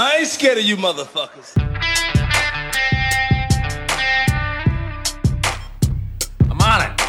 I 0.00 0.18
ain't 0.18 0.28
scared 0.28 0.58
of 0.58 0.62
you 0.62 0.76
motherfuckers. 0.76 1.58
I'm 6.48 6.60
on 6.60 6.82
it. 6.82 7.00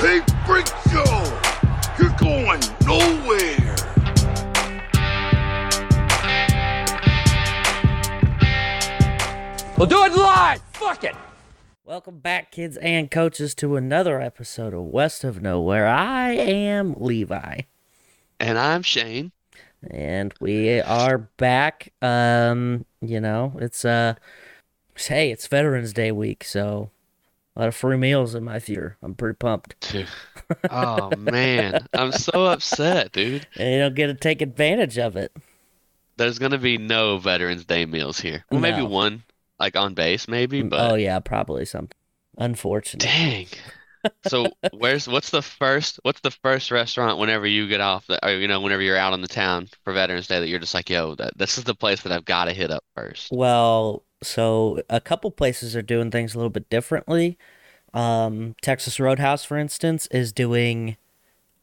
Hey, 0.00 0.22
Freak 0.46 0.66
Show! 0.90 1.04
You're 1.98 2.16
going 2.16 2.62
nowhere! 2.86 3.76
We'll 9.76 9.86
do 9.86 10.02
it 10.02 10.12
live. 10.14 10.62
Fuck 10.72 11.04
it. 11.04 11.14
Welcome 11.84 12.20
back, 12.20 12.50
kids 12.50 12.78
and 12.78 13.10
coaches, 13.10 13.54
to 13.56 13.76
another 13.76 14.18
episode 14.18 14.72
of 14.72 14.84
West 14.84 15.24
of 15.24 15.42
Nowhere. 15.42 15.86
I 15.86 16.30
am 16.30 16.94
Levi, 16.96 17.60
And 18.40 18.58
I'm 18.58 18.82
Shane. 18.82 19.32
and 19.90 20.34
we 20.40 20.80
are 20.80 21.18
back. 21.18 21.92
Um, 22.02 22.84
you 23.00 23.20
know, 23.20 23.52
it's 23.60 23.84
uh, 23.84 24.14
hey, 24.96 25.30
it's 25.30 25.46
Veterans 25.46 25.92
Day 25.92 26.12
week, 26.12 26.44
so 26.44 26.90
a 27.56 27.60
lot 27.60 27.68
of 27.68 27.74
free 27.74 27.96
meals 27.96 28.34
in 28.34 28.44
my 28.44 28.58
theater. 28.58 28.96
I'm 29.02 29.14
pretty 29.14 29.36
pumped, 29.36 29.80
Dude. 29.92 30.08
Oh 30.70 31.10
man, 31.16 31.86
I'm 31.94 32.12
so 32.12 32.44
upset, 32.46 33.12
dude. 33.12 33.46
and 33.56 33.72
you 33.74 33.78
don't 33.78 33.94
get 33.94 34.08
to 34.08 34.14
take 34.14 34.42
advantage 34.42 34.98
of 34.98 35.16
it. 35.16 35.32
There's 36.16 36.38
gonna 36.38 36.58
be 36.58 36.78
no 36.78 37.18
Veterans 37.18 37.64
Day 37.64 37.86
meals 37.86 38.20
here. 38.20 38.44
Well, 38.50 38.60
maybe 38.60 38.82
one, 38.82 39.22
like 39.58 39.76
on 39.76 39.94
base, 39.94 40.28
maybe, 40.28 40.62
but 40.62 40.92
oh 40.92 40.94
yeah, 40.94 41.18
probably 41.20 41.64
something. 41.64 41.96
Unfortunate. 42.36 43.02
dang. 43.02 43.46
So 44.22 44.54
where's 44.70 45.06
what's 45.08 45.30
the 45.30 45.42
first 45.42 46.00
what's 46.02 46.20
the 46.20 46.30
first 46.30 46.70
restaurant 46.70 47.18
whenever 47.18 47.46
you 47.46 47.68
get 47.68 47.80
off 47.80 48.06
the, 48.06 48.24
or 48.26 48.32
you 48.32 48.48
know 48.48 48.60
whenever 48.60 48.82
you're 48.82 48.96
out 48.96 49.12
on 49.12 49.20
the 49.20 49.28
town 49.28 49.68
for 49.84 49.92
Veterans 49.92 50.26
Day 50.26 50.40
that 50.40 50.48
you're 50.48 50.58
just 50.58 50.74
like, 50.74 50.90
yo, 50.90 51.14
that 51.16 51.36
this 51.36 51.58
is 51.58 51.64
the 51.64 51.74
place 51.74 52.02
that 52.02 52.12
I've 52.12 52.24
got 52.24 52.46
to 52.46 52.52
hit 52.52 52.70
up 52.70 52.84
first. 52.96 53.30
Well, 53.30 54.04
so 54.22 54.82
a 54.88 55.00
couple 55.00 55.30
places 55.30 55.74
are 55.76 55.82
doing 55.82 56.10
things 56.10 56.34
a 56.34 56.38
little 56.38 56.50
bit 56.50 56.68
differently. 56.70 57.38
Um, 57.94 58.56
Texas 58.62 59.00
Roadhouse, 59.00 59.44
for 59.44 59.58
instance, 59.58 60.06
is 60.10 60.32
doing 60.32 60.96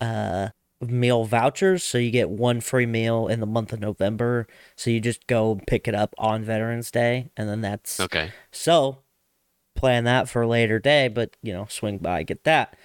uh 0.02 0.50
meal 0.82 1.26
vouchers, 1.26 1.84
so 1.84 1.98
you 1.98 2.12
get 2.12 2.30
one 2.30 2.62
free 2.62 2.88
meal 2.88 3.28
in 3.28 3.40
the 3.40 3.46
month 3.48 3.74
of 3.74 3.80
November. 3.80 4.48
So 4.76 4.90
you 4.92 5.00
just 5.00 5.28
go 5.28 5.62
pick 5.68 5.88
it 5.88 5.96
up 5.96 6.14
on 6.18 6.44
Veterans 6.44 6.92
Day, 6.92 7.32
and 7.38 7.50
then 7.50 7.62
that's 7.62 8.00
Okay. 8.00 8.34
so 8.52 9.00
plan 9.82 10.04
that 10.06 10.30
for 10.30 10.44
a 10.44 10.48
later 10.48 10.80
day, 10.80 11.08
but 11.08 11.36
you 11.42 11.52
know, 11.54 11.66
swing 11.70 11.98
by 11.98 12.24
get 12.24 12.44
that. 12.46 12.76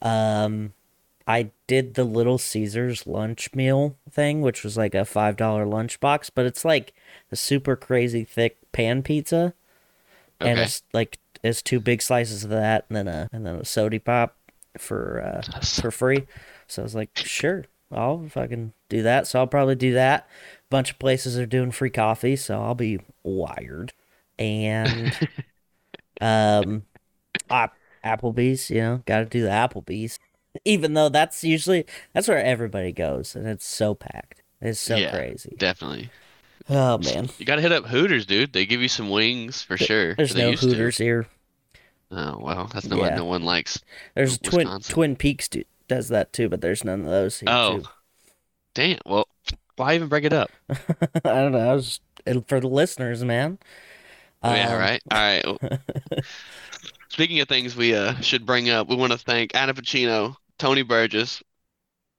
Um 0.00 0.72
I 1.26 1.50
did 1.66 1.94
the 1.94 2.04
Little 2.04 2.36
Caesars 2.38 3.06
lunch 3.06 3.54
meal 3.54 3.96
thing, 4.10 4.42
which 4.42 4.62
was 4.62 4.76
like 4.76 4.94
a 4.94 5.04
five 5.04 5.36
dollar 5.36 5.66
lunch 5.66 6.00
box, 6.00 6.30
but 6.30 6.46
it's 6.46 6.64
like 6.64 6.92
a 7.32 7.36
super 7.36 7.76
crazy 7.76 8.24
thick 8.24 8.58
pan 8.72 9.02
pizza. 9.02 9.54
And 10.40 10.58
it's 10.58 10.82
like 10.92 11.18
it's 11.42 11.62
two 11.62 11.80
big 11.80 12.02
slices 12.02 12.44
of 12.44 12.50
that 12.50 12.84
and 12.88 12.96
then 12.96 13.08
a 13.08 13.28
and 13.32 13.46
then 13.46 13.56
a 13.56 13.64
soda 13.64 14.00
pop 14.00 14.36
for 14.78 15.22
uh 15.22 15.60
for 15.62 15.90
free. 15.90 16.26
So 16.66 16.82
I 16.82 16.84
was 16.84 16.94
like, 16.94 17.10
sure, 17.16 17.64
I'll 17.92 18.26
fucking 18.28 18.72
do 18.88 19.02
that. 19.02 19.26
So 19.26 19.38
I'll 19.38 19.46
probably 19.46 19.76
do 19.76 19.94
that. 19.94 20.22
A 20.22 20.68
bunch 20.70 20.90
of 20.92 20.98
places 20.98 21.38
are 21.38 21.46
doing 21.46 21.70
free 21.70 21.90
coffee, 21.90 22.36
so 22.36 22.60
I'll 22.62 22.74
be 22.74 22.98
wired. 23.22 23.92
And 24.38 25.16
um, 26.20 26.82
Applebee's, 28.04 28.70
you 28.70 28.80
know, 28.80 29.02
got 29.06 29.20
to 29.20 29.24
do 29.26 29.42
the 29.42 29.48
Applebee's. 29.48 30.18
Even 30.64 30.94
though 30.94 31.08
that's 31.08 31.42
usually 31.42 31.84
that's 32.12 32.28
where 32.28 32.42
everybody 32.42 32.92
goes, 32.92 33.34
and 33.34 33.46
it's 33.48 33.66
so 33.66 33.94
packed. 33.94 34.42
It's 34.60 34.78
so 34.78 34.96
Yeah. 34.96 35.10
crazy. 35.10 35.54
Definitely. 35.58 36.10
Oh 36.70 36.96
man, 36.98 37.28
You 37.38 37.44
got 37.44 37.56
to 37.56 37.62
hit 37.62 37.72
up 37.72 37.86
Hooters, 37.86 38.24
dude. 38.24 38.52
They 38.52 38.64
give 38.64 38.80
you 38.80 38.88
some 38.88 39.10
wings 39.10 39.62
for 39.62 39.76
sure. 39.76 40.14
there's 40.14 40.34
no 40.36 40.50
used 40.50 40.62
to. 40.62 40.68
Hooters 40.68 40.96
here. 40.98 41.26
Oh 42.10 42.38
well, 42.40 42.70
that's 42.72 42.86
no 42.86 42.96
Yeah. 42.96 43.02
what 43.02 43.14
no 43.16 43.24
one 43.24 43.42
likes. 43.44 43.80
There's 44.14 44.38
Twin 44.38 44.68
Twin 44.80 45.16
Peaks 45.16 45.48
do, 45.48 45.64
does 45.88 46.08
that 46.08 46.32
too, 46.32 46.48
but 46.48 46.60
there's 46.60 46.84
none 46.84 47.00
of 47.00 47.06
those 47.06 47.40
here 47.40 47.48
Oh, 47.50 47.78
too. 47.80 47.84
damn. 48.74 48.98
Well, 49.04 49.26
why 49.76 49.96
even 49.96 50.08
bring 50.08 50.22
it 50.24 50.32
up? 50.32 50.50
I 50.70 50.76
don't 51.24 51.52
know. 51.52 51.70
I 51.70 51.74
was 51.74 52.00
for 52.46 52.60
the 52.60 52.68
listeners, 52.68 53.24
man. 53.24 53.58
Oh, 54.44 54.54
yeah, 54.54 54.72
Um, 54.72 54.78
right. 54.78 55.02
All 55.10 55.18
right. 55.18 56.22
Speaking 57.08 57.40
of 57.40 57.48
things 57.48 57.76
we 57.76 57.94
uh, 57.94 58.14
should 58.20 58.44
bring 58.46 58.70
up, 58.70 58.88
we 58.88 58.96
want 58.96 59.12
to 59.12 59.18
thank 59.18 59.54
Anna 59.54 59.74
Pacino, 59.74 60.36
Tony 60.58 60.82
Burgess, 60.82 61.42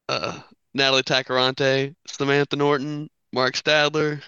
uh, 0.09 0.39
Natalie 0.73 1.03
Tacarante, 1.03 1.95
Samantha 2.07 2.55
Norton, 2.55 3.09
Mark 3.33 3.55
Stadler, 3.55 4.21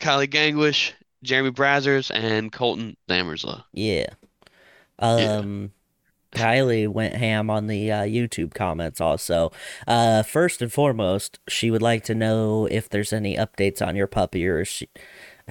Kylie 0.00 0.28
Gangwish, 0.28 0.92
Jeremy 1.22 1.50
Brazzers, 1.50 2.10
and 2.14 2.52
Colton 2.52 2.96
Damersla. 3.08 3.64
Yeah. 3.72 4.06
Yeah. 5.16 5.36
Um, 5.38 5.72
Kylie 6.32 6.88
went 6.88 7.14
ham 7.14 7.48
on 7.50 7.68
the 7.68 7.92
uh, 7.92 8.02
YouTube 8.02 8.54
comments 8.54 9.00
also. 9.00 9.52
Uh, 9.86 10.22
first 10.22 10.60
and 10.62 10.72
foremost, 10.72 11.38
she 11.48 11.70
would 11.70 11.82
like 11.82 12.04
to 12.04 12.14
know 12.14 12.66
if 12.66 12.88
there's 12.88 13.12
any 13.12 13.36
updates 13.36 13.86
on 13.86 13.94
your 13.96 14.08
puppy, 14.08 14.46
or 14.46 14.64
she, 14.64 14.88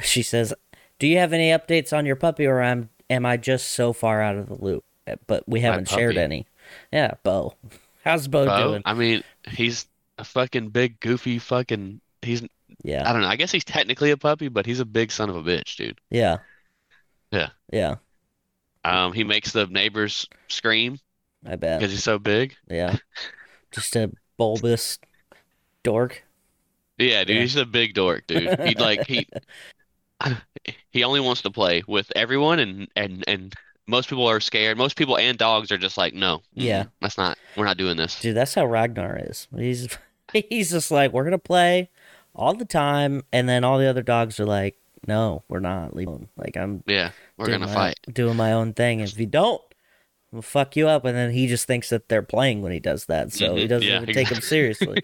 she 0.03 0.21
says, 0.23 0.53
"Do 0.99 1.07
you 1.07 1.17
have 1.17 1.33
any 1.33 1.49
updates 1.49 1.95
on 1.95 2.05
your 2.05 2.15
puppy, 2.15 2.45
or 2.45 2.61
am 2.61 2.89
am 3.09 3.25
I 3.25 3.37
just 3.37 3.71
so 3.71 3.93
far 3.93 4.21
out 4.21 4.35
of 4.37 4.47
the 4.47 4.55
loop?" 4.63 4.83
Uh, 5.07 5.15
But 5.27 5.43
we 5.47 5.59
haven't 5.61 5.89
shared 5.89 6.17
any. 6.17 6.45
Yeah, 6.91 7.13
Bo. 7.23 7.55
How's 8.03 8.27
Bo 8.27 8.45
Bo, 8.45 8.67
doing? 8.69 8.81
I 8.85 8.93
mean, 8.93 9.23
he's 9.47 9.87
a 10.17 10.23
fucking 10.23 10.69
big, 10.69 10.99
goofy 10.99 11.39
fucking. 11.39 12.01
He's, 12.21 12.41
yeah. 12.83 13.07
I 13.09 13.13
don't 13.13 13.21
know. 13.21 13.27
I 13.27 13.35
guess 13.35 13.51
he's 13.51 13.63
technically 13.63 14.11
a 14.11 14.17
puppy, 14.17 14.47
but 14.49 14.65
he's 14.65 14.79
a 14.79 14.85
big 14.85 15.11
son 15.11 15.29
of 15.29 15.35
a 15.35 15.41
bitch, 15.43 15.75
dude. 15.77 15.99
yeah, 16.09 16.37
Yeah. 17.31 17.49
yeah. 17.71 17.95
Um, 18.85 19.13
he 19.13 19.23
makes 19.23 19.51
the 19.53 19.65
neighbors 19.67 20.27
scream 20.49 20.99
I 21.45 21.55
bet. 21.55 21.79
because 21.79 21.91
he's 21.91 22.03
so 22.03 22.19
big. 22.19 22.55
Yeah, 22.69 22.97
just 23.71 23.95
a 23.95 24.11
bulbous 24.37 24.99
dork. 25.83 26.23
Yeah, 26.97 27.23
dude, 27.23 27.35
Yeah. 27.37 27.41
he's 27.41 27.55
a 27.55 27.65
big 27.65 27.93
dork, 27.93 28.27
dude. 28.27 28.59
He 28.61 28.75
like 28.75 29.07
he 29.07 29.27
he 30.91 31.03
only 31.03 31.19
wants 31.19 31.41
to 31.43 31.51
play 31.51 31.83
with 31.87 32.11
everyone 32.15 32.59
and 32.59 32.87
and 32.95 33.23
and 33.27 33.53
most 33.87 34.09
people 34.09 34.25
are 34.27 34.39
scared. 34.39 34.77
Most 34.77 34.95
people 34.95 35.17
and 35.17 35.37
dogs 35.37 35.71
are 35.71 35.77
just 35.77 35.97
like, 35.97 36.13
no, 36.13 36.41
Yeah. 36.53 36.85
that's 37.01 37.17
not. 37.17 37.37
We're 37.57 37.65
not 37.65 37.77
doing 37.77 37.97
this. 37.97 38.19
Dude, 38.21 38.35
that's 38.35 38.53
how 38.53 38.65
Ragnar 38.65 39.19
is. 39.21 39.47
He's 39.55 39.97
he's 40.33 40.71
just 40.71 40.89
like, 40.91 41.11
we're 41.11 41.25
gonna 41.25 41.37
play 41.37 41.89
all 42.35 42.53
the 42.53 42.65
time, 42.65 43.23
and 43.31 43.47
then 43.47 43.63
all 43.63 43.77
the 43.77 43.85
other 43.87 44.01
dogs 44.01 44.39
are 44.39 44.45
like, 44.45 44.75
no, 45.05 45.43
we're 45.49 45.59
not. 45.59 45.95
Leave 45.95 46.07
alone. 46.07 46.29
Like 46.37 46.55
I'm 46.55 46.83
Yeah, 46.87 47.11
we're 47.37 47.47
doing 47.47 47.59
gonna 47.59 47.67
my, 47.71 47.73
fight. 47.73 47.99
doing 48.11 48.37
my 48.37 48.53
own 48.53 48.73
thing. 48.73 49.01
If 49.01 49.19
you 49.19 49.25
don't, 49.25 49.61
we'll 50.31 50.41
fuck 50.41 50.75
you 50.77 50.87
up. 50.87 51.03
And 51.03 51.15
then 51.17 51.31
he 51.31 51.47
just 51.47 51.67
thinks 51.67 51.89
that 51.89 52.07
they're 52.07 52.21
playing 52.23 52.61
when 52.61 52.71
he 52.71 52.79
does 52.79 53.05
that, 53.07 53.33
so 53.33 53.55
he 53.57 53.65
Mhm, 53.65 53.69
doesn't 53.69 53.87
yeah, 53.89 54.01
even 54.01 54.15
take 54.15 54.29
him 54.31 54.39
seriously. 54.41 55.03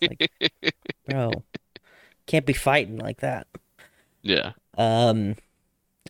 Like, 0.00 0.30
bro, 1.06 1.44
can't 2.26 2.46
be 2.46 2.54
fighting 2.54 2.96
like 2.96 3.18
that. 3.20 3.46
Yeah. 4.24 4.54
Um, 4.76 5.36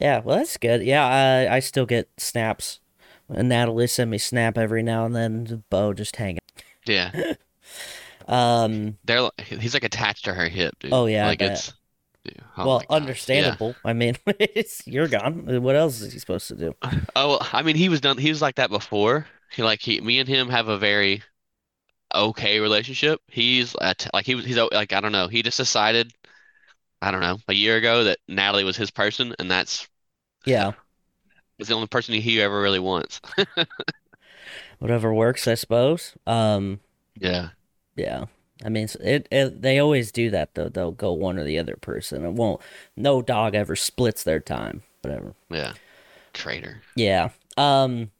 yeah, 0.00 0.20
well, 0.20 0.38
that's 0.38 0.56
good. 0.58 0.82
Yeah, 0.84 1.06
I 1.06 1.56
I 1.56 1.60
still 1.60 1.86
get 1.86 2.10
snaps. 2.18 2.80
And 3.28 3.48
Natalie 3.50 3.86
send 3.88 4.10
me 4.10 4.18
snap 4.18 4.58
every 4.58 4.82
now 4.82 5.06
and 5.06 5.16
then. 5.16 5.64
Bo 5.70 5.94
just 5.94 6.16
hanging. 6.16 6.40
Yeah. 6.86 7.12
Um, 8.28 8.98
They're 9.04 9.30
he's 9.38 9.74
like 9.74 9.84
attached 9.84 10.24
to 10.26 10.34
her 10.34 10.48
hip, 10.48 10.78
dude. 10.80 10.92
Oh, 10.92 11.06
yeah, 11.06 11.26
Like 11.26 11.42
it's 11.42 11.74
yeah, 12.24 12.42
oh 12.56 12.68
well, 12.68 12.84
gosh, 12.88 13.16
yeah. 13.32 13.50
understandable. 13.50 13.76
I 13.84 13.92
mean, 13.92 14.16
it's 14.26 14.86
you're 14.86 15.08
gone. 15.08 15.62
What 15.62 15.76
else 15.76 16.00
is 16.00 16.12
he 16.12 16.18
supposed 16.18 16.48
to 16.48 16.56
do? 16.56 16.74
Oh, 17.16 17.28
well, 17.30 17.48
I 17.52 17.62
mean, 17.62 17.76
he 17.76 17.88
was 17.88 18.00
done. 18.00 18.18
He 18.18 18.28
was 18.30 18.42
like 18.42 18.56
that 18.56 18.70
before. 18.70 19.26
He 19.50 19.62
like 19.62 19.80
he, 19.80 20.00
me 20.00 20.18
and 20.18 20.28
him 20.28 20.48
have 20.48 20.68
a 20.68 20.78
very 20.78 21.22
okay 22.14 22.60
relationship. 22.60 23.20
He's 23.28 23.74
at, 23.80 24.08
like 24.14 24.26
he 24.26 24.34
was. 24.34 24.44
He's 24.46 24.58
like 24.58 24.92
I 24.92 25.00
don't 25.00 25.12
know. 25.12 25.28
He 25.28 25.42
just 25.42 25.58
decided, 25.58 26.12
I 27.04 27.10
don't 27.10 27.20
know, 27.20 27.38
a 27.48 27.54
year 27.54 27.76
ago 27.76 28.04
that 28.04 28.18
Natalie 28.28 28.64
was 28.64 28.76
his 28.76 28.90
person, 28.90 29.34
and 29.38 29.50
that's 29.50 29.88
Yeah, 30.44 30.72
is 31.58 31.68
the 31.68 31.74
only 31.74 31.86
person 31.86 32.14
he 32.14 32.40
ever 32.40 32.60
really 32.60 32.78
wants. 32.80 33.20
whatever 34.78 35.12
works, 35.12 35.46
I 35.48 35.54
suppose. 35.54 36.14
Um, 36.26 36.80
Yeah. 37.16 37.50
yeah. 37.96 38.26
I 38.64 38.68
mean, 38.68 38.88
it, 39.00 39.28
it 39.30 39.62
they 39.62 39.78
always 39.78 40.12
do 40.12 40.30
that 40.30 40.54
though. 40.54 40.68
They'll 40.68 40.92
go 40.92 41.12
one 41.12 41.38
or 41.38 41.44
the 41.44 41.58
other 41.58 41.76
person. 41.76 42.24
It 42.24 42.32
won't. 42.32 42.60
No 42.96 43.20
dog 43.20 43.54
ever 43.54 43.76
splits 43.76 44.22
their 44.22 44.40
time. 44.40 44.82
Whatever. 45.02 45.34
Yeah. 45.50 45.74
Traitor. 46.34 46.82
Yeah. 46.94 47.30
Um. 47.56 48.10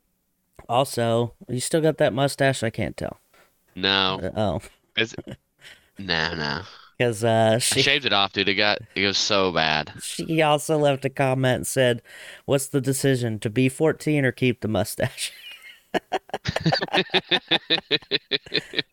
Also, 0.68 1.34
you 1.48 1.60
still 1.60 1.80
got 1.82 1.98
that 1.98 2.12
mustache? 2.14 2.62
I 2.62 2.70
can't 2.70 2.96
tell. 2.96 3.20
No. 3.76 4.22
Uh, 4.22 4.30
oh, 4.36 4.60
Is 4.96 5.12
it? 5.14 5.38
no, 5.98 6.34
no. 6.34 6.62
Because 6.98 7.24
uh, 7.24 7.52
I 7.56 7.58
she 7.58 7.82
shaved 7.82 8.04
it 8.06 8.12
off, 8.12 8.32
dude. 8.32 8.48
It 8.48 8.54
got 8.54 8.78
it 8.94 9.06
was 9.06 9.18
so 9.18 9.50
bad. 9.52 9.92
she 10.02 10.40
also 10.42 10.78
left 10.78 11.04
a 11.04 11.10
comment 11.10 11.56
and 11.56 11.66
said, 11.66 12.02
"What's 12.44 12.66
the 12.68 12.80
decision 12.80 13.38
to 13.40 13.50
be 13.50 13.68
14 13.68 14.24
or 14.24 14.32
keep 14.32 14.60
the 14.60 14.68
mustache?" 14.68 15.32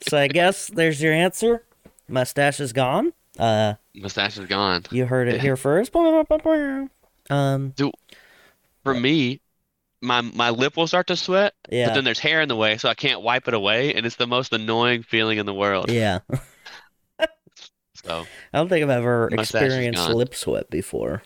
so 0.07 0.17
I 0.17 0.27
guess 0.27 0.67
there's 0.67 1.01
your 1.01 1.13
answer. 1.13 1.63
mustache 2.07 2.59
is 2.59 2.73
gone. 2.73 3.13
Uh, 3.39 3.75
Mustache 3.95 4.37
is 4.37 4.45
gone. 4.45 4.83
you 4.91 5.05
heard 5.05 5.27
it 5.27 5.41
here 5.41 5.55
first. 5.57 5.95
Um, 7.29 7.69
Dude, 7.71 7.93
For 8.83 8.93
me, 8.93 9.39
my 10.01 10.21
my 10.21 10.49
lip 10.49 10.75
will 10.77 10.87
start 10.87 11.07
to 11.07 11.15
sweat, 11.15 11.53
Yeah. 11.69 11.87
but 11.87 11.95
then 11.95 12.03
there's 12.03 12.19
hair 12.19 12.41
in 12.41 12.49
the 12.49 12.55
way, 12.55 12.77
so 12.77 12.89
I 12.89 12.93
can't 12.93 13.21
wipe 13.21 13.47
it 13.47 13.53
away, 13.53 13.93
and 13.93 14.05
it's 14.05 14.17
the 14.17 14.27
most 14.27 14.51
annoying 14.53 15.03
feeling 15.03 15.37
in 15.37 15.45
the 15.45 15.53
world. 15.53 15.89
yeah. 15.89 16.19
So, 18.05 18.25
I 18.53 18.57
don't 18.57 18.67
think 18.69 18.83
I've 18.83 18.89
ever 18.89 19.29
experienced 19.31 20.09
lip 20.09 20.33
sweat 20.33 20.69
before. 20.69 21.21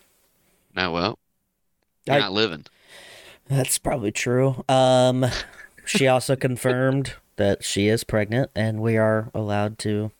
now 0.75 0.94
well, 0.94 1.19
you're 2.06 2.16
I- 2.18 2.19
not 2.19 2.33
living. 2.33 2.66
That's 3.48 3.77
probably 3.77 4.12
true. 4.12 4.63
Um, 4.68 5.25
she 5.86 6.07
also 6.07 6.36
confirmed 6.48 7.13
that 7.36 7.63
she 7.63 7.88
is 7.88 8.04
pregnant, 8.04 8.50
and 8.56 8.81
we 8.81 8.98
are 8.98 9.30
allowed 9.36 9.77
to 9.80 10.12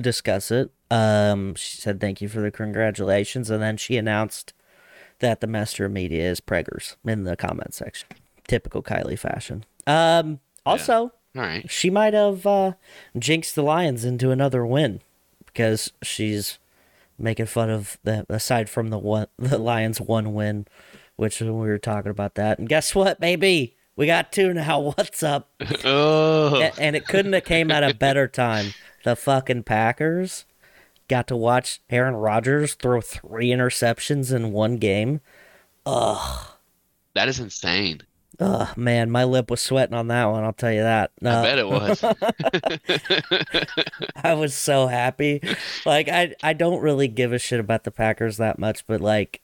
discuss 0.00 0.50
it. 0.50 0.70
Um, 0.90 1.54
she 1.54 1.76
said 1.78 2.00
thank 2.00 2.20
you 2.20 2.28
for 2.28 2.40
the 2.40 2.50
congratulations, 2.50 3.48
and 3.50 3.62
then 3.62 3.76
she 3.76 3.96
announced 3.96 4.52
that 5.20 5.40
the 5.40 5.46
master 5.46 5.86
of 5.86 5.92
media 5.92 6.30
is 6.30 6.40
preggers 6.40 6.96
in 7.04 7.24
the 7.24 7.36
comment 7.36 7.74
section. 7.74 8.08
Typical 8.46 8.82
Kylie 8.82 9.18
fashion. 9.18 9.64
Um, 9.86 10.40
also, 10.66 11.12
All 11.36 11.42
right. 11.42 11.70
she 11.70 11.88
might 11.90 12.12
have 12.14 12.46
uh, 12.46 12.72
jinxed 13.18 13.54
the 13.54 13.62
Lions 13.62 14.04
into 14.04 14.30
another 14.30 14.66
win 14.66 15.00
because 15.52 15.92
she's 16.02 16.58
making 17.18 17.46
fun 17.46 17.70
of 17.70 17.98
the 18.02 18.24
aside 18.28 18.68
from 18.70 18.88
the 18.90 18.98
one 18.98 19.26
the 19.38 19.58
Lions 19.58 20.00
one 20.00 20.32
win, 20.34 20.66
which 21.16 21.40
we 21.40 21.50
were 21.50 21.78
talking 21.78 22.10
about 22.10 22.34
that. 22.36 22.58
And 22.58 22.68
guess 22.68 22.94
what, 22.94 23.20
baby? 23.20 23.76
We 23.96 24.06
got 24.06 24.32
two 24.32 24.54
now. 24.54 24.80
What's 24.80 25.22
up? 25.22 25.50
Oh, 25.84 26.56
A- 26.60 26.72
and 26.80 26.96
it 26.96 27.06
couldn't 27.06 27.32
have 27.34 27.44
came 27.44 27.70
at 27.70 27.84
a 27.88 27.94
better 27.94 28.26
time. 28.28 28.72
The 29.04 29.16
fucking 29.16 29.64
Packers 29.64 30.44
got 31.08 31.26
to 31.28 31.36
watch 31.36 31.80
Aaron 31.90 32.14
Rodgers 32.14 32.74
throw 32.74 33.00
three 33.00 33.48
interceptions 33.48 34.32
in 34.34 34.52
one 34.52 34.76
game. 34.76 35.20
Ugh. 35.86 36.46
that 37.14 37.28
is 37.28 37.40
insane. 37.40 38.02
Ugh, 38.40 38.76
man, 38.76 39.10
my 39.10 39.24
lip 39.24 39.50
was 39.50 39.60
sweating 39.60 39.94
on 39.94 40.08
that 40.08 40.24
one. 40.24 40.44
I'll 40.44 40.54
tell 40.54 40.72
you 40.72 40.80
that. 40.80 41.10
I 41.20 41.42
bet 41.42 41.58
it 41.58 41.68
was. 41.68 42.02
I 44.24 44.32
was 44.32 44.54
so 44.54 44.86
happy. 44.86 45.42
Like 45.84 46.08
I 46.08 46.34
I 46.42 46.54
don't 46.54 46.80
really 46.80 47.06
give 47.06 47.34
a 47.34 47.38
shit 47.38 47.60
about 47.60 47.84
the 47.84 47.90
Packers 47.90 48.38
that 48.38 48.58
much, 48.58 48.86
but 48.86 49.02
like 49.02 49.42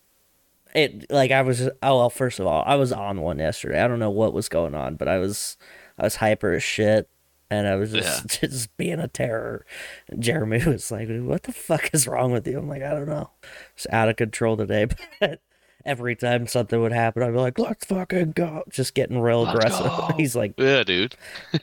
it 0.74 1.10
like 1.10 1.30
I 1.30 1.42
was 1.42 1.68
oh 1.82 1.98
well 1.98 2.10
first 2.10 2.40
of 2.40 2.46
all, 2.46 2.64
I 2.66 2.76
was 2.76 2.90
on 2.90 3.20
one 3.20 3.38
yesterday. 3.38 3.82
I 3.82 3.86
don't 3.86 3.98
know 3.98 4.10
what 4.10 4.32
was 4.32 4.48
going 4.48 4.74
on, 4.74 4.96
but 4.96 5.08
I 5.08 5.18
was 5.18 5.58
I 5.98 6.04
was 6.04 6.16
hyper 6.16 6.54
as 6.54 6.62
shit 6.62 7.10
and 7.50 7.66
I 7.66 7.76
was 7.76 7.92
just 7.92 8.28
just 8.40 8.76
being 8.76 8.98
a 8.98 9.08
terror. 9.08 9.64
And 10.08 10.22
Jeremy 10.22 10.64
was 10.64 10.90
like, 10.90 11.08
"What 11.08 11.44
the 11.44 11.52
fuck 11.52 11.90
is 11.92 12.06
wrong 12.06 12.32
with 12.32 12.46
you?" 12.46 12.58
I'm 12.58 12.68
like, 12.68 12.82
"I 12.82 12.90
don't 12.90 13.08
know." 13.08 13.30
It's 13.74 13.86
out 13.90 14.08
of 14.08 14.16
control 14.16 14.56
today, 14.56 14.86
but 15.20 15.40
every 15.86 16.14
time 16.16 16.46
something 16.46 16.80
would 16.80 16.92
happen, 16.92 17.22
I'd 17.22 17.32
be 17.32 17.38
like, 17.38 17.58
"Let's 17.58 17.84
fucking 17.86 18.32
go." 18.32 18.64
Just 18.68 18.94
getting 18.94 19.20
real 19.20 19.42
Let's 19.44 19.56
aggressive. 19.56 19.86
go. 19.86 20.08
He's 20.18 20.36
like, 20.36 20.52
Yeah, 20.58 20.82
dude. 20.84 21.16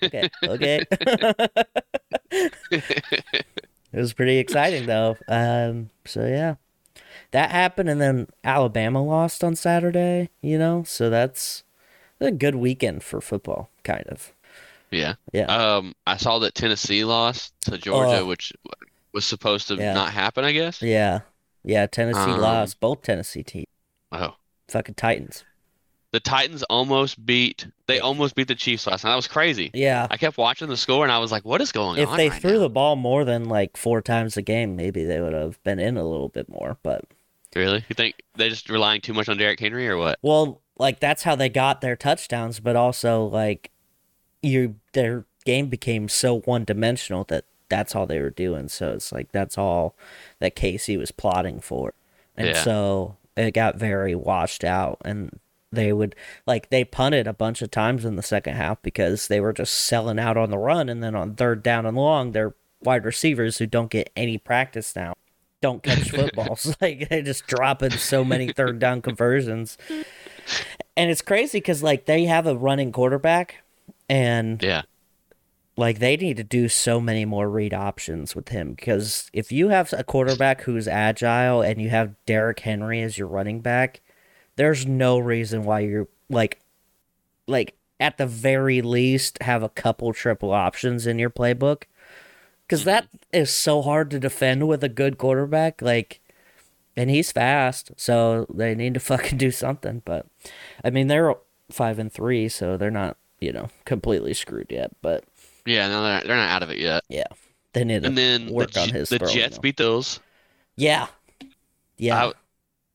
okay, 0.04 0.30
okay. 0.44 0.84
it 2.72 3.46
was 3.94 4.14
pretty 4.14 4.38
exciting 4.38 4.86
though. 4.86 5.18
Um, 5.28 5.90
so 6.06 6.26
yeah, 6.26 6.56
that 7.32 7.52
happened, 7.52 7.90
and 7.90 8.02
then 8.02 8.28
Alabama 8.44 9.04
lost 9.04 9.44
on 9.44 9.56
Saturday. 9.56 10.30
You 10.42 10.58
know, 10.58 10.84
so 10.86 11.10
that's 11.10 11.64
a 12.20 12.32
good 12.32 12.56
weekend 12.56 13.04
for 13.04 13.22
football, 13.22 13.70
kind 13.84 14.06
of. 14.08 14.34
Yeah. 14.92 15.16
Yeah, 15.32 15.46
Um, 15.46 15.96
I 16.06 16.18
saw 16.18 16.38
that 16.40 16.54
Tennessee 16.54 17.04
lost 17.04 17.54
to 17.62 17.78
Georgia, 17.80 18.20
Oh. 18.20 18.26
which 18.28 18.54
was 19.12 19.26
supposed 19.26 19.68
to 19.70 19.76
Yeah. 19.76 19.94
not 19.94 20.12
happen, 20.14 20.46
I 20.46 20.52
guess. 20.52 20.82
yeah, 20.84 21.22
yeah. 21.64 21.88
Tennessee 21.88 22.20
Um, 22.32 22.40
lost 22.40 22.80
both 22.80 23.02
Tennessee 23.02 23.42
teams. 23.44 23.66
Oh. 24.14 24.36
Fucking 24.70 24.96
Titans. 24.96 25.44
The 26.12 26.20
Titans 26.20 26.62
almost 26.64 27.26
beat 27.26 27.66
they 27.88 28.00
almost 28.00 28.36
beat 28.36 28.48
the 28.48 28.54
Chiefs 28.56 28.86
last 28.86 29.04
night. 29.04 29.10
That 29.12 29.16
was 29.16 29.28
crazy. 29.28 29.72
Yeah. 29.74 30.06
I 30.12 30.18
kept 30.18 30.38
watching 30.38 30.68
the 30.70 30.78
score 30.78 31.04
and 31.04 31.12
I 31.12 31.18
was 31.18 31.32
like, 31.32 31.44
what 31.44 31.60
is 31.60 31.72
going 31.72 31.98
If 32.00 32.08
on 32.10 32.14
If 32.14 32.18
they 32.18 32.30
right 32.30 32.42
threw 32.42 32.54
now? 32.54 32.60
the 32.60 32.70
ball 32.70 32.96
more 32.96 33.26
than 33.26 33.46
like 33.46 33.76
four 33.78 34.02
times 34.02 34.38
a 34.38 34.42
game, 34.44 34.76
maybe 34.76 35.04
they 35.04 35.20
would 35.20 35.34
have 35.34 35.62
been 35.64 35.80
in 35.80 35.98
a 35.98 36.04
little 36.04 36.30
bit 36.30 36.48
more. 36.50 36.78
But 36.84 37.06
Really? 37.56 37.84
You 37.90 37.94
think 37.96 38.16
they're 38.36 38.50
just 38.50 38.70
relying 38.70 39.02
too 39.02 39.14
much 39.14 39.28
on 39.30 39.38
Derrick 39.38 39.60
Henry 39.60 39.88
or 39.88 39.98
what? 39.98 40.20
Well, 40.22 40.62
like 40.78 41.00
that's 41.00 41.24
how 41.24 41.36
they 41.36 41.50
got 41.50 41.82
their 41.82 41.96
touchdowns, 41.96 42.60
but 42.60 42.76
also 42.76 43.26
like 43.26 43.72
you 44.42 44.76
their 44.94 45.26
game 45.46 45.68
became 45.68 46.08
so 46.10 46.40
one 46.42 46.64
dimensional 46.64 47.24
that 47.26 47.46
that's 47.70 47.96
all 47.96 48.06
they 48.06 48.20
were 48.20 48.30
doing. 48.30 48.70
So 48.70 48.92
it's 48.92 49.12
like 49.12 49.32
that's 49.32 49.58
all 49.58 49.96
that 50.40 50.56
KC 50.56 50.98
was 50.98 51.12
plotting 51.12 51.60
for. 51.60 51.94
And 52.38 52.50
Yeah. 52.50 52.62
so 52.64 53.18
it 53.36 53.52
got 53.54 53.78
very 53.78 54.16
washed 54.16 54.64
out 54.64 55.02
and 55.06 55.40
they 55.72 55.92
would 55.92 56.16
like 56.46 56.70
they 56.70 56.84
punted 56.84 57.26
a 57.28 57.34
bunch 57.34 57.62
of 57.62 57.72
times 57.72 58.06
in 58.06 58.16
the 58.16 58.22
second 58.22 58.56
half 58.56 58.82
because 58.82 59.28
they 59.28 59.40
were 59.40 59.54
just 59.54 59.74
selling 59.74 60.20
out 60.20 60.38
on 60.38 60.52
the 60.52 60.58
run 60.58 60.88
and 60.88 61.04
then 61.04 61.16
on 61.16 61.34
third 61.34 61.64
down 61.64 61.86
and 61.86 61.98
long 61.98 62.32
their 62.32 62.54
wide 62.82 63.06
receivers 63.06 63.58
who 63.58 63.66
don't 63.66 63.90
get 63.90 64.12
any 64.16 64.38
practice 64.38 64.96
now 64.96 65.14
don't 65.62 65.82
catch 65.82 66.12
footballs 66.12 66.76
like 66.82 67.10
they 67.10 67.22
just 67.22 67.48
dropping 67.48 67.92
so 67.92 68.24
many 68.24 68.52
third 68.52 68.78
down 68.80 69.02
conversions 69.02 69.78
and 70.98 71.10
it's 71.10 71.22
crazy 71.22 71.58
because 71.58 71.82
like 71.82 72.06
they 72.06 72.26
have 72.26 72.46
a 72.46 72.56
running 72.56 72.92
quarterback 72.92 73.64
and 74.10 74.62
Yeah. 74.62 74.84
Like 75.76 76.00
they 76.00 76.16
need 76.16 76.38
to 76.38 76.44
do 76.44 76.70
so 76.70 77.00
many 77.00 77.26
more 77.26 77.50
read 77.50 77.74
options 77.74 78.36
with 78.36 78.50
him 78.50 78.74
because 78.74 79.30
if 79.34 79.52
you 79.52 79.70
have 79.70 79.92
a 79.94 80.04
quarterback 80.04 80.62
who's 80.62 80.88
agile 80.88 81.62
and 81.62 81.82
you 81.82 81.90
have 81.90 82.16
Derrick 82.26 82.60
Henry 82.60 83.02
as 83.02 83.18
your 83.18 83.28
running 83.28 83.60
back, 83.60 84.02
there's 84.56 84.86
no 84.86 85.18
reason 85.18 85.64
why 85.64 85.80
you're 85.80 86.08
like 86.30 86.60
like 87.48 87.76
at 88.00 88.18
the 88.18 88.28
very 88.28 88.82
least 88.82 89.42
have 89.42 89.64
a 89.64 89.70
couple 89.70 90.14
triple 90.14 90.52
options 90.52 91.08
in 91.08 91.18
your 91.18 91.32
playbook. 91.32 91.84
Cuz 92.70 92.82
mm-hmm. 92.82 92.90
that 92.90 93.08
is 93.32 93.50
so 93.50 93.82
hard 93.82 94.12
to 94.12 94.20
defend 94.20 94.68
with 94.68 94.84
a 94.84 94.90
good 94.90 95.18
quarterback 95.18 95.82
like 95.82 96.20
and 96.96 97.10
he's 97.10 97.32
fast, 97.32 97.92
so 97.98 98.46
they 98.54 98.76
need 98.76 98.94
to 98.94 99.00
fucking 99.00 99.38
do 99.40 99.50
something, 99.50 100.04
but 100.06 100.28
I 100.84 100.92
mean 100.92 101.08
they're 101.08 101.34
5 101.72 101.98
and 101.98 102.12
3, 102.12 102.48
so 102.50 102.78
they're 102.78 102.92
not, 102.92 103.18
you 103.40 103.52
know, 103.52 103.70
completely 103.86 104.36
screwed 104.36 104.68
yet, 104.70 104.92
but 105.02 105.24
Yeah, 105.66 105.88
no, 105.88 106.04
they're, 106.04 106.22
they're 106.22 106.36
not 106.38 106.50
out 106.50 106.64
of 106.64 106.70
it 106.70 106.78
yet. 106.78 107.04
yeah, 107.10 107.24
they 107.74 107.84
need 107.84 108.02
to 108.02 108.08
And 108.08 108.18
then 108.18 108.48
the, 108.48 108.80
on 108.82 108.90
his 108.90 109.10
the 109.10 109.20
throwing, 109.20 109.34
Jets 109.34 109.56
though. 109.58 109.62
beat 109.62 109.78
those. 109.78 110.20
Yeah, 110.76 111.08
yeah, 111.98 112.26
I- 112.28 112.34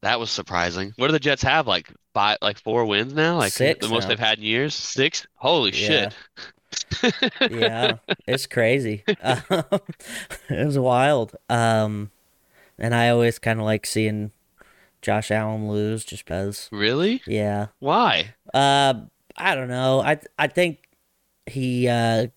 that 0.02 0.20
was 0.20 0.30
surprising. 0.30 0.92
What 0.96 1.08
do 1.08 1.12
the 1.12 1.18
Jets 1.18 1.42
have? 1.42 1.66
Like 1.66 1.88
five, 2.14 2.38
like 2.40 2.58
four 2.58 2.84
wins 2.84 3.14
now? 3.14 3.36
Like 3.36 3.52
Six 3.52 3.80
the 3.86 3.92
most 3.92 4.02
now. 4.04 4.08
they've 4.10 4.18
had 4.18 4.38
in 4.38 4.44
years? 4.44 4.74
Six? 4.74 5.26
Holy 5.34 5.72
Yeah. 5.72 6.10
shit. 7.02 7.14
yeah. 7.50 7.96
It's 8.26 8.46
crazy. 8.46 9.02
Um, 9.22 9.42
it 10.50 10.66
was 10.66 10.78
wild. 10.78 11.34
Um, 11.48 12.10
and 12.78 12.94
I 12.94 13.08
always 13.08 13.38
kind 13.38 13.58
of 13.58 13.64
like 13.64 13.86
seeing 13.86 14.30
Josh 15.02 15.30
Allen 15.30 15.68
lose, 15.68 16.04
just 16.04 16.24
because. 16.24 16.68
Really? 16.70 17.22
Yeah. 17.26 17.68
Why? 17.80 18.34
Uh, 18.54 18.94
I 19.36 19.54
don't 19.54 19.68
know. 19.68 20.00
I 20.00 20.20
I 20.38 20.46
think 20.46 20.88
he 21.46 21.88
uh 21.88 22.28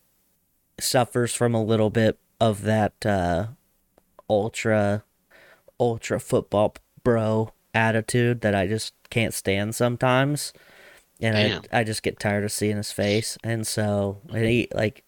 suffers 0.82 1.34
from 1.34 1.54
a 1.54 1.64
little 1.64 1.90
bit 1.90 2.18
of 2.40 2.64
that 2.64 3.06
uh 3.06 3.48
ultra 4.30 5.04
ultra 5.80 6.20
football 6.20 6.76
bro 7.04 7.52
attitude 7.74 8.42
that 8.42 8.56
I 8.56 8.68
just 8.68 8.94
can't 9.10 9.34
stand 9.34 9.76
sometimes. 9.76 10.54
And 11.20 11.36
Damn. 11.36 11.62
I 11.72 11.82
I 11.82 11.84
just 11.84 12.04
get 12.04 12.20
tired 12.20 12.44
of 12.44 12.52
seeing 12.52 12.78
his 12.78 12.92
face. 12.92 13.38
And 13.44 13.66
so 13.66 14.22
and 14.30 14.46
he 14.46 14.68
like 14.74 15.04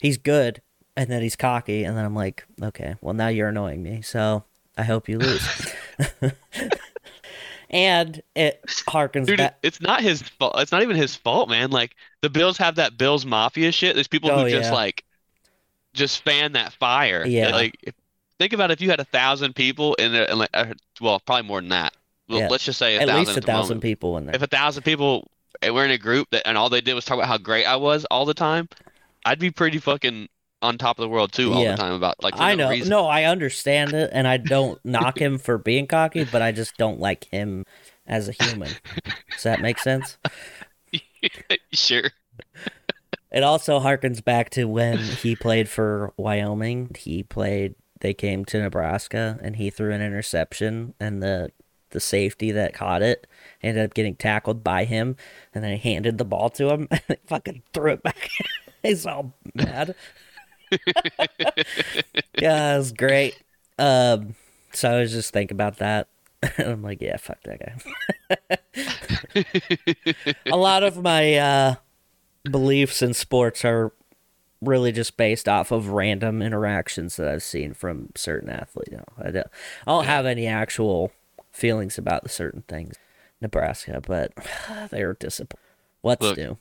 he's 0.00 0.18
good 0.18 0.62
and 0.96 1.08
then 1.10 1.22
he's 1.22 1.36
cocky 1.36 1.84
and 1.84 1.96
then 1.96 2.04
I'm 2.04 2.14
like, 2.14 2.44
okay, 2.62 2.96
well 3.00 3.14
now 3.14 3.28
you're 3.28 3.48
annoying 3.48 3.82
me. 3.82 4.02
So 4.02 4.44
I 4.76 4.84
hope 4.84 5.08
you 5.08 5.18
lose. 5.18 5.74
and 7.70 8.22
it 8.34 8.62
harkens 8.66 9.26
Dude, 9.26 9.38
back 9.38 9.58
it's 9.62 9.80
not 9.80 10.00
his 10.02 10.22
fault. 10.22 10.54
It's 10.58 10.72
not 10.72 10.82
even 10.82 10.96
his 10.96 11.14
fault, 11.16 11.48
man. 11.48 11.70
Like 11.70 11.94
the 12.22 12.30
Bills 12.30 12.56
have 12.58 12.76
that 12.76 12.96
Bills 12.98 13.24
Mafia 13.26 13.72
shit. 13.72 13.94
There's 13.94 14.08
people 14.08 14.30
Oh, 14.30 14.44
who 14.44 14.50
just 14.50 14.70
yeah. 14.70 14.74
like 14.74 15.04
just 15.94 16.22
fan 16.24 16.52
that 16.52 16.72
fire. 16.74 17.24
Yeah. 17.26 17.50
Like 17.50 17.76
if, 17.82 17.94
think 18.38 18.52
about 18.52 18.70
if 18.70 18.80
you 18.80 18.90
had 18.90 19.00
a 19.00 19.04
thousand 19.04 19.54
people 19.54 19.94
in 19.94 20.12
there, 20.12 20.28
and 20.30 20.38
like, 20.38 20.50
uh, 20.54 20.66
well, 21.00 21.20
probably 21.20 21.46
more 21.48 21.60
than 21.60 21.70
that. 21.70 21.94
Well, 22.28 22.40
Yeah. 22.40 22.48
let's 22.48 22.64
just 22.64 22.78
say 22.78 22.96
a 22.96 23.00
at 23.00 23.08
thousand 23.08 23.26
least 23.26 23.38
a 23.38 23.40
thousand 23.42 23.68
moment. 23.76 23.82
people 23.82 24.16
in 24.18 24.26
there. 24.26 24.34
If 24.36 24.42
a 24.42 24.46
thousand 24.46 24.82
people 24.84 25.30
we're 25.62 25.84
in 25.84 25.90
a 25.90 25.98
group 25.98 26.28
that 26.30 26.46
and 26.46 26.56
all 26.56 26.68
they 26.70 26.80
did 26.80 26.94
was 26.94 27.04
talk 27.04 27.16
about 27.16 27.26
how 27.28 27.38
great 27.38 27.64
I 27.64 27.76
was 27.76 28.04
all 28.06 28.24
the 28.24 28.34
time, 28.34 28.68
I'd 29.24 29.38
be 29.40 29.50
pretty 29.50 29.78
fucking 29.78 30.28
on 30.62 30.76
top 30.78 30.98
of 30.98 31.02
the 31.02 31.08
world 31.08 31.32
too 31.32 31.52
all 31.52 31.62
Yeah. 31.62 31.72
the 31.72 31.76
time 31.78 31.92
about 31.92 32.22
like 32.22 32.34
I 32.36 32.54
no 32.54 32.64
know. 32.64 32.70
reason. 32.70 32.90
No, 32.90 33.06
I 33.06 33.24
understand 33.24 33.92
it, 33.94 34.10
and 34.12 34.26
I 34.26 34.36
don't 34.38 34.78
knock 34.84 35.18
him 35.18 35.38
for 35.38 35.58
being 35.58 35.86
cocky, 35.86 36.24
but 36.24 36.42
I 36.42 36.52
just 36.52 36.76
don't 36.76 37.00
like 37.00 37.24
him 37.26 37.64
as 38.06 38.28
a 38.28 38.32
human. 38.32 38.70
Does 39.30 39.42
that 39.44 39.60
make 39.60 39.78
sense? 39.78 40.18
Sure. 41.72 42.10
It 43.30 43.42
also 43.42 43.80
harkens 43.80 44.24
back 44.24 44.50
to 44.50 44.64
when 44.64 44.98
he 44.98 45.36
played 45.36 45.68
for 45.68 46.12
Wyoming. 46.16 46.94
He 46.98 47.22
played. 47.22 47.74
They 48.00 48.14
came 48.14 48.44
to 48.46 48.60
Nebraska, 48.62 49.38
and 49.42 49.56
he 49.56 49.70
threw 49.70 49.92
an 49.92 50.00
interception, 50.00 50.94
and 51.00 51.22
the 51.22 51.50
the 51.90 52.00
safety 52.00 52.52
that 52.52 52.72
caught 52.74 53.02
it 53.02 53.26
ended 53.62 53.84
up 53.84 53.94
getting 53.94 54.14
tackled 54.14 54.62
by 54.62 54.84
him, 54.84 55.16
and 55.54 55.64
then 55.64 55.76
he 55.76 55.92
handed 55.92 56.18
the 56.18 56.24
ball 56.24 56.48
to 56.50 56.68
him, 56.70 56.86
and 56.92 57.02
he 57.08 57.16
fucking 57.26 57.62
threw 57.74 57.92
it 57.92 58.02
back. 58.02 58.30
He's 58.82 59.04
all 59.04 59.34
mad. 59.54 59.94
yeah, 62.38 62.74
it 62.74 62.78
was 62.78 62.92
great. 62.92 63.36
Um, 63.78 64.34
so 64.72 64.90
I 64.90 65.00
was 65.00 65.12
just 65.12 65.32
thinking 65.32 65.54
about 65.54 65.78
that. 65.78 66.08
And 66.56 66.68
I'm 66.68 66.82
like, 66.82 67.00
yeah, 67.00 67.16
fuck 67.16 67.38
that 67.44 67.60
guy. 69.34 69.44
a 70.46 70.56
lot 70.56 70.82
of 70.84 71.02
my 71.02 71.34
uh, 71.34 71.74
beliefs 72.44 73.02
in 73.02 73.14
sports 73.14 73.64
are 73.64 73.92
really 74.60 74.92
just 74.92 75.16
based 75.16 75.48
off 75.48 75.70
of 75.70 75.88
random 75.88 76.42
interactions 76.42 77.16
that 77.16 77.28
I've 77.28 77.42
seen 77.42 77.74
from 77.74 78.10
certain 78.14 78.50
athletes. 78.50 78.90
You 78.90 78.98
know, 78.98 79.04
I 79.18 79.30
don't, 79.30 79.46
I 79.86 79.90
don't 79.90 80.04
have 80.04 80.26
any 80.26 80.46
actual 80.46 81.12
feelings 81.52 81.98
about 81.98 82.30
certain 82.30 82.62
things. 82.68 82.96
Nebraska, 83.40 84.02
but 84.04 84.32
they're 84.90 85.14
disappointed. 85.14 85.62
What's 86.00 86.22
Look, 86.22 86.38
new? 86.38 86.58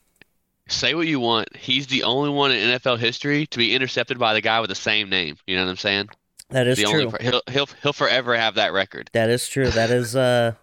Say 0.70 0.94
what 0.94 1.08
you 1.08 1.20
want. 1.20 1.56
He's 1.56 1.88
the 1.88 2.04
only 2.04 2.30
one 2.30 2.52
in 2.52 2.80
NFL 2.80 3.00
history 3.00 3.48
to 3.48 3.58
be 3.58 3.74
intercepted 3.74 4.20
by 4.20 4.34
the 4.34 4.42
guy 4.42 4.60
with 4.60 4.70
the 4.70 4.76
same 4.76 5.10
name. 5.10 5.38
You 5.48 5.56
know 5.56 5.64
what 5.66 5.72
I'm 5.72 5.78
saying? 5.78 6.10
That 6.50 6.68
is 6.68 6.78
the 6.78 6.84
true. 6.86 7.06
only 7.08 7.24
he'll 7.24 7.42
he'll 7.50 7.70
he'll 7.82 7.94
forever 7.94 8.36
have 8.36 8.56
that 8.56 8.74
record. 8.74 9.10
That 9.14 9.30
is 9.30 9.48
true. 9.48 9.70
That 9.70 9.90
is 9.90 10.16
uh 10.16 10.54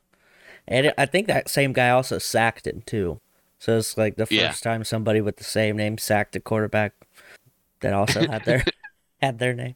and 0.67 0.93
I 0.97 1.07
think 1.07 1.27
that 1.27 1.49
same 1.49 1.73
guy 1.73 1.91
also 1.91 2.19
sacked 2.19 2.67
him 2.67 2.83
too. 2.87 3.21
So 3.59 3.79
it's 3.79 3.97
like 3.97 4.17
the 4.17 4.27
first 4.27 4.33
Yeah. 4.33 4.53
time 4.53 4.85
somebody 4.85 5.21
with 5.21 5.37
the 5.37 5.45
same 5.45 5.77
name 5.77 5.99
sacked 5.99 6.37
a 6.37 6.41
quarterback 6.41 6.93
that 7.81 7.93
also 7.93 8.27
had 8.27 8.45
their 8.45 8.65
had 9.23 9.39
their 9.39 9.53
name. 9.55 9.75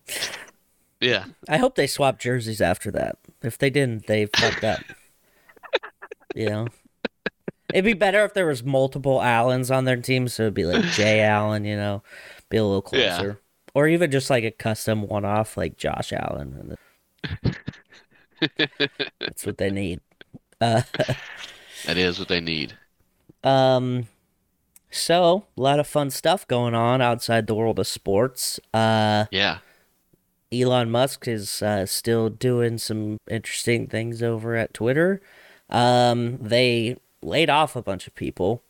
Yeah. 1.00 1.26
I 1.48 1.58
hope 1.58 1.74
they 1.74 1.86
swapped 1.86 2.20
jerseys 2.22 2.60
after 2.60 2.90
that. 2.92 3.16
If 3.42 3.56
they 3.58 3.70
didn't, 3.70 4.06
they 4.06 4.26
fucked 4.26 4.64
up. 4.64 4.80
You 6.34 6.48
know? 6.50 6.66
It'd 7.72 7.84
be 7.84 7.92
better 7.94 8.24
if 8.24 8.34
there 8.34 8.46
was 8.46 8.62
multiple 8.64 9.20
Allens 9.22 9.70
on 9.70 9.84
their 9.84 9.96
team, 9.96 10.28
so 10.28 10.44
it'd 10.44 10.54
be 10.54 10.64
like 10.64 10.84
Jay 10.94 11.20
Allen, 11.22 11.64
you 11.64 11.76
know, 11.76 12.02
be 12.48 12.56
a 12.56 12.64
little 12.64 12.84
Yeah. 12.92 13.16
closer. 13.16 13.40
Or 13.74 13.86
even 13.86 14.10
just 14.10 14.30
like 14.30 14.44
a 14.44 14.50
custom 14.50 15.06
one 15.06 15.24
off 15.24 15.56
like 15.56 15.76
Josh 15.76 16.12
Allen. 16.12 16.76
That's 19.20 19.46
what 19.46 19.58
they 19.58 19.70
need. 19.70 20.00
Uh 20.60 20.82
That 21.86 21.96
is 21.96 22.18
what 22.18 22.26
they 22.26 22.40
need. 22.40 22.76
Um, 23.44 24.08
so 24.90 25.44
a 25.56 25.60
lot 25.60 25.78
of 25.78 25.86
fun 25.86 26.10
stuff 26.10 26.48
going 26.48 26.74
on 26.74 27.00
outside 27.00 27.46
the 27.46 27.54
world 27.54 27.78
of 27.78 27.86
sports. 27.86 28.58
Uh, 28.74 29.26
Yeah. 29.30 29.58
Elon 30.52 30.90
Musk 30.90 31.28
is 31.28 31.62
uh, 31.62 31.86
still 31.86 32.28
doing 32.28 32.78
some 32.78 33.18
interesting 33.30 33.86
things 33.86 34.20
over 34.20 34.56
at 34.56 34.74
Twitter. 34.74 35.20
Um, 35.70 36.38
they 36.38 36.96
laid 37.22 37.50
off 37.50 37.76
a 37.76 37.82
bunch 37.82 38.06
of 38.06 38.14
people, 38.14 38.62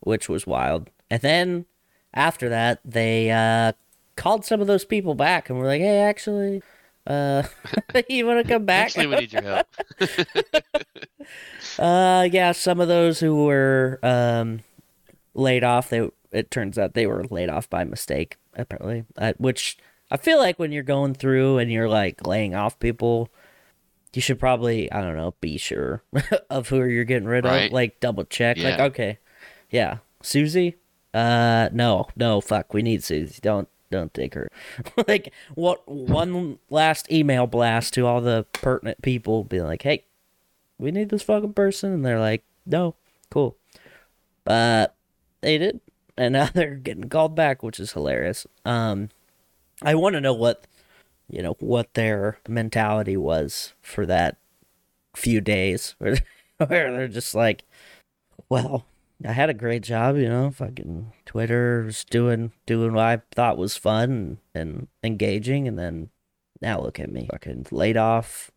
which 0.00 0.28
was 0.28 0.46
wild. 0.46 0.90
And 1.10 1.22
then 1.22 1.66
after 2.14 2.48
that, 2.48 2.80
they 2.84 3.30
uh, 3.30 3.72
called 4.16 4.44
some 4.44 4.60
of 4.60 4.66
those 4.66 4.84
people 4.84 5.14
back 5.14 5.48
and 5.48 5.58
were 5.58 5.66
like, 5.66 5.80
"Hey, 5.80 6.00
actually, 6.00 6.62
uh, 7.06 7.44
you 8.08 8.26
want 8.26 8.46
to 8.46 8.52
come 8.52 8.64
back?" 8.64 8.86
Actually, 8.86 9.06
we 9.06 9.16
need 9.16 9.32
your 9.32 9.42
help. 9.42 9.66
Uh, 11.78 12.28
yeah, 12.32 12.52
some 12.52 12.80
of 12.80 12.88
those 12.88 13.20
who 13.20 13.44
were 13.44 13.98
um 14.02 14.60
laid 15.34 15.62
off, 15.62 15.90
they 15.90 16.08
it 16.32 16.50
turns 16.50 16.78
out 16.78 16.94
they 16.94 17.06
were 17.06 17.24
laid 17.24 17.48
off 17.48 17.68
by 17.70 17.84
mistake, 17.84 18.36
apparently. 18.54 19.04
Uh, 19.16 19.32
which 19.38 19.78
I 20.10 20.16
feel 20.16 20.38
like 20.38 20.58
when 20.58 20.72
you're 20.72 20.82
going 20.82 21.14
through 21.14 21.58
and 21.58 21.70
you're 21.70 21.88
like 21.88 22.26
laying 22.26 22.54
off 22.54 22.78
people, 22.78 23.28
you 24.14 24.22
should 24.22 24.38
probably 24.38 24.90
I 24.92 25.00
don't 25.00 25.16
know 25.16 25.34
be 25.40 25.58
sure 25.58 26.02
of 26.50 26.68
who 26.68 26.84
you're 26.84 27.04
getting 27.04 27.28
rid 27.28 27.44
Right. 27.44 27.66
of, 27.66 27.72
like 27.72 28.00
double 28.00 28.24
check, 28.24 28.56
like 28.58 28.78
okay, 28.80 29.18
yeah, 29.70 29.98
Susie. 30.22 30.76
Uh, 31.14 31.68
no, 31.72 32.08
no, 32.16 32.40
fuck, 32.40 32.72
we 32.74 32.82
need 32.82 33.02
Susie. 33.02 33.38
Don't 33.42 33.68
don't 33.90 34.12
take 34.12 34.34
her. 34.34 34.48
like 35.08 35.32
what? 35.54 35.88
One 35.88 36.58
last 36.70 37.10
email 37.10 37.46
blast 37.46 37.94
to 37.94 38.06
all 38.06 38.20
the 38.20 38.44
pertinent 38.52 39.00
people, 39.02 39.44
be 39.44 39.60
like, 39.60 39.82
hey, 39.82 40.04
we 40.78 40.90
need 40.90 41.08
this 41.08 41.22
fucking 41.22 41.54
person 41.54 41.92
and 41.92 42.04
they're 42.06 42.20
like 42.20 42.42
no 42.64 42.94
cool 43.30 43.56
but 44.44 44.94
they 45.40 45.58
did 45.58 45.80
and 46.16 46.34
now 46.34 46.48
they're 46.54 46.74
getting 46.76 47.08
called 47.08 47.34
back 47.34 47.62
which 47.62 47.80
is 47.80 47.92
hilarious 47.92 48.46
um 48.64 49.08
i 49.82 49.94
want 49.94 50.14
to 50.14 50.20
know 50.20 50.32
what 50.34 50.64
you 51.28 51.42
know 51.42 51.56
what 51.60 51.94
their 51.94 52.38
mentality 52.48 53.16
was 53.16 53.74
for 53.82 54.06
that 54.06 54.36
few 55.16 55.40
days 55.40 55.94
where, 55.98 56.16
where 56.66 56.92
they're 56.92 57.08
just 57.08 57.34
like 57.34 57.64
well 58.48 58.86
i 59.26 59.32
had 59.32 59.50
a 59.50 59.54
great 59.54 59.82
job 59.82 60.16
you 60.16 60.28
know 60.28 60.50
fucking 60.50 61.12
twitter 61.26 61.82
was 61.84 62.04
doing 62.04 62.52
doing 62.66 62.92
what 62.92 63.04
i 63.04 63.22
thought 63.32 63.58
was 63.58 63.76
fun 63.76 64.10
and, 64.10 64.38
and 64.54 64.88
engaging 65.02 65.68
and 65.68 65.78
then 65.78 66.10
now 66.60 66.80
look 66.80 67.00
at 67.00 67.12
me 67.12 67.28
fucking 67.30 67.66
laid 67.70 67.96
off 67.96 68.50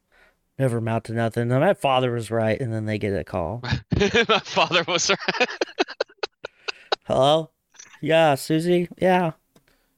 never 0.61 0.77
amount 0.77 1.05
to 1.05 1.13
nothing. 1.13 1.51
And 1.51 1.59
my 1.61 1.73
father 1.73 2.11
was 2.11 2.29
right, 2.29 2.59
and 2.59 2.71
then 2.71 2.85
they 2.85 2.97
get 2.97 3.13
a 3.17 3.23
call. 3.23 3.61
My 3.97 4.39
father 4.39 4.83
was 4.87 5.09
right. 5.09 5.49
Hello? 7.05 7.51
Yeah, 8.01 8.35
Susie? 8.35 8.87
Yeah. 8.97 9.31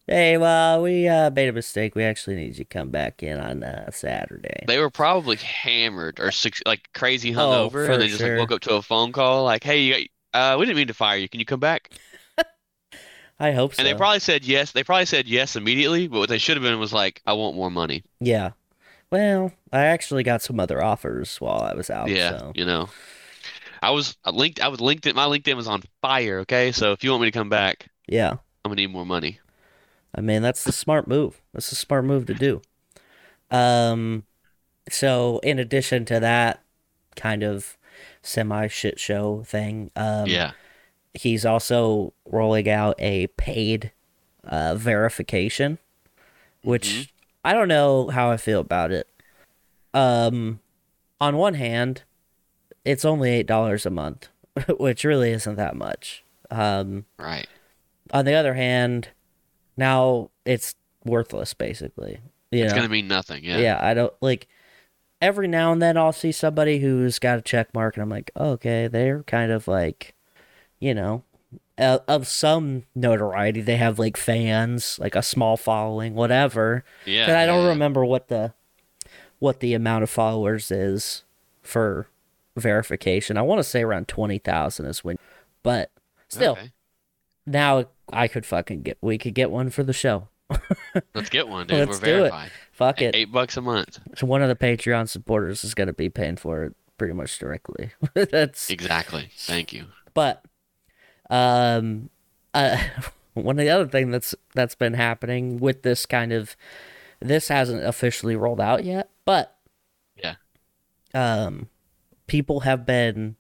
Hey, 0.07 0.37
well, 0.37 0.81
we 0.83 1.07
uh, 1.07 1.29
made 1.31 1.47
a 1.49 1.53
mistake. 1.53 1.95
We 1.95 2.03
actually 2.03 2.35
need 2.35 2.47
you 2.49 2.53
to 2.55 2.65
come 2.65 2.89
back 2.89 3.23
in 3.23 3.39
on 3.39 3.63
uh, 3.63 3.89
Saturday. 3.91 4.65
They 4.65 4.77
were 4.79 4.89
probably 4.89 5.37
hammered 5.37 6.19
or 6.19 6.31
like 6.65 6.89
crazy 6.93 7.31
Oh, 7.35 7.69
hungover, 7.69 7.85
for 7.85 7.91
and 7.93 8.01
they 8.01 8.07
just 8.07 8.19
sure. 8.19 8.37
like 8.37 8.49
woke 8.49 8.51
up 8.51 8.61
to 8.61 8.75
a 8.75 8.81
phone 8.81 9.11
call 9.11 9.43
like, 9.45 9.63
"Hey, 9.63 9.81
you 9.83 10.07
got, 10.33 10.55
uh, 10.55 10.57
we 10.57 10.65
didn't 10.65 10.77
mean 10.77 10.87
to 10.87 10.93
fire 10.93 11.17
you. 11.17 11.29
Can 11.29 11.39
you 11.39 11.45
come 11.45 11.59
back?" 11.59 11.91
I 13.39 13.51
hope 13.51 13.73
so. 13.75 13.81
And 13.81 13.87
they 13.87 13.93
probably 13.93 14.19
said 14.19 14.45
yes. 14.45 14.71
They 14.71 14.83
probably 14.83 15.05
said 15.05 15.27
yes 15.27 15.55
immediately, 15.55 16.07
but 16.07 16.19
what 16.19 16.29
they 16.29 16.37
should 16.39 16.57
have 16.57 16.63
been 16.63 16.79
was 16.79 16.93
like, 16.93 17.21
"I 17.25 17.33
want 17.33 17.55
more 17.55 17.69
money." 17.71 18.03
Yeah. 18.19 18.51
Well, 19.11 19.53
I 19.71 19.85
actually 19.85 20.23
got 20.23 20.41
some 20.41 20.59
other 20.59 20.83
offers 20.83 21.41
while 21.41 21.61
I 21.61 21.73
was 21.75 21.89
out. 21.89 22.09
Yeah, 22.09 22.37
So. 22.37 22.51
you 22.55 22.65
know. 22.65 22.89
I 23.81 23.91
was 23.91 24.17
I 24.25 24.31
linked. 24.31 24.61
I 24.61 24.69
was 24.69 24.79
LinkedIn. 24.79 25.15
My 25.15 25.25
LinkedIn 25.25 25.55
was 25.55 25.67
on 25.67 25.83
fire. 26.01 26.39
Okay, 26.41 26.71
so 26.71 26.91
if 26.93 27.03
you 27.03 27.11
want 27.11 27.21
me 27.23 27.27
to 27.27 27.37
come 27.37 27.49
back, 27.49 27.87
Yeah. 28.07 28.37
I'm 28.65 28.71
gonna 28.71 28.81
need 28.81 28.91
more 28.91 29.05
money. 29.05 29.39
I 30.15 30.21
mean, 30.21 30.41
that's 30.41 30.63
the 30.63 30.71
smart 30.71 31.07
move. 31.07 31.41
That's 31.53 31.71
a 31.71 31.75
smart 31.75 32.05
move 32.05 32.25
to 32.27 32.33
do. 32.33 32.61
Um, 33.51 34.23
so 34.89 35.39
in 35.43 35.59
addition 35.59 36.05
to 36.05 36.19
that 36.19 36.61
kind 37.15 37.43
of 37.43 37.77
semi 38.21 38.67
shit 38.67 38.99
show 38.99 39.43
thing, 39.43 39.91
um, 39.95 40.29
Yeah. 40.29 40.51
he's 41.13 41.45
also 41.45 42.13
rolling 42.25 42.69
out 42.69 42.95
a 42.99 43.27
paid 43.27 43.91
uh, 44.43 44.75
verification, 44.75 45.77
which 46.63 46.85
Mhm. 46.85 47.09
I 47.45 47.53
don't 47.53 47.67
know 47.69 48.09
how 48.09 48.29
I 48.29 48.37
feel 48.37 48.59
about 48.59 48.91
it. 48.91 49.07
Um, 49.93 50.59
on 51.21 51.37
one 51.37 51.53
hand, 51.53 52.03
it's 52.83 53.05
only 53.05 53.31
eight 53.31 53.47
dollars 53.47 53.85
a 53.85 53.89
month, 53.89 54.27
which 54.77 55.03
really 55.05 55.31
isn't 55.31 55.55
that 55.55 55.75
much. 55.75 56.23
Um, 56.51 57.05
Right. 57.17 57.47
on 58.11 58.25
the 58.25 58.33
other 58.33 58.55
hand, 58.55 59.09
now 59.77 60.29
it's 60.45 60.75
worthless 61.05 61.53
basically. 61.53 62.19
You 62.51 62.63
It's 62.63 62.73
know? 62.73 62.77
gonna 62.77 62.89
mean 62.89 63.07
nothing. 63.07 63.43
Yeah. 63.43 63.57
yeah, 63.57 63.79
I 63.81 63.93
don't 63.93 64.13
like 64.21 64.47
every 65.21 65.47
now 65.47 65.71
and 65.71 65.81
then 65.81 65.97
I'll 65.97 66.11
see 66.13 66.31
somebody 66.31 66.79
who's 66.79 67.19
got 67.19 67.39
a 67.39 67.41
check 67.41 67.73
mark 67.73 67.95
and 67.95 68.03
I'm 68.03 68.09
like, 68.09 68.31
oh, 68.35 68.51
okay, 68.51 68.87
they're 68.87 69.23
kind 69.23 69.51
of 69.51 69.67
like, 69.67 70.13
you 70.79 70.93
know, 70.93 71.23
uh, 71.77 71.99
of 72.07 72.27
some 72.27 72.83
notoriety. 72.93 73.61
They 73.61 73.77
have 73.77 73.97
like 73.99 74.17
fans, 74.17 74.99
like 74.99 75.15
a 75.15 75.23
small 75.23 75.57
following, 75.57 76.13
whatever. 76.13 76.83
Yeah. 77.05 77.25
But 77.25 77.35
I 77.37 77.45
don't 77.45 77.63
yeah. 77.63 77.69
remember 77.69 78.05
what 78.05 78.27
the 78.27 78.53
what 79.39 79.59
the 79.59 79.73
amount 79.73 80.03
of 80.03 80.09
followers 80.09 80.71
is 80.71 81.23
for 81.61 82.07
verification. 82.55 83.37
I 83.37 83.41
want 83.41 83.59
to 83.59 83.63
say 83.63 83.81
around 83.81 84.07
20,000 84.07 84.85
is 84.85 85.03
when 85.03 85.17
but 85.63 85.89
still 86.29 86.53
Okay. 86.53 86.71
now 87.45 87.85
I 88.11 88.27
could 88.27 88.45
fucking 88.45 88.81
get 88.83 88.97
we 89.01 89.17
could 89.17 89.33
get 89.33 89.49
one 89.51 89.69
for 89.69 89.83
the 89.83 89.93
show. 89.93 90.27
Let's 91.15 91.29
get 91.29 91.47
one, 91.47 91.67
dude. 91.67 91.87
Let's 91.87 92.01
We're 92.01 92.05
do 92.05 92.25
it. 92.25 92.33
Fuck 92.71 93.01
it. 93.01 93.15
Eight 93.15 93.31
bucks 93.31 93.57
a 93.57 93.61
month. 93.61 93.99
So 94.15 94.27
one 94.27 94.41
of 94.41 94.49
the 94.49 94.55
Patreon 94.55 95.07
supporters 95.09 95.63
is 95.63 95.73
going 95.73 95.87
to 95.87 95.93
be 95.93 96.09
paying 96.09 96.35
for 96.35 96.65
it 96.65 96.75
pretty 96.97 97.13
much 97.13 97.39
directly. 97.39 97.91
That's 98.13 98.69
Exactly. 98.69 99.29
Thank 99.37 99.73
you. 99.73 99.85
but 100.13 100.43
um 101.29 102.09
uh 102.53 102.77
one 103.33 103.57
of 103.57 103.65
the 103.65 103.69
other 103.71 103.87
thing 103.87 104.11
that's 104.11 104.35
that's 104.53 104.75
been 104.75 104.93
happening 104.93 105.57
with 105.57 105.81
this 105.81 106.05
kind 106.05 106.31
of 106.31 106.55
this 107.19 107.47
hasn't 107.47 107.83
officially 107.83 108.35
rolled 108.35 108.59
out 108.61 108.83
yet, 108.83 109.09
but 109.25 109.55
Yeah. 110.15 110.35
um 111.15 111.69
people 112.27 112.59
have 112.61 112.85
been 112.85 113.37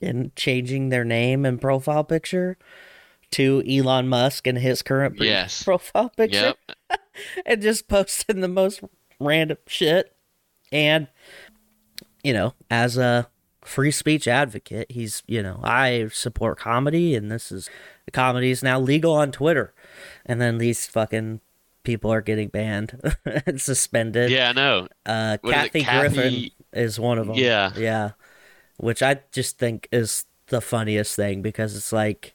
in 0.00 0.32
changing 0.34 0.88
their 0.88 1.04
name 1.04 1.44
and 1.44 1.60
profile 1.60 2.02
picture 2.02 2.56
to 3.32 3.62
Elon 3.68 4.08
Musk 4.08 4.46
and 4.46 4.58
his 4.58 4.82
current 4.82 5.16
Yes. 5.20 5.62
profile 5.62 6.10
picture 6.16 6.54
Yep. 6.90 7.00
and 7.46 7.62
just 7.62 7.88
posting 7.88 8.40
the 8.40 8.48
most 8.48 8.80
random 9.18 9.58
shit. 9.66 10.14
And 10.72 11.08
you 12.22 12.32
know, 12.32 12.54
as 12.70 12.96
a 12.96 13.28
free 13.62 13.90
speech 13.90 14.26
advocate, 14.28 14.90
he's 14.90 15.22
you 15.26 15.42
know 15.42 15.60
I 15.62 16.08
support 16.12 16.58
comedy, 16.58 17.14
and 17.14 17.30
this 17.30 17.50
is 17.52 17.68
comedy 18.12 18.50
is 18.50 18.62
now 18.62 18.78
legal 18.80 19.12
on 19.14 19.32
Twitter, 19.32 19.72
and 20.26 20.40
then 20.40 20.58
these 20.58 20.86
fucking 20.86 21.40
people 21.82 22.12
are 22.12 22.20
getting 22.20 22.48
banned 22.48 23.00
and 23.46 23.60
suspended. 23.60 24.30
Yeah, 24.30 24.50
I 24.50 24.52
know. 24.52 24.88
Uh, 25.06 25.38
What 25.40 25.50
is 25.56 25.64
it, 25.64 25.72
Kathy, 25.72 25.84
Kathy- 25.84 26.14
Griffin 26.16 26.50
is 26.72 27.00
one 27.00 27.18
of 27.18 27.26
them. 27.26 27.36
Yeah. 27.36 27.72
yeah, 27.76 28.10
which 28.76 29.02
I 29.02 29.20
just 29.32 29.58
think 29.58 29.88
is 29.90 30.24
the 30.48 30.60
funniest 30.60 31.16
thing 31.16 31.40
because 31.42 31.74
it's 31.74 31.92
like, 31.92 32.34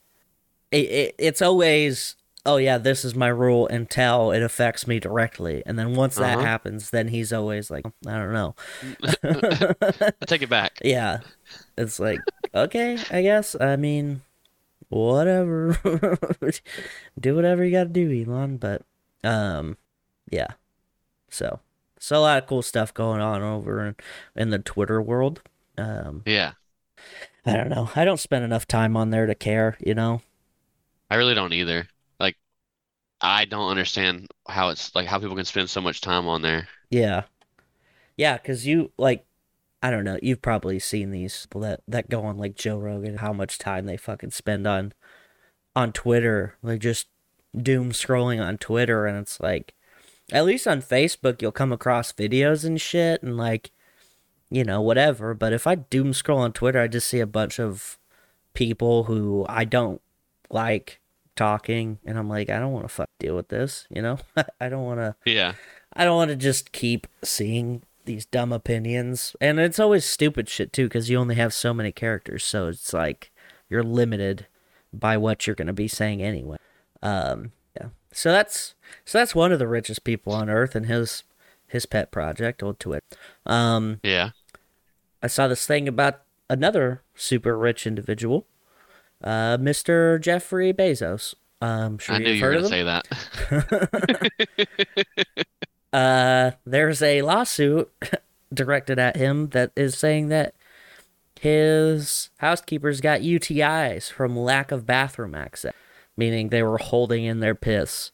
it, 0.75 0.91
it 0.91 1.15
it's 1.17 1.41
always 1.41 2.15
oh 2.45 2.57
yeah 2.57 2.77
this 2.77 3.03
is 3.03 3.15
my 3.15 3.27
rule 3.27 3.67
until 3.67 4.31
it 4.31 4.43
affects 4.43 4.85
me 4.87 4.99
directly, 4.99 5.63
and 5.65 5.77
then 5.79 5.95
once 5.95 6.15
that 6.15 6.37
Uh-huh. 6.37 6.45
happens, 6.45 6.89
then 6.91 7.07
he's 7.07 7.31
always 7.33 7.71
like 7.71 7.85
I 8.07 8.17
don't 8.17 8.33
know. 8.33 8.55
I 9.23 10.11
take 10.25 10.41
it 10.43 10.49
back. 10.49 10.79
Yeah, 10.83 11.19
it's 11.77 11.99
like 11.99 12.19
okay, 12.53 12.97
I 13.09 13.21
guess. 13.21 13.55
I 13.59 13.75
mean, 13.75 14.21
whatever. 14.89 15.77
do 17.19 17.35
whatever 17.35 17.65
you 17.65 17.71
got 17.71 17.83
to 17.85 17.89
do, 17.89 18.11
Elon. 18.31 18.57
But 18.57 18.83
um, 19.23 19.77
yeah. 20.29 20.47
So, 21.29 21.59
so 21.99 22.17
a 22.17 22.21
lot 22.21 22.37
of 22.43 22.47
cool 22.47 22.61
stuff 22.61 22.93
going 22.93 23.19
on 23.21 23.41
over 23.41 23.85
in, 23.87 23.95
in 24.35 24.49
the 24.51 24.59
Twitter 24.59 25.01
world. 25.01 25.41
Um, 25.77 26.21
Yeah. 26.25 26.53
I 27.45 27.53
don't 27.57 27.69
know. 27.69 27.89
I 27.95 28.05
don't 28.05 28.19
spend 28.19 28.43
enough 28.45 28.65
time 28.67 28.95
on 28.97 29.09
there 29.09 29.25
to 29.25 29.35
care. 29.35 29.77
You 29.85 29.93
know. 29.95 30.21
I 31.15 31.17
really 31.17 31.33
don't 31.33 31.53
either. 31.53 31.87
Like, 32.19 32.35
I 33.21 33.45
don't 33.45 33.69
understand 33.69 34.27
how 34.49 34.67
it's 34.67 34.93
like 34.93 35.07
how 35.07 35.17
people 35.17 35.37
can 35.37 35.45
spend 35.45 35.69
so 35.69 35.79
much 35.79 36.01
time 36.01 36.27
on 36.27 36.41
there. 36.41 36.67
Yeah. 36.89 37.23
Yeah, 38.17 38.35
because 38.35 38.67
you 38.67 38.91
like, 38.97 39.25
I 39.81 39.91
don't 39.91 40.03
know. 40.03 40.19
You've 40.21 40.41
probably 40.41 40.77
seen 40.77 41.11
these 41.11 41.45
people 41.45 41.61
that 41.61 41.79
that 41.87 42.09
go 42.09 42.25
on 42.25 42.37
like 42.37 42.55
Joe 42.55 42.77
Rogan. 42.77 43.19
How 43.19 43.31
much 43.31 43.57
time 43.57 43.85
they 43.85 43.95
fucking 43.95 44.31
spend 44.31 44.67
on 44.67 44.91
on 45.73 45.93
Twitter, 45.93 46.57
like 46.61 46.81
just 46.81 47.07
doom 47.55 47.93
scrolling 47.93 48.45
on 48.45 48.57
Twitter, 48.57 49.05
and 49.05 49.17
it's 49.17 49.39
like, 49.39 49.73
at 50.33 50.43
least 50.43 50.67
on 50.67 50.81
Facebook, 50.81 51.41
you'll 51.41 51.53
come 51.53 51.71
across 51.71 52.11
videos 52.11 52.65
and 52.65 52.81
shit, 52.81 53.23
and 53.23 53.37
like, 53.37 53.71
you 54.49 54.65
know, 54.65 54.81
whatever. 54.81 55.33
But 55.33 55.53
if 55.53 55.65
I 55.65 55.75
doom 55.75 56.11
scroll 56.11 56.39
on 56.39 56.51
Twitter, 56.51 56.81
I 56.81 56.89
just 56.89 57.07
see 57.07 57.21
a 57.21 57.25
bunch 57.25 57.57
of 57.57 57.97
people 58.53 59.05
who 59.05 59.45
I 59.47 59.63
don't 59.63 60.01
like 60.49 60.99
talking, 61.35 61.99
and 62.05 62.17
I'm 62.17 62.29
like, 62.29 62.49
I 62.49 62.59
don't 62.59 62.71
want 62.71 62.85
to 62.85 62.93
fuck 62.93 63.09
deal 63.19 63.35
with 63.35 63.49
this. 63.49 63.87
You 63.89 64.01
know, 64.01 64.17
I 64.59 64.69
don't 64.69 64.83
want 64.85 64.99
to. 64.99 65.15
Yeah. 65.25 65.53
I 65.93 66.03
don't 66.03 66.15
want 66.15 66.29
to 66.29 66.35
just 66.35 66.71
keep 66.71 67.07
seeing 67.23 67.83
these 68.05 68.25
dumb 68.25 68.51
opinions. 68.51 69.35
And 69.41 69.59
it's 69.59 69.79
always 69.79 70.05
stupid 70.05 70.47
shit 70.49 70.71
too 70.71 70.87
cuz 70.89 71.09
you 71.09 71.17
only 71.17 71.35
have 71.35 71.53
so 71.53 71.73
many 71.73 71.91
characters, 71.91 72.43
so 72.43 72.67
it's 72.67 72.93
like 72.93 73.31
you're 73.69 73.83
limited 73.83 74.47
by 74.93 75.17
what 75.17 75.45
you're 75.45 75.55
going 75.55 75.67
to 75.67 75.73
be 75.73 75.87
saying 75.87 76.21
anyway. 76.21 76.57
Um 77.01 77.51
yeah. 77.75 77.89
So 78.11 78.31
that's 78.31 78.75
so 79.03 79.17
that's 79.17 79.35
one 79.35 79.51
of 79.51 79.59
the 79.59 79.67
richest 79.67 80.03
people 80.03 80.33
on 80.33 80.49
earth 80.49 80.75
and 80.75 80.85
his 80.85 81.23
his 81.67 81.85
pet 81.85 82.11
project 82.11 82.61
old 82.61 82.79
Twitter. 82.79 83.01
Um 83.45 83.99
Yeah. 84.03 84.31
I 85.23 85.27
saw 85.27 85.47
this 85.47 85.65
thing 85.65 85.87
about 85.87 86.21
another 86.49 87.01
super 87.15 87.57
rich 87.57 87.87
individual, 87.87 88.45
uh 89.25 89.57
Mr. 89.57 90.21
Jeffrey 90.21 90.71
Bezos. 90.73 91.33
Um 91.61 91.97
sure 91.97 92.15
I 92.15 92.19
knew 92.19 92.29
you've 92.29 92.37
you 92.37 92.45
were 92.45 92.53
gonna 92.53 92.63
of 92.63 92.69
say 92.69 92.83
that. 92.83 93.05
uh, 95.93 96.51
there's 96.65 97.01
a 97.01 97.21
lawsuit 97.21 97.91
directed 98.53 98.99
at 98.99 99.15
him 99.15 99.49
that 99.49 99.71
is 99.75 99.97
saying 99.97 100.29
that 100.29 100.53
his 101.39 102.29
housekeepers 102.37 103.01
got 103.01 103.21
UTIs 103.21 104.11
from 104.11 104.37
lack 104.37 104.71
of 104.71 104.85
bathroom 104.85 105.35
access, 105.35 105.73
meaning 106.17 106.49
they 106.49 106.63
were 106.63 106.77
holding 106.77 107.25
in 107.25 107.39
their 107.39 107.55
piss 107.55 108.11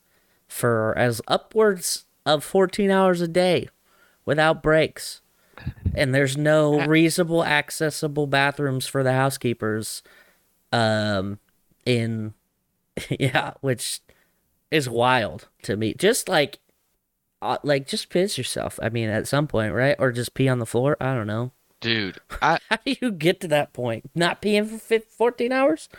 for 0.48 0.98
as 0.98 1.22
upwards 1.28 2.06
of 2.26 2.44
14 2.44 2.92
hours 2.92 3.22
a 3.22 3.28
day 3.28 3.70
without 4.26 4.62
breaks. 4.62 5.22
And 5.94 6.14
there's 6.14 6.38
no 6.38 6.86
reasonable 6.86 7.44
accessible 7.44 8.28
bathrooms 8.28 8.88
for 8.88 9.04
the 9.04 9.14
housekeepers 9.14 10.02
um 10.72 11.40
in 11.86 12.34
yeah, 13.20 13.54
which 13.62 14.00
is 14.70 14.90
wild 14.90 15.48
to 15.64 15.76
me. 15.76 15.94
Just 15.94 16.30
like 16.30 16.60
uh, 17.42 17.58
like 17.64 17.88
just 17.88 18.10
piss 18.10 18.38
yourself. 18.38 18.80
I 18.82 18.90
mean, 18.90 19.10
at 19.10 19.28
some 19.28 19.48
point, 19.48 19.74
right? 19.74 19.96
Or 20.00 20.12
just 20.12 20.34
pee 20.34 20.48
on 20.48 20.60
the 20.60 20.66
floor. 20.66 20.96
I 21.02 21.16
don't 21.16 21.28
know. 21.28 21.52
Dude, 21.80 22.20
I 22.42 22.60
How 22.70 22.78
do 22.86 22.96
you 23.02 23.12
get 23.12 23.40
to 23.42 23.48
that 23.50 23.74
point? 23.74 24.10
Not 24.14 24.42
peeing 24.42 24.70
for 24.70 24.78
fif- 24.78 25.06
14 25.06 25.52
hours? 25.52 25.90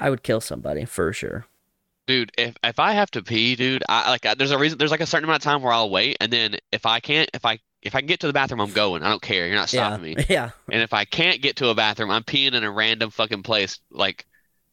I 0.00 0.10
would 0.10 0.22
kill 0.24 0.40
somebody 0.40 0.84
for 0.84 1.12
sure. 1.12 1.46
dude, 2.08 2.32
if 2.36 2.56
if 2.64 2.78
I 2.80 2.92
have 2.92 3.10
to 3.12 3.22
pee, 3.22 3.54
dude, 3.56 3.84
I 3.88 4.10
like 4.10 4.26
I- 4.26 4.34
there's 4.34 4.50
a 4.50 4.58
reason 4.58 4.78
there's 4.78 4.90
like 4.90 5.00
a 5.00 5.06
certain 5.06 5.24
amount 5.24 5.38
of 5.42 5.44
time 5.44 5.62
where 5.62 5.72
I'll 5.72 5.88
wait 5.90 6.16
and 6.20 6.32
then 6.32 6.56
if 6.72 6.84
I 6.86 6.98
can't 7.00 7.30
if 7.32 7.44
I 7.44 7.60
if 7.84 7.94
I 7.94 8.00
can 8.00 8.08
get 8.08 8.20
to 8.20 8.26
the 8.26 8.32
bathroom, 8.32 8.60
I'm 8.60 8.72
going. 8.72 9.02
I 9.02 9.10
don't 9.10 9.22
care. 9.22 9.46
You're 9.46 9.56
not 9.56 9.68
Yeah. 9.70 9.98
stopping 9.98 10.02
me. 10.02 10.16
Yeah. 10.28 10.50
And 10.70 10.82
if 10.82 10.92
I 10.94 11.04
can't 11.04 11.42
get 11.42 11.56
to 11.56 11.68
a 11.68 11.74
bathroom, 11.74 12.10
I'm 12.10 12.24
peeing 12.24 12.54
in 12.54 12.64
a 12.64 12.70
random 12.70 13.10
fucking 13.10 13.42
place. 13.42 13.80
Like 13.90 14.26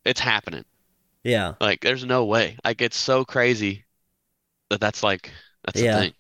it's 0.06 0.20
happening. 0.20 0.66
Yeah. 1.24 1.56
Like 1.60 1.82
there's 1.82 2.06
no 2.06 2.26
way. 2.26 2.58
Like 2.66 2.82
it's 2.82 2.98
so 2.98 3.26
crazy 3.26 3.86
that 4.70 4.82
that's 4.82 5.04
like 5.04 5.32
that's 5.66 5.82
Yeah. 5.82 5.94
the 5.94 6.00
thing. 6.00 6.14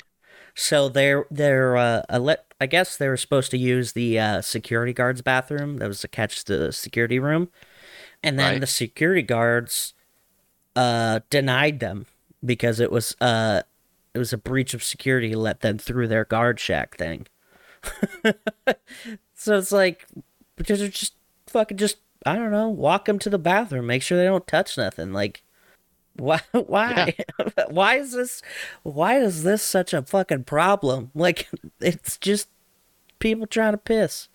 So 0.55 0.89
they're 0.89 1.25
they're 1.31 1.77
uh 1.77 2.03
let 2.19 2.45
I 2.61 2.67
guess 2.67 2.97
they 2.97 3.07
were 3.07 3.17
supposed 3.17 3.51
to 3.51 3.57
use 3.57 3.93
the 3.93 4.19
uh, 4.19 4.41
security 4.41 4.93
guard's 4.93 5.21
bathroom 5.21 5.77
that 5.77 5.87
was 5.87 6.03
attached 6.03 6.47
to 6.47 6.57
the 6.57 6.71
security 6.73 7.19
room, 7.19 7.49
and 8.23 8.39
then 8.39 8.53
Right. 8.53 8.61
the 8.61 8.67
security 8.67 9.21
guards 9.23 9.93
uh 10.75 11.21
denied 11.29 11.79
them 11.79 12.05
because 12.45 12.79
it 12.79 12.91
was 12.91 13.15
uh 13.21 13.63
it 14.13 14.19
was 14.19 14.33
a 14.33 14.37
breach 14.37 14.73
of 14.73 14.83
security 14.83 15.29
to 15.29 15.37
let 15.37 15.61
them 15.61 15.77
through 15.77 16.07
their 16.07 16.25
guard 16.25 16.59
shack 16.59 16.97
thing. 16.97 17.27
so 19.33 19.57
it's 19.57 19.71
like 19.71 20.05
because 20.55 20.79
they're 20.79 20.89
just 20.89 21.15
fucking 21.47 21.77
just 21.77 21.97
I 22.25 22.35
don't 22.35 22.51
know 22.51 22.69
walk 22.69 23.05
them 23.05 23.19
to 23.19 23.29
the 23.29 23.39
bathroom, 23.39 23.87
make 23.87 24.03
sure 24.03 24.17
they 24.17 24.25
don't 24.25 24.47
touch 24.47 24.77
nothing, 24.77 25.13
like. 25.13 25.43
Why? 26.17 26.41
Why? 26.51 27.15
why 27.69 27.95
is 27.95 28.11
this? 28.11 28.41
Why 28.83 29.17
is 29.17 29.43
this 29.43 29.63
such 29.63 29.93
a 29.93 30.01
fucking 30.01 30.43
problem? 30.43 31.09
Like, 31.15 31.47
it's 31.79 32.17
just 32.17 32.49
people 33.19 33.47
trying 33.47 33.71
to 33.71 33.77
piss. 33.77 34.27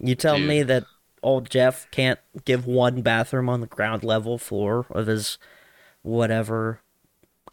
You 0.00 0.16
tell 0.16 0.38
Dude. 0.38 0.48
me 0.48 0.62
that 0.64 0.86
old 1.22 1.48
Jeff 1.48 1.88
can't 1.92 2.18
give 2.44 2.66
one 2.66 3.00
bathroom 3.00 3.48
on 3.48 3.60
the 3.60 3.68
ground 3.68 4.02
level 4.02 4.38
floor 4.38 4.86
of 4.90 5.06
his 5.06 5.38
whatever, 6.02 6.80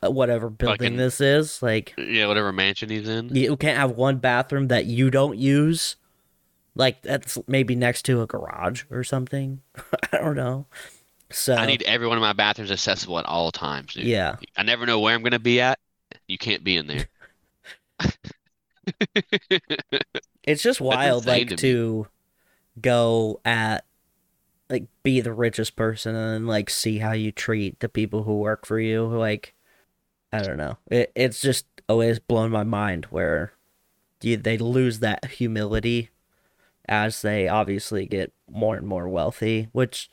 whatever 0.01 0.49
building 0.49 0.97
this 0.97 1.21
is. 1.21 1.61
Like, 1.61 1.93
Yeah, 1.97 2.27
whatever 2.27 2.51
mansion 2.51 2.89
he's 2.89 3.07
in. 3.07 3.35
you 3.35 3.55
can't 3.57 3.77
have 3.77 3.91
one 3.91 4.17
bathroom 4.17 4.67
that 4.69 4.85
you 4.85 5.09
don't 5.11 5.37
use. 5.37 5.95
Like 6.73 7.01
that's 7.01 7.37
maybe 7.47 7.75
next 7.75 8.03
to 8.03 8.21
a 8.21 8.27
garage 8.27 8.83
or 8.89 9.03
something. 9.03 9.61
I 10.13 10.17
don't 10.17 10.35
know. 10.35 10.65
So 11.29 11.55
I 11.55 11.65
need 11.65 11.83
every 11.83 12.07
one 12.07 12.17
of 12.17 12.21
my 12.21 12.33
bathrooms 12.33 12.71
accessible 12.71 13.19
at 13.19 13.25
all 13.25 13.51
times, 13.51 13.93
dude. 13.93 14.05
yeah. 14.05 14.37
I 14.57 14.63
never 14.63 14.85
know 14.85 14.99
where 14.99 15.13
I'm 15.13 15.21
gonna 15.23 15.39
be 15.39 15.61
at. 15.61 15.79
You 16.27 16.37
can't 16.37 16.63
be 16.63 16.77
in 16.77 16.87
there. 16.87 17.07
It's 20.43 20.63
just 20.63 20.81
wild, 20.81 21.27
like 21.27 21.49
to 21.49 21.55
to 21.57 22.07
go 22.81 23.39
at 23.45 23.85
like 24.71 24.85
be 25.03 25.21
the 25.21 25.33
richest 25.33 25.75
person 25.75 26.15
and 26.15 26.47
like 26.47 26.69
see 26.69 26.97
how 26.97 27.11
you 27.11 27.31
treat 27.31 27.79
the 27.79 27.87
people 27.89 28.23
who 28.23 28.39
work 28.39 28.65
for 28.65 28.79
you. 28.79 29.05
Like, 29.05 29.53
I 30.33 30.41
don't 30.41 30.57
know. 30.57 30.77
It 30.89 31.11
it's 31.15 31.41
just 31.41 31.65
always 31.89 32.19
blown 32.19 32.51
my 32.51 32.63
mind 32.63 33.05
where 33.05 33.53
you, 34.21 34.37
they 34.37 34.57
lose 34.57 34.99
that 34.99 35.25
humility 35.25 36.09
as 36.87 37.21
they 37.21 37.47
obviously 37.47 38.05
get 38.05 38.33
more 38.49 38.75
and 38.75 38.87
more 38.87 39.07
wealthy, 39.07 39.67
which 39.71 40.09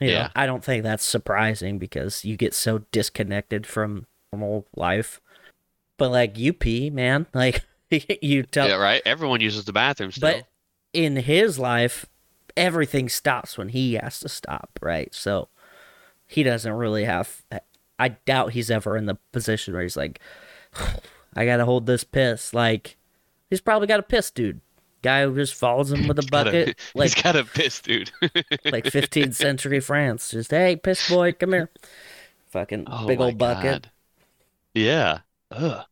you 0.00 0.08
know, 0.08 0.12
Yeah. 0.12 0.30
I 0.36 0.46
don't 0.46 0.64
think 0.64 0.82
that's 0.82 1.04
surprising 1.04 1.78
because 1.78 2.24
you 2.24 2.36
get 2.36 2.54
so 2.54 2.84
disconnected 2.92 3.66
from 3.66 4.06
normal 4.32 4.66
life. 4.76 5.20
But 5.96 6.10
like 6.10 6.38
you 6.38 6.52
pee, 6.52 6.90
man, 6.90 7.26
like 7.34 7.64
you 7.90 8.44
tell 8.44 8.68
Yeah, 8.68 8.76
right? 8.76 9.02
Everyone 9.04 9.40
uses 9.40 9.64
the 9.64 9.72
bathroom 9.72 10.12
still. 10.12 10.30
but 10.30 10.44
in 10.92 11.16
his 11.16 11.58
life, 11.58 12.06
everything 12.56 13.08
stops 13.08 13.58
when 13.58 13.70
he 13.70 13.94
has 13.94 14.20
to 14.20 14.28
stop, 14.28 14.78
right? 14.80 15.14
So 15.14 15.48
he 16.26 16.42
doesn't 16.42 16.72
really 16.72 17.04
have. 17.04 17.42
I 17.98 18.10
doubt 18.10 18.52
he's 18.52 18.70
ever 18.70 18.96
in 18.96 19.06
the 19.06 19.16
position 19.32 19.74
where 19.74 19.82
he's 19.82 19.96
like, 19.96 20.20
I 21.36 21.44
gotta 21.44 21.64
hold 21.64 21.86
this 21.86 22.04
piss. 22.04 22.52
Like, 22.54 22.96
he's 23.50 23.60
probably 23.60 23.86
got 23.88 24.00
a 24.00 24.04
piss 24.04 24.30
dude. 24.30 24.60
guy 25.02 25.24
who 25.24 25.34
just 25.36 25.54
follows 25.54 25.92
him 25.92 26.08
with 26.08 26.18
a 26.18 26.26
bucket, 26.30 26.68
he's 26.78 26.94
like 26.94 27.14
he's 27.14 27.22
got 27.22 27.36
a 27.36 27.44
piss, 27.44 27.80
dude. 27.80 28.10
like 28.64 28.84
15th 28.84 29.34
century 29.34 29.80
France. 29.80 30.30
Just 30.30 30.50
hey, 30.50 30.76
piss 30.76 31.08
boy, 31.08 31.32
come 31.32 31.52
here. 31.52 31.70
Fucking 32.50 32.84
Oh 32.86 33.06
big 33.06 33.20
old 33.20 33.36
bucket. 33.38 33.82
God. 33.82 33.90
Yeah. 34.74 35.18
Ugh. 35.50 35.84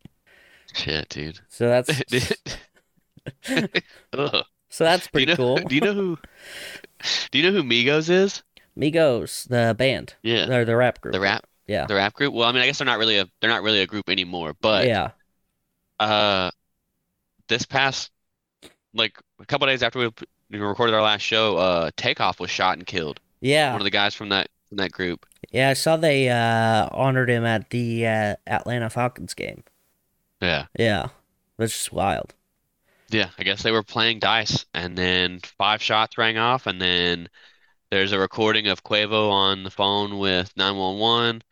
Shit, 0.75 1.09
dude. 1.09 1.41
So 1.49 1.69
that's 1.69 1.91
Ugh. 4.13 4.45
so 4.69 4.85
that's 4.85 5.09
Do 5.09 5.21
you 5.21 5.27
pretty 5.27 5.27
know? 5.33 5.37
cool. 5.37 5.57
Do 5.57 5.75
you 5.75 5.81
know 5.81 5.95
who? 5.95 6.19
Do 7.31 7.39
you 7.39 7.45
know 7.51 7.53
who 7.57 7.63
Migos 7.69 8.09
is? 8.11 8.43
Migos, 8.79 9.49
the 9.49 9.75
band, 9.75 10.15
Yeah. 10.23 10.51
or 10.53 10.65
the 10.65 10.77
rap 10.77 11.01
group. 11.01 11.13
The 11.15 11.21
rap, 11.21 11.46
Yeah. 11.67 11.87
the 11.87 11.95
rap 11.95 12.15
group. 12.15 12.33
Well, 12.33 12.49
I 12.49 12.53
mean, 12.53 12.63
I 12.63 12.67
guess 12.67 12.79
they're 12.79 12.87
not 12.87 12.99
really 12.99 13.19
a 13.19 13.27
they're 13.41 13.51
not 13.51 13.63
really 13.63 13.81
a 13.81 13.87
group 13.87 14.09
anymore. 14.09 14.55
But 14.61 14.87
yeah. 14.87 15.11
uh, 15.99 16.51
this 17.49 17.67
past 17.67 18.11
like 18.95 19.19
a 19.41 19.47
couple 19.47 19.67
days 19.67 19.83
after 19.83 19.99
we 19.99 20.11
we 20.51 20.59
recorded 20.59 20.95
our 20.95 21.03
last 21.03 21.23
show, 21.23 21.57
uh, 21.57 21.91
Takeoff 21.97 22.41
was 22.41 22.51
shot 22.51 22.79
and 22.79 22.87
killed. 22.87 23.21
Yeah. 23.41 23.73
One 23.73 23.81
of 23.81 23.85
the 23.85 23.91
guys 23.91 24.15
from 24.15 24.29
that 24.31 24.49
from 24.69 24.79
that 24.79 24.93
group. 24.93 25.27
Yeah, 25.51 25.71
I 25.71 25.75
saw 25.75 25.97
they 25.97 26.29
uh 26.29 26.89
honored 26.93 27.31
him 27.31 27.45
at 27.45 27.71
the 27.71 28.07
uh, 28.07 28.37
Atlanta 28.47 28.91
Falcons 28.91 29.35
game. 29.35 29.65
Yeah. 30.41 30.67
Yeah. 30.79 31.09
That's 31.59 31.73
just 31.73 31.93
wild. 31.93 32.35
Yeah, 33.09 33.31
I 33.39 33.45
guess 33.45 33.63
they 33.63 33.71
were 33.71 33.85
playing 33.85 34.19
dice, 34.19 34.67
and 34.75 34.99
then 34.99 35.41
five 35.59 35.81
shots 35.81 36.19
rang 36.19 36.39
off, 36.39 36.67
and 36.67 36.81
then 36.81 37.29
there's 37.91 38.13
a 38.13 38.19
recording 38.19 38.67
of 38.67 38.83
Quavo 38.83 39.31
on 39.31 39.63
the 39.63 39.71
phone 39.71 40.19
with 40.19 40.53
911, 40.57 41.43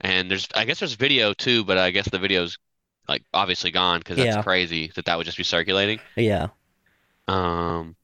and 0.00 0.30
there's 0.30 0.48
I 0.54 0.64
guess 0.64 0.78
there's 0.80 0.94
video 0.94 1.32
too, 1.32 1.64
but 1.64 1.78
I 1.78 1.90
guess 1.90 2.08
the 2.08 2.18
video's 2.18 2.58
like 3.08 3.24
obviously 3.34 3.70
gone 3.70 3.98
because 4.00 4.16
that's 4.16 4.36
Yeah. 4.36 4.42
crazy 4.42 4.90
that 4.94 5.04
that 5.06 5.16
would 5.18 5.24
just 5.26 5.38
be 5.38 5.44
circulating. 5.44 6.00
Yeah. 6.16 6.48
Um, 7.28 7.96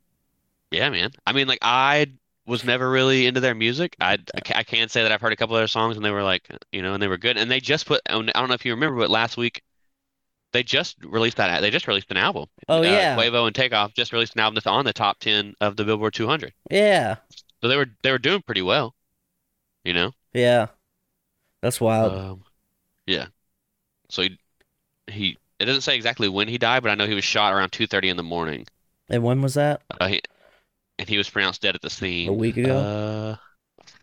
yeah, 0.70 0.88
man. 0.90 1.10
I 1.26 1.32
mean, 1.32 1.46
like 1.48 1.58
I 1.62 2.06
was 2.46 2.64
never 2.64 2.88
really 2.90 3.26
into 3.26 3.40
their 3.40 3.54
music. 3.54 3.96
I 4.00 4.18
I 4.34 4.40
ca- 4.40 4.58
I 4.58 4.62
can 4.62 4.88
say 4.88 5.02
that 5.02 5.12
I've 5.12 5.20
heard 5.20 5.32
a 5.32 5.36
couple 5.36 5.56
of 5.56 5.60
their 5.60 5.68
songs, 5.68 5.96
and 5.96 6.04
they 6.04 6.10
were 6.10 6.22
like, 6.22 6.48
you 6.72 6.82
know, 6.82 6.94
and 6.94 7.02
they 7.02 7.08
were 7.08 7.18
good. 7.18 7.36
And 7.36 7.50
they 7.50 7.60
just 7.60 7.86
put 7.86 8.00
I 8.08 8.12
don't 8.12 8.26
know 8.48 8.54
if 8.54 8.64
you 8.64 8.72
remember, 8.74 8.98
but 8.98 9.10
last 9.10 9.36
week 9.36 9.62
they 10.52 10.62
just 10.62 10.96
released 11.04 11.36
that. 11.38 11.60
They 11.60 11.70
just 11.70 11.88
released 11.88 12.10
an 12.10 12.16
album. 12.16 12.46
Oh 12.68 12.78
Uh, 12.78 12.82
yeah. 12.82 13.16
Quavo 13.16 13.46
and 13.46 13.54
Takeoff 13.54 13.94
just 13.94 14.12
released 14.12 14.34
an 14.34 14.40
album 14.40 14.54
that's 14.54 14.66
on 14.66 14.84
the 14.84 14.92
top 14.92 15.18
10 15.18 15.54
of 15.60 15.76
the 15.76 15.84
Billboard 15.84 16.14
200. 16.14 16.52
Yeah. 16.70 17.16
So 17.60 17.68
they 17.68 17.76
were 17.76 17.86
they 18.02 18.10
were 18.12 18.18
doing 18.18 18.42
pretty 18.42 18.62
well, 18.62 18.94
you 19.84 19.92
know. 19.92 20.12
Yeah. 20.32 20.66
That's 21.62 21.80
wild. 21.80 22.12
Um, 22.12 22.42
yeah. 23.06 23.26
So 24.08 24.22
he 24.22 24.38
he 25.08 25.38
it 25.58 25.64
doesn't 25.64 25.82
say 25.82 25.96
exactly 25.96 26.28
when 26.28 26.48
he 26.48 26.58
died, 26.58 26.82
but 26.82 26.90
I 26.90 26.94
know 26.94 27.06
he 27.06 27.14
was 27.14 27.24
shot 27.24 27.52
around 27.52 27.70
2:30 27.72 28.10
in 28.10 28.16
the 28.16 28.22
morning. 28.22 28.66
and 29.08 29.22
when 29.22 29.40
was 29.42 29.54
that? 29.54 29.82
Uh, 30.00 30.08
he, 30.08 30.20
and 30.98 31.08
he 31.08 31.16
was 31.18 31.28
pronounced 31.30 31.62
dead 31.62 31.74
at 31.74 31.82
the 31.82 31.90
scene. 31.90 32.28
A 32.28 32.32
week 32.32 32.56
ago? 32.56 32.76
Uh, 32.78 33.36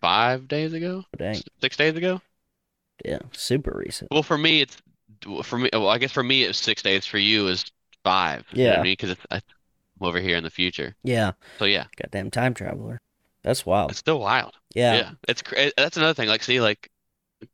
five 0.01 0.47
days 0.47 0.73
ago, 0.73 1.03
Dang. 1.17 1.41
six 1.61 1.77
days 1.77 1.95
ago. 1.95 2.21
Yeah. 3.05 3.19
Super 3.31 3.73
recent. 3.75 4.11
Well, 4.11 4.23
for 4.23 4.37
me, 4.37 4.61
it's 4.61 4.77
for 5.43 5.57
me. 5.57 5.69
Well, 5.73 5.89
I 5.89 5.97
guess 5.97 6.11
for 6.11 6.23
me, 6.23 6.43
it 6.43 6.47
was 6.47 6.57
six 6.57 6.81
days. 6.81 7.05
For 7.05 7.17
you, 7.17 7.47
is 7.47 7.65
five. 8.03 8.45
You 8.51 8.63
know 8.65 8.71
Yeah. 8.71 8.79
I 8.79 8.83
mean, 8.83 8.93
because 8.93 9.11
it's 9.11 9.21
I'm 9.31 9.41
over 10.01 10.19
here 10.19 10.37
in 10.37 10.43
the 10.43 10.49
future. 10.49 10.95
Yeah. 11.03 11.33
So 11.59 11.65
yeah, 11.65 11.85
Goddamn 12.01 12.31
time 12.31 12.53
traveler. 12.53 12.99
That's 13.43 13.65
wild. 13.65 13.91
it's 13.91 13.99
still 13.99 14.19
wild. 14.19 14.53
Yeah. 14.73 14.95
Yeah, 14.95 15.11
it's 15.27 15.43
that's 15.77 15.97
another 15.97 16.13
thing. 16.13 16.29
Like, 16.29 16.43
see, 16.43 16.61
like 16.61 16.89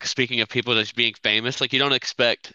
speaking 0.02 0.42
of 0.42 0.50
people 0.50 0.74
just 0.76 0.96
being 0.96 1.14
famous, 1.24 1.62
like 1.62 1.74
you 1.74 1.80
don't 1.80 1.94
expect. 1.94 2.54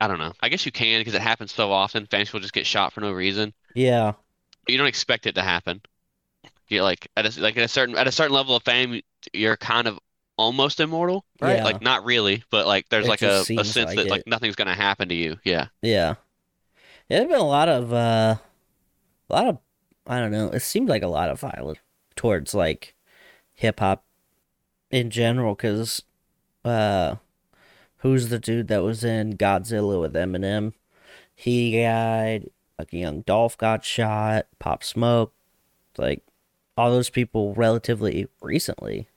I 0.00 0.08
don't 0.08 0.18
know. 0.18 0.32
I 0.40 0.48
guess 0.50 0.66
you 0.66 0.72
can 0.72 1.00
because 1.00 1.14
it 1.14 1.22
happens 1.22 1.52
so 1.52 1.72
often. 1.72 2.06
Famous 2.06 2.28
people 2.28 2.40
just 2.40 2.52
get 2.52 2.66
shot 2.66 2.92
for 2.92 3.00
no 3.00 3.12
reason. 3.12 3.54
Yeah. 3.74 4.12
But 4.64 4.72
you 4.72 4.78
don't 4.78 4.86
expect 4.88 5.26
it 5.26 5.34
to 5.36 5.42
happen. 5.42 5.80
You're 6.68 6.82
like 6.82 7.08
at 7.16 7.24
a 7.26 7.40
like 7.40 7.56
at 7.56 7.64
a 7.64 7.68
certain 7.68 7.96
at 7.96 8.06
a 8.08 8.12
certain 8.12 8.34
level 8.34 8.56
of 8.56 8.62
fame, 8.64 9.00
you're 9.32 9.56
kind 9.56 9.86
of 9.86 9.98
almost 10.36 10.80
immortal, 10.80 11.24
right? 11.40 11.56
Yeah. 11.56 11.64
Like 11.64 11.80
not 11.80 12.04
really, 12.04 12.42
but 12.50 12.66
like 12.66 12.88
there's 12.88 13.06
It 13.06 13.08
like 13.08 13.22
a, 13.22 13.40
a 13.40 13.44
sense 13.44 13.76
like 13.76 13.96
that 13.96 14.06
it. 14.06 14.10
like 14.10 14.26
nothing's 14.26 14.56
gonna 14.56 14.74
happen 14.74 15.08
to 15.08 15.14
you. 15.14 15.36
Yeah. 15.44 15.68
Yeah. 15.82 16.16
Yeah, 17.08 17.18
there's 17.20 17.28
been 17.30 17.40
a 17.40 17.44
lot 17.44 17.68
of 17.68 17.92
uh 17.92 18.36
a 19.30 19.32
lot 19.32 19.46
of 19.46 19.58
I 20.06 20.18
don't 20.20 20.32
know, 20.32 20.48
it 20.50 20.60
seemed 20.60 20.88
like 20.88 21.02
a 21.02 21.08
lot 21.08 21.30
of 21.30 21.40
violence 21.40 21.78
towards 22.16 22.54
like 22.54 22.94
hip 23.54 23.80
hop 23.80 24.04
in 24.90 25.10
general 25.10 25.54
cuz 25.54 26.02
uh 26.66 27.16
who's 27.98 28.28
the 28.28 28.38
dude 28.38 28.68
that 28.68 28.82
was 28.82 29.04
in 29.04 29.34
Godzilla 29.34 30.00
with 30.00 30.14
Eminem? 30.14 30.72
He 31.34 31.72
died, 31.82 32.50
like 32.78 32.92
Young 32.92 33.20
Dolph 33.22 33.58
got 33.58 33.84
shot, 33.84 34.46
Pop 34.58 34.82
Smoke, 34.84 35.32
like 35.98 36.22
all 36.76 36.90
those 36.90 37.10
people 37.10 37.54
relatively 37.54 38.28
recently. 38.40 39.08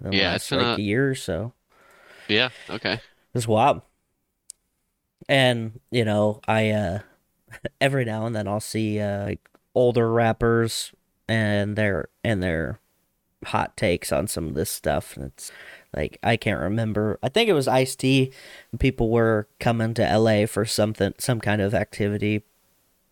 The 0.00 0.14
Yeah, 0.14 0.30
last 0.32 0.36
it's 0.42 0.50
been 0.50 0.58
like 0.60 0.78
a- 0.78 0.80
a 0.80 0.84
year 0.84 1.10
or 1.10 1.14
so. 1.14 1.52
Yeah. 2.28 2.50
Okay. 2.70 3.00
It's 3.34 3.48
wild. 3.48 3.82
And, 5.28 5.80
you 5.90 6.04
know, 6.04 6.40
I 6.48 6.70
uh 6.70 7.00
every 7.80 8.04
now 8.04 8.26
and 8.26 8.34
then 8.34 8.48
I'll 8.48 8.60
see 8.60 9.00
uh 9.00 9.24
like 9.24 9.48
older 9.74 10.10
rappers 10.10 10.92
and 11.28 11.76
their 11.76 12.08
and 12.24 12.42
their 12.42 12.80
hot 13.46 13.76
takes 13.76 14.10
on 14.12 14.26
some 14.26 14.48
of 14.48 14.54
this 14.54 14.70
stuff 14.70 15.16
and 15.16 15.26
it's 15.26 15.52
like 15.96 16.18
I 16.22 16.36
can't 16.36 16.60
remember. 16.60 17.18
I 17.22 17.28
think 17.28 17.48
it 17.48 17.54
was 17.54 17.68
Ice 17.68 17.96
T 17.96 18.32
and 18.70 18.80
people 18.80 19.10
were 19.10 19.48
coming 19.58 19.94
to 19.94 20.18
LA 20.18 20.46
for 20.46 20.64
something 20.64 21.14
some 21.18 21.40
kind 21.40 21.62
of 21.62 21.74
activity. 21.74 22.44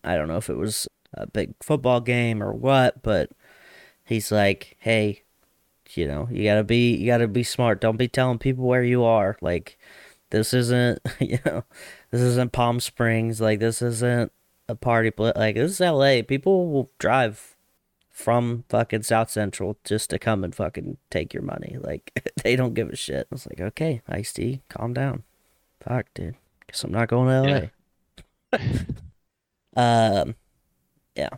I 0.03 0.15
don't 0.15 0.27
know 0.27 0.37
if 0.37 0.49
it 0.49 0.57
was 0.57 0.87
a 1.13 1.27
big 1.27 1.53
football 1.61 2.01
game 2.01 2.41
or 2.43 2.53
what, 2.53 3.01
but 3.03 3.31
he's 4.05 4.31
like, 4.31 4.77
"Hey, 4.79 5.23
you 5.95 6.07
know, 6.07 6.27
you 6.31 6.43
gotta 6.43 6.63
be 6.63 6.95
you 6.95 7.07
gotta 7.07 7.27
be 7.27 7.43
smart. 7.43 7.81
Don't 7.81 7.97
be 7.97 8.07
telling 8.07 8.39
people 8.39 8.65
where 8.65 8.83
you 8.83 9.03
are. 9.03 9.37
Like, 9.41 9.77
this 10.29 10.53
isn't 10.53 10.99
you 11.19 11.39
know, 11.45 11.63
this 12.11 12.21
isn't 12.21 12.51
Palm 12.51 12.79
Springs. 12.79 13.41
Like, 13.41 13.59
this 13.59 13.81
isn't 13.81 14.31
a 14.69 14.75
party 14.75 15.11
place. 15.11 15.33
Like, 15.35 15.55
this 15.55 15.71
is 15.71 15.81
L.A. 15.81 16.23
People 16.23 16.71
will 16.71 16.91
drive 16.99 17.56
from 18.17 18.63
fucking 18.67 19.03
South 19.03 19.29
Central 19.29 19.77
just 19.83 20.09
to 20.09 20.17
come 20.17 20.43
and 20.43 20.55
fucking 20.55 20.97
take 21.11 21.33
your 21.33 21.43
money. 21.43 21.77
Like, 21.87 22.11
they 22.43 22.55
don't 22.55 22.73
give 22.73 22.89
a 22.89 22.95
shit. 22.95 23.27
I 23.31 23.35
was 23.35 23.45
like, 23.45 23.61
okay, 23.61 24.01
Ice 24.09 24.33
T, 24.33 24.61
calm 24.67 24.93
down. 24.93 25.23
Fuck, 25.79 26.07
dude. 26.15 26.35
Guess 26.67 26.83
I'm 26.83 26.91
not 26.91 27.07
going 27.07 27.27
to 27.29 27.71
L.A. 28.51 28.61
um, 30.21 30.35
yeah. 31.15 31.29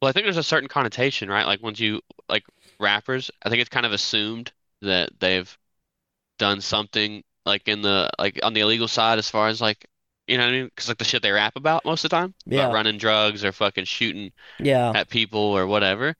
Well, 0.00 0.08
I 0.08 0.12
think 0.12 0.24
there's 0.24 0.38
a 0.38 0.42
certain 0.42 0.68
connotation, 0.68 1.28
right? 1.28 1.44
Like 1.44 1.62
once 1.62 1.80
you 1.80 2.00
like 2.28 2.44
rappers, 2.78 3.30
I 3.42 3.50
think 3.50 3.60
it's 3.60 3.68
kind 3.68 3.84
of 3.84 3.92
assumed 3.92 4.52
that 4.80 5.10
they've 5.18 5.58
done 6.38 6.60
something 6.60 7.24
like 7.44 7.66
in 7.66 7.82
the 7.82 8.08
like 8.18 8.38
on 8.42 8.54
the 8.54 8.60
illegal 8.60 8.88
side 8.88 9.18
as 9.18 9.28
far 9.28 9.48
as 9.48 9.60
like 9.60 9.84
you 10.28 10.38
know 10.38 10.44
what 10.44 10.50
I 10.54 10.56
mean? 10.58 10.64
Because 10.66 10.88
like 10.88 10.98
the 10.98 11.04
shit 11.04 11.22
they 11.22 11.30
rap 11.32 11.56
about 11.56 11.84
most 11.84 12.04
of 12.04 12.10
the 12.10 12.16
time, 12.16 12.34
about 12.50 12.70
Yeah. 12.70 12.72
running 12.72 12.98
drugs 12.98 13.44
or 13.44 13.52
fucking 13.52 13.84
shooting 13.86 14.32
yeah, 14.60 14.90
at 14.94 15.08
people 15.10 15.40
or 15.40 15.66
whatever. 15.66 16.16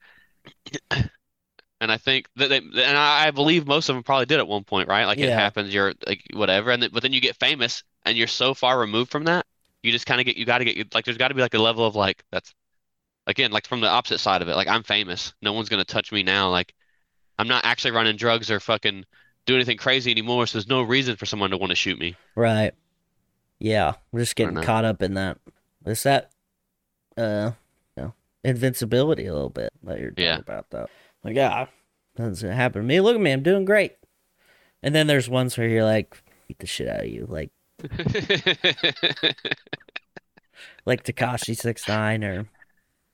And 1.81 1.91
I 1.91 1.97
think 1.97 2.27
that 2.35 2.49
they, 2.49 2.57
and 2.57 2.97
I 2.97 3.31
believe 3.31 3.65
most 3.65 3.87
of 3.87 3.95
them 3.95 4.03
probably 4.03 4.25
did 4.25 4.39
at 4.39 4.47
one 4.47 4.65
point, 4.65 4.89
right? 4.89 5.05
Like 5.05 5.21
it 5.21 5.29
happens, 5.29 5.73
you're 5.73 5.93
like 6.05 6.23
whatever, 6.33 6.71
and 6.71 6.83
then, 6.83 6.89
but 6.91 7.03
then 7.03 7.13
you 7.13 7.21
get 7.21 7.37
famous 7.39 7.83
and 8.05 8.17
you're 8.17 8.27
so 8.27 8.53
far 8.53 8.77
removed 8.79 9.11
from 9.11 9.25
that, 9.25 9.45
you 9.81 9.91
just 9.93 10.05
kind 10.05 10.19
of 10.19 10.25
get, 10.25 10.35
you 10.35 10.45
got 10.45 10.57
to 10.57 10.65
get, 10.65 10.93
like, 10.93 11.05
there's 11.05 11.17
got 11.17 11.29
to 11.29 11.35
be 11.35 11.41
like 11.41 11.53
a 11.53 11.59
level 11.59 11.85
of 11.85 11.95
like, 11.95 12.23
that's, 12.31 12.53
again, 13.27 13.51
like 13.51 13.67
from 13.67 13.81
the 13.81 13.89
opposite 13.89 14.19
side 14.19 14.41
of 14.41 14.49
it. 14.49 14.55
Like 14.55 14.67
I'm 14.69 14.83
famous, 14.83 15.33
no 15.41 15.53
one's 15.53 15.69
gonna 15.69 15.85
touch 15.85 16.11
me 16.11 16.23
now. 16.23 16.49
Like 16.49 16.73
I'm 17.39 17.47
not 17.47 17.65
actually 17.65 17.91
running 17.91 18.17
drugs 18.17 18.51
or 18.51 18.59
fucking 18.59 19.05
doing 19.45 19.57
anything 19.57 19.77
crazy 19.77 20.11
anymore, 20.11 20.47
so 20.47 20.57
there's 20.57 20.67
no 20.67 20.83
reason 20.83 21.15
for 21.17 21.25
someone 21.27 21.51
to 21.51 21.57
want 21.57 21.71
to 21.71 21.75
shoot 21.75 21.99
me. 21.99 22.17
right. 22.35 22.73
Yeah, 23.59 23.93
we're 24.11 24.21
just 24.21 24.35
getting 24.35 24.55
caught 24.61 24.85
up 24.85 25.01
in 25.01 25.15
that. 25.15 25.37
Is 25.85 26.03
that, 26.03 26.31
uh, 27.17 27.51
you 27.97 28.03
know, 28.03 28.13
invincibility 28.43 29.25
a 29.25 29.33
little 29.33 29.49
bit 29.49 29.71
that 29.83 29.99
you're 29.99 30.11
talking 30.11 30.23
Yeah. 30.25 30.37
about, 30.39 30.69
though? 30.69 30.87
Like, 31.23 31.35
yeah, 31.35 31.67
nothing's 32.17 32.41
gonna 32.41 32.55
happen 32.55 32.81
to 32.81 32.87
me. 32.87 33.01
Look 33.01 33.15
at 33.15 33.21
me, 33.21 33.31
I'm 33.31 33.43
doing 33.43 33.65
great. 33.65 33.97
And 34.81 34.95
then 34.95 35.07
there's 35.07 35.27
ones 35.29 35.57
where 35.57 35.67
you're 35.67 35.83
like, 35.83 36.15
beat 36.47 36.59
the 36.59 36.67
shit 36.67 36.87
out 36.87 37.01
of 37.01 37.07
you, 37.07 37.25
like 37.27 37.51
like 40.85 41.03
Tekashi 41.03 41.55
6ix9ine 41.55 42.23
or 42.23 42.47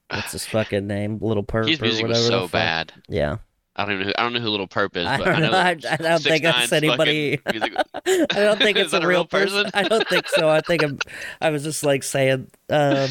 what's 0.10 0.32
his 0.32 0.46
fucking 0.46 0.88
name, 0.88 1.18
Little 1.22 1.44
Perp 1.44 1.68
His 1.68 1.80
or 1.80 1.84
music 1.86 2.04
whatever 2.04 2.20
was 2.20 2.28
so 2.28 2.48
bad. 2.48 2.94
Yeah, 3.08 3.38
I 3.78 3.86
don't 3.86 4.00
know. 4.00 4.06
Who, 4.06 4.12
I 4.18 4.24
don't 4.24 4.34
know 4.34 4.40
who 4.40 4.50
Little 4.50 4.68
Perp 4.68 4.96
is, 4.96 5.06
I 5.06 5.18
but 5.18 5.26
don't 5.26 5.36
I 5.36 5.40
know 5.40 5.52
know. 5.52 5.58
I, 5.58 5.70
I 5.70 5.74
don't 5.98 6.24
think 6.24 6.44
6ix9ine's 6.44 6.70
that's 6.70 6.72
anybody. 6.72 7.40
I 7.46 8.26
don't 8.34 8.58
think 8.60 8.78
it's 8.78 8.94
a 8.94 8.98
a 9.00 9.08
real 9.08 9.26
person. 9.26 9.66
person? 9.66 9.72
I 9.74 9.84
don't 9.84 10.08
think 10.08 10.28
so. 10.30 10.50
I 10.50 10.62
think 10.62 10.84
I'm, 10.84 11.00
I 11.42 11.50
was 11.50 11.64
just 11.64 11.84
like 11.84 12.04
saying, 12.04 12.50
uh, 12.70 13.08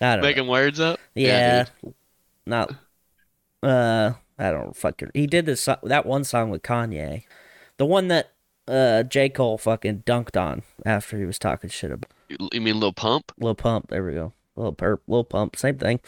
I 0.00 0.16
don't 0.16 0.22
know. 0.22 0.22
Making 0.28 0.48
words 0.48 0.80
up. 0.80 0.98
Yeah, 1.14 1.66
dude. 1.82 1.94
not. 2.46 2.74
Uh, 3.62 4.14
I 4.38 4.50
don't 4.50 4.76
fucking. 4.76 5.10
He 5.14 5.26
did 5.26 5.46
this 5.46 5.68
that 5.84 6.04
one 6.06 6.24
song 6.24 6.50
with 6.50 6.62
Kanye, 6.62 7.22
the 7.76 7.86
one 7.86 8.08
that 8.08 8.32
uh 8.66 9.04
J 9.04 9.28
Cole 9.28 9.58
fucking 9.58 10.02
dunked 10.06 10.40
on 10.40 10.62
after 10.84 11.18
he 11.18 11.24
was 11.24 11.38
talking 11.38 11.70
shit 11.70 11.90
about 11.92 12.10
You 12.28 12.48
you 12.52 12.60
mean 12.60 12.80
Lil 12.80 12.92
Pump? 12.92 13.30
Lil 13.38 13.54
Pump. 13.54 13.88
There 13.90 14.04
we 14.04 14.12
go. 14.14 14.32
Lil 14.56 14.72
Perp, 14.74 14.98
Lil 15.08 15.24
Pump, 15.24 15.56
same 15.56 15.78
thing. 15.78 16.00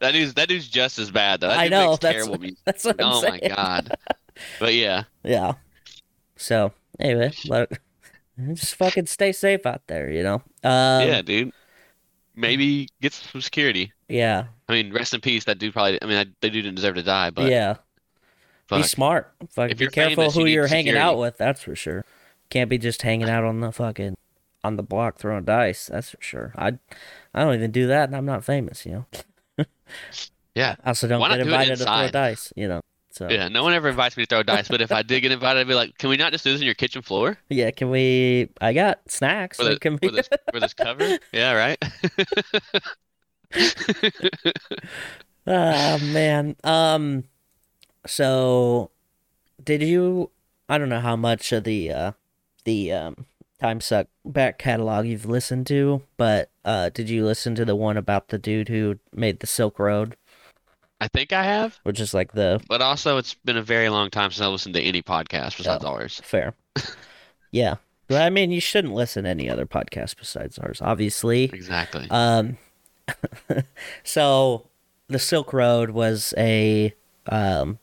That 0.00 0.12
dude's 0.12 0.34
that 0.34 0.48
dude's 0.48 0.68
just 0.68 0.98
as 0.98 1.10
bad 1.10 1.40
though. 1.40 1.48
That 1.48 1.58
I 1.58 1.68
know, 1.68 1.96
that's- 1.96 2.24
terrible 2.24 2.38
music. 2.40 2.58
That's 2.64 2.84
what 2.84 3.00
I'm 3.00 3.12
Oh 3.12 3.22
my 3.22 3.40
god. 3.40 3.96
But 4.60 4.74
yeah, 4.74 5.04
Yeah. 5.22 5.54
So 6.36 6.72
anyway, 7.00 7.32
let, 7.46 7.72
just 8.52 8.74
fucking 8.74 9.06
stay 9.06 9.32
safe 9.32 9.64
out 9.64 9.82
there, 9.86 10.10
you 10.10 10.22
know. 10.22 10.42
Um, 10.62 11.08
yeah, 11.08 11.22
dude. 11.22 11.52
Maybe 12.34 12.88
get 13.00 13.14
some 13.14 13.40
security. 13.40 13.92
Yeah. 14.08 14.44
I 14.68 14.72
mean, 14.72 14.92
rest 14.92 15.14
in 15.14 15.22
peace. 15.22 15.44
That 15.44 15.58
dude 15.58 15.72
probably. 15.72 15.98
I 16.02 16.04
mean, 16.04 16.16
that, 16.16 16.28
that 16.42 16.50
dude 16.50 16.64
didn't 16.64 16.74
deserve 16.74 16.96
to 16.96 17.02
die. 17.02 17.30
But 17.30 17.50
yeah. 17.50 17.76
Be 18.68 18.82
smart. 18.82 19.32
Fucking 19.52 19.70
If 19.70 19.78
be 19.78 19.84
you're 19.84 19.90
careful 19.90 20.24
famous, 20.24 20.34
who 20.34 20.44
need 20.44 20.52
you're 20.52 20.66
hanging 20.66 20.96
out 20.98 21.16
with. 21.18 21.38
That's 21.38 21.62
for 21.62 21.74
sure. 21.74 22.04
Can't 22.50 22.68
be 22.68 22.76
just 22.78 23.00
hanging 23.02 23.28
out 23.30 23.44
on 23.44 23.60
the 23.60 23.72
fucking 23.72 24.16
on 24.64 24.76
the 24.76 24.82
block 24.82 25.18
throwing 25.18 25.44
dice. 25.44 25.86
That's 25.86 26.10
for 26.10 26.18
sure. 26.20 26.52
I 26.56 26.78
I 27.34 27.44
don't 27.44 27.54
even 27.54 27.70
do 27.70 27.86
that, 27.86 28.08
and 28.08 28.16
I'm 28.16 28.26
not 28.26 28.44
famous. 28.44 28.84
You 28.86 29.06
know. 29.58 29.64
Yeah. 30.56 30.76
I 30.82 30.88
also 30.88 31.06
don't 31.06 31.20
Why 31.20 31.28
get 31.28 31.44
do 31.44 31.50
invited 31.50 31.76
to 31.78 31.84
throw 31.84 32.08
dice. 32.08 32.52
You 32.56 32.66
know. 32.66 32.80
So 33.10 33.28
Yeah, 33.30 33.48
no 33.48 33.62
one 33.62 33.72
ever 33.74 33.88
invites 33.88 34.16
me 34.16 34.24
to 34.24 34.28
throw 34.28 34.42
dice, 34.42 34.68
but 34.68 34.80
if 34.80 34.90
I 34.90 35.02
did 35.02 35.20
get 35.20 35.32
invited, 35.32 35.60
I'd 35.60 35.68
be 35.68 35.74
like, 35.74 35.96
"Can 35.96 36.10
we 36.10 36.16
not 36.16 36.32
just 36.32 36.44
do 36.44 36.52
this 36.52 36.60
in 36.60 36.66
your 36.66 36.74
kitchen 36.74 37.02
floor 37.02 37.38
yeah. 37.48 37.70
Can 37.70 37.90
we? 37.90 38.48
I 38.60 38.72
got 38.72 39.00
snacks. 39.10 39.58
For, 39.58 39.64
the, 39.64 39.78
can 39.78 39.98
we? 40.00 40.08
where, 40.08 40.16
this, 40.16 40.28
where 40.50 40.60
this 40.60 40.74
cover?" 40.74 41.18
Yeah, 41.32 41.52
right. 41.52 41.82
oh 45.46 45.98
man. 45.98 46.56
Um 46.64 47.24
so 48.06 48.90
did 49.62 49.82
you 49.82 50.30
I 50.68 50.78
don't 50.78 50.88
know 50.88 51.00
how 51.00 51.16
much 51.16 51.52
of 51.52 51.64
the 51.64 51.92
uh 51.92 52.12
the 52.64 52.92
um 52.92 53.26
Time 53.60 53.80
Suck 53.80 54.08
back 54.24 54.58
catalog 54.58 55.06
you've 55.06 55.24
listened 55.26 55.66
to, 55.68 56.02
but 56.16 56.50
uh 56.64 56.90
did 56.90 57.08
you 57.08 57.24
listen 57.24 57.54
to 57.54 57.64
the 57.64 57.74
one 57.76 57.96
about 57.96 58.28
the 58.28 58.38
dude 58.38 58.68
who 58.68 58.98
made 59.14 59.40
the 59.40 59.46
Silk 59.46 59.78
Road, 59.78 60.16
I 61.00 61.08
think 61.08 61.32
I 61.32 61.42
have, 61.44 61.78
which 61.82 61.98
is 62.00 62.12
like 62.12 62.32
the 62.32 62.60
but 62.68 62.82
also 62.82 63.16
it's 63.16 63.32
been 63.34 63.56
a 63.56 63.62
very 63.62 63.88
long 63.88 64.10
time 64.10 64.30
since 64.30 64.44
I 64.44 64.48
listened 64.48 64.74
to 64.74 64.82
any 64.82 65.02
podcast 65.02 65.56
besides 65.56 65.84
Oh. 65.84 65.88
ours. 65.88 66.20
fair. 66.22 66.54
yeah. 67.50 67.76
But 68.08 68.20
I 68.22 68.30
mean 68.30 68.50
you 68.50 68.60
shouldn't 68.60 68.94
listen 68.94 69.24
to 69.24 69.30
any 69.30 69.48
other 69.48 69.64
podcast 69.66 70.16
besides 70.18 70.58
ours, 70.58 70.80
obviously. 70.82 71.44
Exactly. 71.44 72.06
Um, 72.10 72.58
so 74.04 74.66
the 75.08 75.18
Silk 75.18 75.52
Road 75.52 75.90
was 75.90 76.34
a 76.36 76.94
um, 77.26 77.78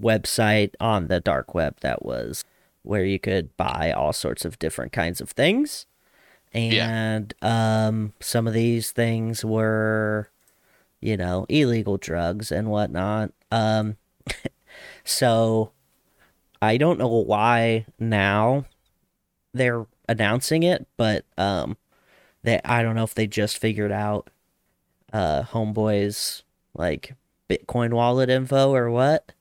website 0.00 0.74
on 0.80 1.06
the 1.06 1.20
dark 1.20 1.54
web 1.54 1.76
that 1.80 2.04
was 2.04 2.44
where 2.84 3.04
you 3.04 3.20
could 3.20 3.56
buy 3.58 3.92
all 3.92 4.14
sorts 4.14 4.46
of 4.46 4.60
different 4.60 4.92
kinds 4.92 5.20
of 5.22 5.30
things, 5.32 5.86
and 6.52 7.34
um, 7.42 8.14
some 8.20 8.46
of 8.46 8.54
these 8.54 8.92
things 8.92 9.44
were, 9.44 10.30
you 11.00 11.16
know, 11.16 11.46
illegal 11.48 11.98
drugs 11.98 12.52
and 12.52 12.70
whatnot. 12.70 13.32
Um, 13.50 13.96
so 15.04 15.72
I 16.62 16.76
don't 16.76 16.98
know 16.98 17.08
why 17.08 17.86
now 17.98 18.66
they're 19.52 19.86
announcing 20.08 20.62
it, 20.62 20.86
but 20.96 21.24
um, 21.38 21.76
they 22.42 22.60
I 22.64 22.82
don't 22.82 22.96
know 22.96 23.04
if 23.04 23.14
they 23.14 23.26
just 23.26 23.58
figured 23.58 23.92
out 23.92 24.30
uh 25.12 25.42
homeboy's 25.44 26.42
like 26.74 27.14
Bitcoin 27.48 27.92
wallet 27.94 28.30
info 28.30 28.74
or 28.74 28.90
what, 28.90 29.32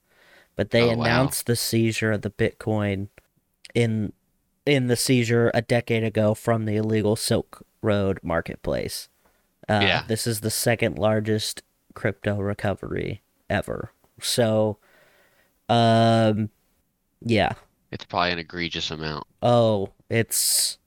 but 0.56 0.72
they 0.72 0.84
Oh, 0.84 0.88
wow. 0.90 0.96
announced 1.06 1.46
the 1.48 1.56
seizure 1.56 2.12
of 2.14 2.22
the 2.24 2.32
Bitcoin 2.32 3.10
in 3.74 4.14
in 4.66 4.88
the 4.88 4.96
seizure 4.96 5.52
a 5.54 5.62
decade 5.62 6.04
ago 6.04 6.34
from 6.34 6.66
the 6.66 6.76
illegal 6.78 7.16
Silk 7.16 7.66
Road 7.82 8.20
marketplace. 8.24 9.10
Uh, 9.68 9.80
Yeah. 9.84 10.04
This 10.08 10.26
is 10.26 10.40
the 10.40 10.50
second 10.52 10.98
largest 10.98 11.64
crypto 11.94 12.40
recovery 12.40 13.22
ever. 13.50 13.92
So, 14.22 14.78
um, 15.68 16.50
yeah. 17.22 17.54
it's 17.92 18.06
probably 18.06 18.32
an 18.32 18.40
egregious 18.40 18.90
amount. 18.90 19.28
Oh, 19.42 19.90
it's 20.10 20.78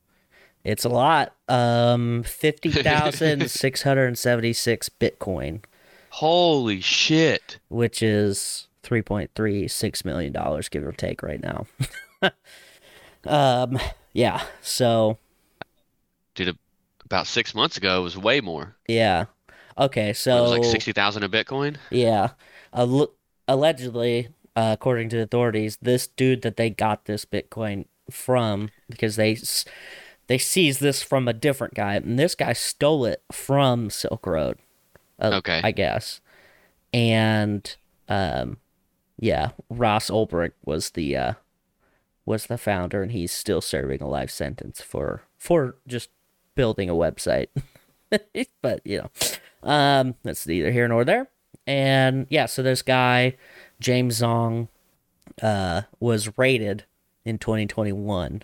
it's 0.64 0.84
a 0.84 0.88
lot. 0.88 1.34
Um, 1.48 2.22
fifty 2.22 2.70
thousand 2.70 3.50
six 3.50 3.82
hundred 3.82 4.16
seventy 4.18 4.52
six 4.52 4.88
Bitcoin, 5.00 5.62
Holy 6.10 6.80
shit! 6.80 7.58
which 7.68 8.02
is 8.02 8.68
three 8.82 9.02
point 9.02 9.30
three 9.34 9.68
six 9.68 10.04
million 10.04 10.32
dollars, 10.32 10.68
give 10.68 10.84
or 10.84 10.92
take, 10.92 11.22
right 11.22 11.42
now. 11.42 11.66
um, 13.28 13.78
yeah. 14.12 14.42
So 14.62 15.18
Dude, 16.34 16.56
about 17.04 17.26
six 17.26 17.54
months 17.54 17.76
ago, 17.76 18.00
it 18.00 18.02
was 18.02 18.16
way 18.18 18.40
more. 18.40 18.76
yeah. 18.88 19.26
Okay. 19.78 20.10
It 20.10 20.16
So 20.16 20.42
was 20.42 20.50
like 20.50 20.64
sixty 20.64 20.92
thousand 20.92 21.22
a 21.22 21.28
Bitcoin. 21.28 21.76
Yeah. 21.90 22.30
Al- 22.72 23.12
allegedly, 23.48 24.28
uh, 24.54 24.70
according 24.78 25.08
to 25.10 25.20
authorities, 25.20 25.78
this 25.82 26.06
dude 26.06 26.42
that 26.42 26.56
they 26.56 26.70
got 26.70 27.04
this 27.06 27.24
Bitcoin 27.24 27.86
from, 28.10 28.70
because 28.88 29.16
they 29.16 29.38
they 30.28 30.38
seized 30.38 30.80
this 30.80 31.02
from 31.02 31.28
a 31.28 31.32
different 31.32 31.74
guy, 31.74 31.94
and 31.96 32.18
this 32.18 32.34
guy 32.34 32.52
stole 32.52 33.04
it 33.06 33.22
from 33.32 33.90
Silk 33.90 34.26
Road. 34.26 34.58
uh, 35.20 35.32
Okay. 35.34 35.60
I 35.62 35.72
guess. 35.72 36.20
And 36.92 37.76
um, 38.08 38.58
yeah, 39.18 39.50
Ross 39.70 40.10
Ulbricht 40.10 40.52
was 40.64 40.90
the 40.90 41.16
uh, 41.16 41.32
was 42.26 42.46
the 42.46 42.58
founder, 42.58 43.02
and 43.02 43.12
he's 43.12 43.32
still 43.32 43.60
serving 43.62 44.02
a 44.02 44.08
life 44.08 44.30
sentence 44.30 44.82
for 44.82 45.22
for 45.38 45.76
just 45.86 46.10
building 46.54 46.90
a 46.90 46.94
website. 46.94 47.48
but 48.62 48.80
you 48.84 48.98
know, 48.98 49.10
um, 49.68 50.14
that's 50.22 50.46
neither 50.46 50.70
here 50.72 50.88
nor 50.88 51.04
there. 51.04 51.28
And 51.66 52.26
yeah, 52.28 52.46
so 52.46 52.62
this 52.62 52.82
guy, 52.82 53.36
James 53.80 54.20
Zhong, 54.20 54.68
uh, 55.42 55.82
was 56.00 56.36
raided 56.38 56.84
in 57.24 57.38
2021, 57.38 58.42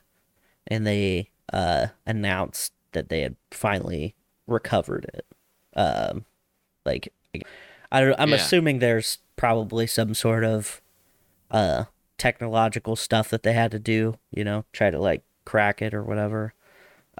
and 0.66 0.86
they 0.86 1.28
uh 1.52 1.88
announced 2.06 2.72
that 2.92 3.08
they 3.08 3.20
had 3.22 3.36
finally 3.50 4.14
recovered 4.46 5.10
it. 5.14 5.26
Um, 5.74 6.24
like 6.84 7.12
I 7.90 8.00
don't, 8.00 8.14
I'm 8.18 8.30
Yeah. 8.30 8.36
assuming 8.36 8.78
there's 8.78 9.18
probably 9.36 9.86
some 9.86 10.14
sort 10.14 10.44
of 10.44 10.80
uh 11.50 11.84
technological 12.22 12.94
stuff 12.94 13.30
that 13.30 13.42
they 13.42 13.52
had 13.52 13.72
to 13.72 13.80
do, 13.80 14.14
you 14.30 14.44
know, 14.44 14.64
try 14.72 14.90
to 14.90 14.98
like 15.00 15.24
crack 15.44 15.82
it 15.82 15.92
or 15.92 16.04
whatever. 16.04 16.54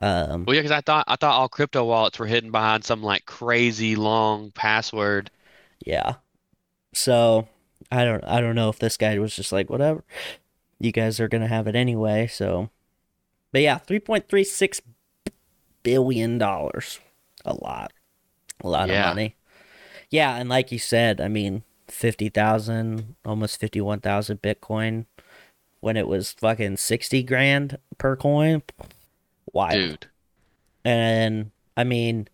Um, 0.00 0.44
Well, 0.44 0.54
yeah, 0.54 0.60
because 0.62 0.70
I 0.70 0.80
thought 0.80 1.04
I 1.08 1.16
thought 1.16 1.34
all 1.34 1.48
crypto 1.48 1.84
wallets 1.84 2.20
were 2.20 2.26
hidden 2.26 2.52
behind 2.52 2.84
some 2.84 3.02
like 3.02 3.26
crazy 3.26 3.96
long 3.96 4.52
password. 4.52 5.28
Yeah. 5.84 6.14
So 6.94 7.48
I 7.90 8.04
don't 8.04 8.22
I 8.22 8.40
don't 8.40 8.54
know 8.54 8.68
if 8.68 8.78
this 8.78 8.96
guy 8.96 9.18
was 9.18 9.34
just 9.34 9.50
like 9.50 9.68
whatever. 9.68 10.04
You 10.78 10.92
guys 10.92 11.18
are 11.18 11.26
gonna 11.28 11.48
have 11.48 11.66
it 11.66 11.74
anyway, 11.74 12.28
so 12.28 12.70
but 13.50 13.60
yeah, 13.60 13.78
three 13.78 13.98
point 14.00 14.28
three 14.28 14.44
six 14.44 14.80
billion 15.82 16.38
dollars. 16.38 17.00
A 17.44 17.54
lot. 17.54 17.92
A 18.62 18.68
lot 18.68 18.88
Yeah. 18.88 19.10
of 19.10 19.16
money. 19.16 19.34
Yeah, 20.10 20.36
and 20.36 20.48
like 20.48 20.70
you 20.70 20.78
said, 20.78 21.20
I 21.20 21.26
mean 21.26 21.64
fifty 21.92 22.28
thousand, 22.28 23.14
almost 23.24 23.60
fifty 23.60 23.80
one 23.80 24.00
thousand 24.00 24.42
Bitcoin 24.42 25.06
when 25.80 25.96
it 25.96 26.06
was 26.08 26.32
fucking 26.32 26.76
sixty 26.78 27.22
grand 27.22 27.78
per 27.98 28.16
coin. 28.16 28.62
Wild. 29.52 29.72
Dude, 29.74 30.06
And 30.84 31.50
I 31.76 31.84
mean, 31.84 32.28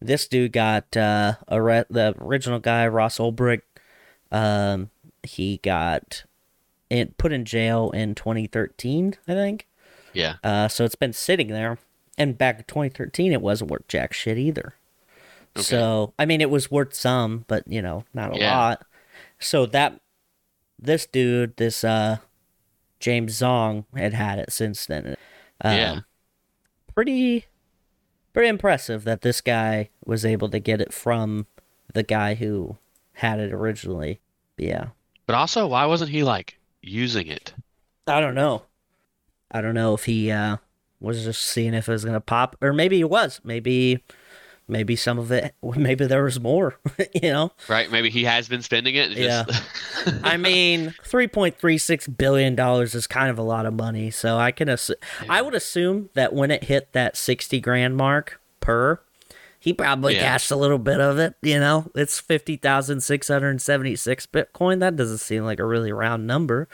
this 0.00 0.26
dude 0.28 0.52
got 0.52 0.96
uh, 0.96 1.34
arre- 1.48 1.86
the 1.90 2.14
original 2.20 2.58
guy 2.58 2.86
Ross 2.86 3.18
Ulbricht. 3.18 3.62
Um, 4.32 4.90
he 5.22 5.58
got 5.58 6.24
in, 6.90 7.14
put 7.18 7.32
in 7.32 7.44
jail 7.44 7.90
in 7.90 8.14
2013, 8.14 9.14
I 9.28 9.32
think. 9.34 9.66
yeah, 10.12 10.34
Uh, 10.42 10.68
so 10.68 10.84
it's 10.84 10.94
been 10.94 11.12
sitting 11.12 11.48
there. 11.48 11.78
And 12.18 12.38
back 12.38 12.58
in 12.58 12.64
2013, 12.64 13.32
it 13.32 13.42
wasn't 13.42 13.70
worth 13.70 13.86
jack 13.88 14.12
shit 14.12 14.38
either. 14.38 14.74
Okay. 15.56 15.62
So 15.64 16.14
I 16.18 16.26
mean, 16.26 16.40
it 16.40 16.50
was 16.50 16.70
worth 16.70 16.94
some, 16.94 17.44
but 17.48 17.64
you 17.66 17.82
know, 17.82 18.04
not 18.14 18.34
a 18.34 18.38
Yeah. 18.38 18.56
lot. 18.56 18.86
So 19.38 19.66
that 19.66 20.00
this 20.78 21.06
dude, 21.06 21.56
this 21.56 21.82
uh, 21.84 22.18
James 23.00 23.38
Zhong, 23.40 23.84
had 23.96 24.12
had 24.14 24.38
it 24.38 24.52
since 24.52 24.86
then. 24.86 25.16
Um, 25.62 25.76
Yeah. 25.76 26.00
Pretty, 26.94 27.44
pretty 28.32 28.48
impressive 28.48 29.04
that 29.04 29.20
this 29.20 29.40
guy 29.42 29.90
was 30.04 30.24
able 30.24 30.48
to 30.48 30.58
get 30.58 30.80
it 30.80 30.92
from 30.94 31.46
the 31.92 32.02
guy 32.02 32.34
who 32.34 32.76
had 33.14 33.38
it 33.38 33.52
originally. 33.52 34.20
Yeah. 34.56 34.88
but 35.26 35.34
also, 35.34 35.66
why 35.66 35.84
wasn't 35.86 36.10
he 36.10 36.22
like 36.22 36.58
using 36.82 37.26
it? 37.26 37.52
I 38.06 38.20
don't 38.20 38.34
know. 38.34 38.62
I 39.50 39.60
don't 39.60 39.74
know 39.74 39.92
if 39.94 40.04
he 40.04 40.30
uh, 40.30 40.56
was 41.00 41.24
just 41.24 41.42
seeing 41.42 41.74
if 41.74 41.88
it 41.88 41.92
was 41.92 42.04
gonna 42.04 42.20
pop, 42.20 42.56
or 42.62 42.72
maybe 42.72 42.96
he 42.96 43.04
was. 43.04 43.40
Maybe, 43.44 44.02
maybe 44.68 44.96
some 44.96 45.18
of 45.18 45.30
it. 45.32 45.54
Maybe 45.62 46.06
there 46.06 46.24
was 46.24 46.40
more. 46.40 46.78
you 47.14 47.30
know. 47.32 47.52
Right? 47.68 47.90
Maybe 47.90 48.10
he 48.10 48.24
has 48.24 48.48
been 48.48 48.62
spending 48.62 48.94
it. 48.94 49.10
and 49.10 49.16
Yeah. 49.18 49.44
just- 49.46 49.62
I 50.24 50.36
mean, 50.36 50.94
three 51.04 51.28
point 51.28 51.58
three 51.58 51.78
six 51.78 52.06
billion 52.08 52.54
dollars 52.54 52.94
is 52.94 53.06
kind 53.06 53.30
of 53.30 53.38
a 53.38 53.42
lot 53.42 53.66
of 53.66 53.74
money. 53.74 54.10
So 54.10 54.36
I 54.38 54.50
can 54.52 54.68
assu- 54.68 54.94
I 55.28 55.42
would 55.42 55.54
assume 55.54 56.10
that 56.14 56.32
when 56.32 56.50
it 56.50 56.64
hit 56.64 56.92
that 56.92 57.16
sixty 57.16 57.60
grand 57.60 57.96
mark 57.96 58.40
per, 58.60 59.00
he 59.58 59.72
probably 59.72 60.14
Yeah. 60.14 60.22
cashed 60.22 60.50
a 60.50 60.56
little 60.56 60.78
bit 60.78 61.00
of 61.00 61.18
it. 61.18 61.34
You 61.42 61.58
know, 61.58 61.90
it's 61.94 62.20
fifty 62.20 62.56
thousand 62.56 63.00
six 63.02 63.28
hundred 63.28 63.50
and 63.50 63.62
seventy 63.62 63.96
six 63.96 64.26
Bitcoin. 64.26 64.80
That 64.80 64.96
doesn't 64.96 65.18
seem 65.18 65.44
like 65.44 65.58
a 65.58 65.64
really 65.64 65.92
round 65.92 66.26
number. 66.26 66.68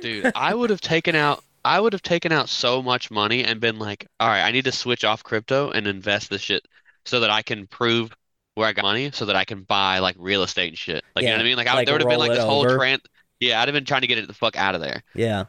Dude, 0.00 0.32
I 0.34 0.54
would 0.54 0.70
have 0.70 0.80
taken 0.80 1.14
out 1.14 1.44
I 1.64 1.78
would 1.78 1.92
have 1.92 2.02
taken 2.02 2.32
out 2.32 2.48
so 2.48 2.82
much 2.82 3.08
money 3.10 3.44
and 3.44 3.60
been 3.60 3.78
like, 3.78 4.08
all 4.18 4.26
right, 4.28 4.42
I 4.42 4.50
need 4.50 4.64
to 4.64 4.72
switch 4.72 5.04
off 5.04 5.22
crypto 5.22 5.70
and 5.70 5.86
invest 5.86 6.28
this 6.30 6.40
shit 6.42 6.66
so 7.04 7.20
that 7.20 7.30
I 7.30 7.42
can 7.42 7.66
prove 7.66 8.10
where 8.54 8.68
I 8.68 8.72
got 8.72 8.82
money 8.82 9.10
so 9.12 9.24
that 9.26 9.36
I 9.36 9.44
can 9.44 9.62
buy 9.62 9.98
like 10.00 10.16
real 10.18 10.42
estate 10.42 10.68
and 10.68 10.78
shit. 10.78 11.04
Like 11.16 11.22
you 11.24 11.30
know 11.30 11.36
what 11.36 11.40
I 11.40 11.44
mean? 11.44 11.56
Like, 11.56 11.66
I, 11.68 11.74
like 11.74 11.86
there 11.86 11.94
would 11.94 12.02
have 12.02 12.08
been 12.10 12.18
like 12.18 12.32
this 12.32 12.44
whole 12.44 12.66
trend. 12.66 13.00
Yeah, 13.40 13.60
I'd 13.60 13.68
have 13.68 13.74
been 13.74 13.84
trying 13.84 14.02
to 14.02 14.06
get 14.06 14.18
it 14.18 14.26
the 14.28 14.34
fuck 14.34 14.56
out 14.56 14.74
of 14.74 14.80
there. 14.80 15.02
Yeah, 15.14 15.44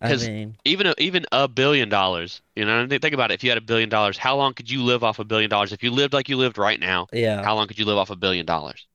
I 0.00 0.08
'Cause- 0.08 0.26
mean, 0.28 0.56
Even 0.64 0.86
a, 0.88 0.94
even 0.98 1.26
a 1.32 1.46
billion 1.46 1.88
dollars, 1.88 2.40
you 2.56 2.64
know, 2.64 2.86
think 2.88 3.02
think 3.02 3.14
about 3.14 3.30
it. 3.30 3.34
If 3.34 3.44
you 3.44 3.50
had 3.50 3.58
a 3.58 3.60
billion 3.60 3.88
dollars, 3.88 4.16
how 4.18 4.36
long 4.36 4.54
could 4.54 4.70
you 4.70 4.82
live 4.82 5.04
off 5.04 5.18
a 5.18 5.24
billion 5.24 5.50
dollars? 5.50 5.72
If 5.72 5.82
you 5.82 5.90
lived 5.90 6.12
like 6.14 6.28
you 6.28 6.36
lived 6.36 6.58
right 6.58 6.80
now, 6.80 7.06
yeah, 7.12 7.42
how 7.44 7.54
long 7.54 7.68
could 7.68 7.78
you 7.78 7.84
live 7.84 7.98
off 7.98 8.10
a 8.10 8.16
billion 8.16 8.46
dollars 8.46 8.86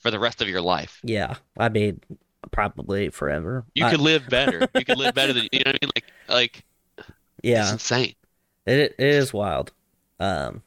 for 0.00 0.10
the 0.10 0.18
rest 0.18 0.42
of 0.42 0.48
your 0.48 0.60
life? 0.60 1.00
yeah. 1.04 1.36
I 1.56 1.68
mean, 1.70 2.00
probably 2.50 3.08
forever. 3.10 3.64
You 3.74 3.86
I- 3.86 3.90
could 3.92 4.00
live 4.00 4.28
better. 4.30 4.68
You 4.74 4.84
could 4.84 4.98
live 4.98 5.14
better 5.14 5.32
than 5.32 5.48
you 5.52 5.60
know 5.64 5.70
what 5.70 5.78
I 5.82 5.86
mean? 5.86 5.90
Like 5.94 6.04
like 6.28 6.64
yeah, 7.42 7.60
it's 7.60 7.68
yeah, 7.68 7.72
insane. 7.72 8.14
it 8.66 8.78
it 8.98 9.00
is 9.00 9.32
wild. 9.32 9.72
Um, 10.20 10.62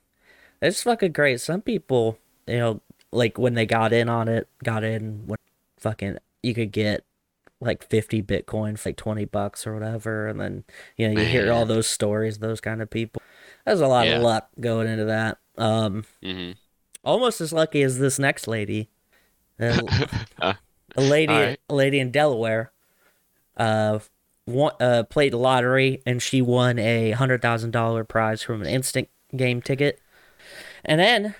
it's 0.61 0.83
fucking 0.83 1.11
great. 1.13 1.41
Some 1.41 1.61
people, 1.61 2.17
you 2.47 2.57
know, 2.57 2.81
like 3.11 3.37
when 3.37 3.53
they 3.55 3.65
got 3.65 3.93
in 3.93 4.09
on 4.09 4.27
it, 4.27 4.47
got 4.63 4.83
in 4.83 5.25
when 5.27 5.37
fucking 5.79 6.17
you 6.43 6.53
could 6.53 6.71
get 6.71 7.03
like 7.59 7.83
50 7.83 8.23
bitcoin 8.23 8.77
for 8.77 8.89
like 8.89 8.97
20 8.97 9.25
bucks 9.25 9.67
or 9.67 9.73
whatever 9.75 10.27
and 10.27 10.39
then 10.39 10.63
you 10.97 11.07
know 11.07 11.13
you 11.13 11.27
hear 11.27 11.51
all 11.51 11.65
those 11.65 11.85
stories 11.87 12.39
those 12.39 12.59
kind 12.59 12.81
of 12.81 12.89
people 12.89 13.21
there's 13.65 13.81
a 13.81 13.87
lot 13.87 14.07
Yeah. 14.07 14.17
of 14.17 14.23
luck 14.23 14.49
going 14.59 14.87
into 14.87 15.05
that 15.05 15.37
um 15.59 16.03
hmm 16.23 16.51
almost 17.03 17.39
as 17.39 17.53
lucky 17.53 17.83
as 17.83 17.99
this 17.99 18.17
next 18.19 18.47
lady 18.47 18.89
Uh, 19.59 19.81
Uh, 20.41 20.53
a 20.95 21.01
lady 21.01 21.33
alright. 21.33 21.59
a 21.69 21.75
lady 21.75 21.99
in 21.99 22.09
delaware 22.11 22.71
uh 23.57 23.99
won, 24.47 24.73
uh 24.79 25.03
played 25.03 25.33
the 25.33 25.37
lottery 25.37 26.01
and 26.05 26.21
she 26.21 26.41
won 26.41 26.79
a 26.79 27.11
hundred 27.11 27.43
thousand 27.43 27.71
dollar 27.71 28.03
prize 28.03 28.41
from 28.41 28.61
an 28.61 28.67
instant 28.67 29.07
game 29.35 29.61
ticket 29.61 30.00
and 30.85 30.99
then 30.99 31.35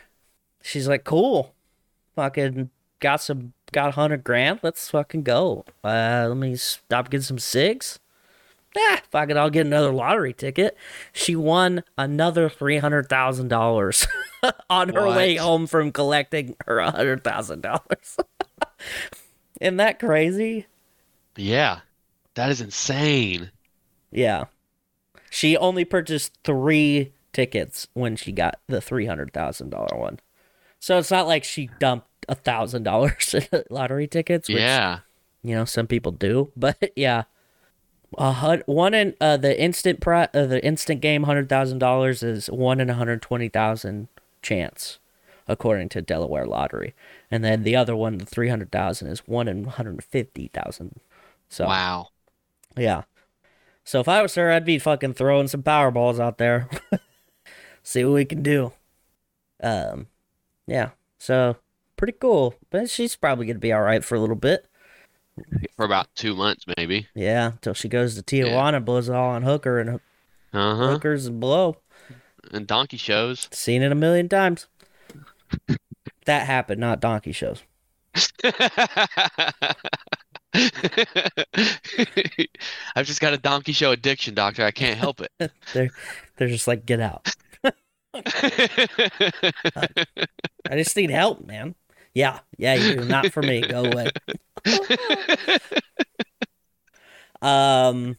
she's 0.61 0.87
like 0.87 1.03
cool 1.03 1.53
fucking 2.15 2.69
got 2.99 3.21
some 3.21 3.53
got 3.71 3.89
a 3.89 3.91
hundred 3.91 4.23
grand 4.23 4.59
let's 4.63 4.89
fucking 4.89 5.23
go 5.23 5.65
uh 5.83 6.25
let 6.27 6.37
me 6.37 6.55
stop 6.55 7.09
getting 7.09 7.23
some 7.23 7.39
cigs 7.39 7.99
Ah, 8.77 9.01
fuck 9.11 9.29
it, 9.29 9.37
I'll 9.37 9.49
get 9.49 9.65
another 9.65 9.91
lottery 9.91 10.33
ticket. 10.33 10.77
She 11.11 11.35
won 11.35 11.83
another 11.97 12.47
three 12.47 12.77
hundred 12.77 13.09
thousand 13.09 13.49
dollars 13.49 14.07
on 14.69 14.89
her 14.89 15.07
way 15.07 15.35
home 15.35 15.67
from 15.67 15.91
collecting 15.91 16.55
her 16.65 16.79
hundred 16.81 17.23
thousand 17.23 17.61
dollars. 17.61 18.17
Isn't 19.61 19.77
that 19.77 19.99
crazy? 19.99 20.67
Yeah, 21.35 21.79
that 22.35 22.49
is 22.49 22.61
insane. 22.61 23.51
Yeah. 24.09 24.45
She 25.29 25.55
only 25.57 25.85
purchased 25.85 26.37
three 26.43 27.11
tickets 27.33 27.87
when 27.93 28.15
she 28.15 28.31
got 28.31 28.59
the 28.67 28.81
three 28.81 29.05
hundred 29.05 29.33
thousand 29.33 29.69
dollar 29.69 29.97
one. 29.97 30.19
So 30.79 30.97
it's 30.97 31.11
not 31.11 31.27
like 31.27 31.43
she 31.43 31.69
dumped 31.79 32.07
a 32.27 32.35
thousand 32.35 32.83
dollars 32.83 33.33
in 33.51 33.63
lottery 33.69 34.07
tickets, 34.07 34.49
which 34.49 34.57
Yeah, 34.57 34.99
you 35.43 35.55
know 35.55 35.65
some 35.65 35.87
people 35.87 36.11
do. 36.11 36.51
But 36.57 36.91
yeah, 36.95 37.23
a 38.17 38.31
hun- 38.31 38.63
one 38.65 38.93
in 38.93 39.15
uh, 39.21 39.37
the 39.37 39.59
instant 39.59 40.01
pri- 40.01 40.29
uh, 40.33 40.45
the 40.45 40.63
instant 40.63 41.01
game 41.01 41.23
hundred 41.23 41.49
thousand 41.49 41.79
dollars 41.79 42.23
is 42.23 42.47
one 42.47 42.79
in 42.79 42.87
one 42.87 42.97
hundred 42.97 43.21
twenty 43.21 43.49
thousand 43.49 44.07
chance, 44.41 44.99
according 45.47 45.89
to 45.89 46.01
Delaware 46.01 46.45
Lottery, 46.45 46.93
and 47.29 47.43
then 47.43 47.63
the 47.63 47.75
other 47.75 47.95
one, 47.95 48.17
the 48.17 48.25
three 48.25 48.49
hundred 48.49 48.71
thousand, 48.71 49.07
is 49.09 49.19
one 49.27 49.47
in 49.47 49.63
one 49.63 49.75
hundred 49.75 50.03
fifty 50.03 50.49
thousand. 50.53 50.99
So 51.49 51.67
wow. 51.67 52.07
yeah. 52.77 53.03
So 53.83 53.99
if 53.99 54.07
I 54.07 54.21
was 54.21 54.35
her, 54.35 54.51
I'd 54.51 54.65
be 54.65 54.79
fucking 54.79 55.15
throwing 55.15 55.47
some 55.47 55.63
Powerballs 55.63 56.19
out 56.19 56.37
there. 56.37 56.69
See 57.83 58.03
what 58.05 58.13
we 58.13 58.25
can 58.25 58.41
do. 58.43 58.73
Um, 59.61 60.07
yeah. 60.67 60.89
So 61.19 61.57
pretty 61.97 62.13
cool. 62.13 62.55
But 62.69 62.89
she's 62.89 63.15
probably 63.15 63.45
gonna 63.47 63.59
be 63.59 63.73
all 63.73 63.81
right 63.81 64.03
for 64.03 64.15
a 64.15 64.19
little 64.19 64.35
bit. 64.35 64.65
For 65.75 65.85
about 65.85 66.13
two 66.15 66.35
months, 66.35 66.65
maybe. 66.77 67.07
Yeah, 67.15 67.53
till 67.61 67.73
she 67.73 67.87
goes 67.87 68.15
to 68.15 68.21
Tijuana, 68.23 68.83
blows 68.83 69.07
it 69.09 69.15
all 69.15 69.29
on 69.31 69.43
hooker 69.43 69.79
and 69.79 69.89
hook- 69.91 70.01
Uh 70.53 70.75
huh. 70.75 70.87
hookers 70.93 71.25
and 71.25 71.39
blow. 71.39 71.77
And 72.51 72.67
donkey 72.67 72.97
shows. 72.97 73.47
Seen 73.51 73.81
it 73.81 73.91
a 73.91 73.95
million 73.95 74.27
times. 74.29 74.67
that 76.25 76.45
happened, 76.47 76.81
not 76.81 76.99
donkey 76.99 77.31
shows. 77.31 77.63
I've 82.95 83.05
just 83.05 83.21
got 83.21 83.33
a 83.33 83.37
donkey 83.37 83.71
show 83.71 83.91
addiction, 83.91 84.33
doctor. 84.33 84.63
I 84.65 84.71
can't 84.71 84.97
help 84.97 85.21
it. 85.21 85.31
They're 85.73 85.89
they're 86.37 86.47
just 86.49 86.67
like 86.67 86.85
get 86.85 86.99
out. 86.99 87.33
I 88.13 90.05
just 90.71 90.95
need 90.95 91.09
help, 91.09 91.45
man. 91.45 91.75
Yeah, 92.13 92.39
yeah, 92.57 92.75
you 92.75 92.91
do. 92.91 93.05
Not 93.05 93.31
for 93.31 93.41
me. 93.41 93.65
Go 93.65 93.85
away. 93.85 94.11
Um, 97.41 98.17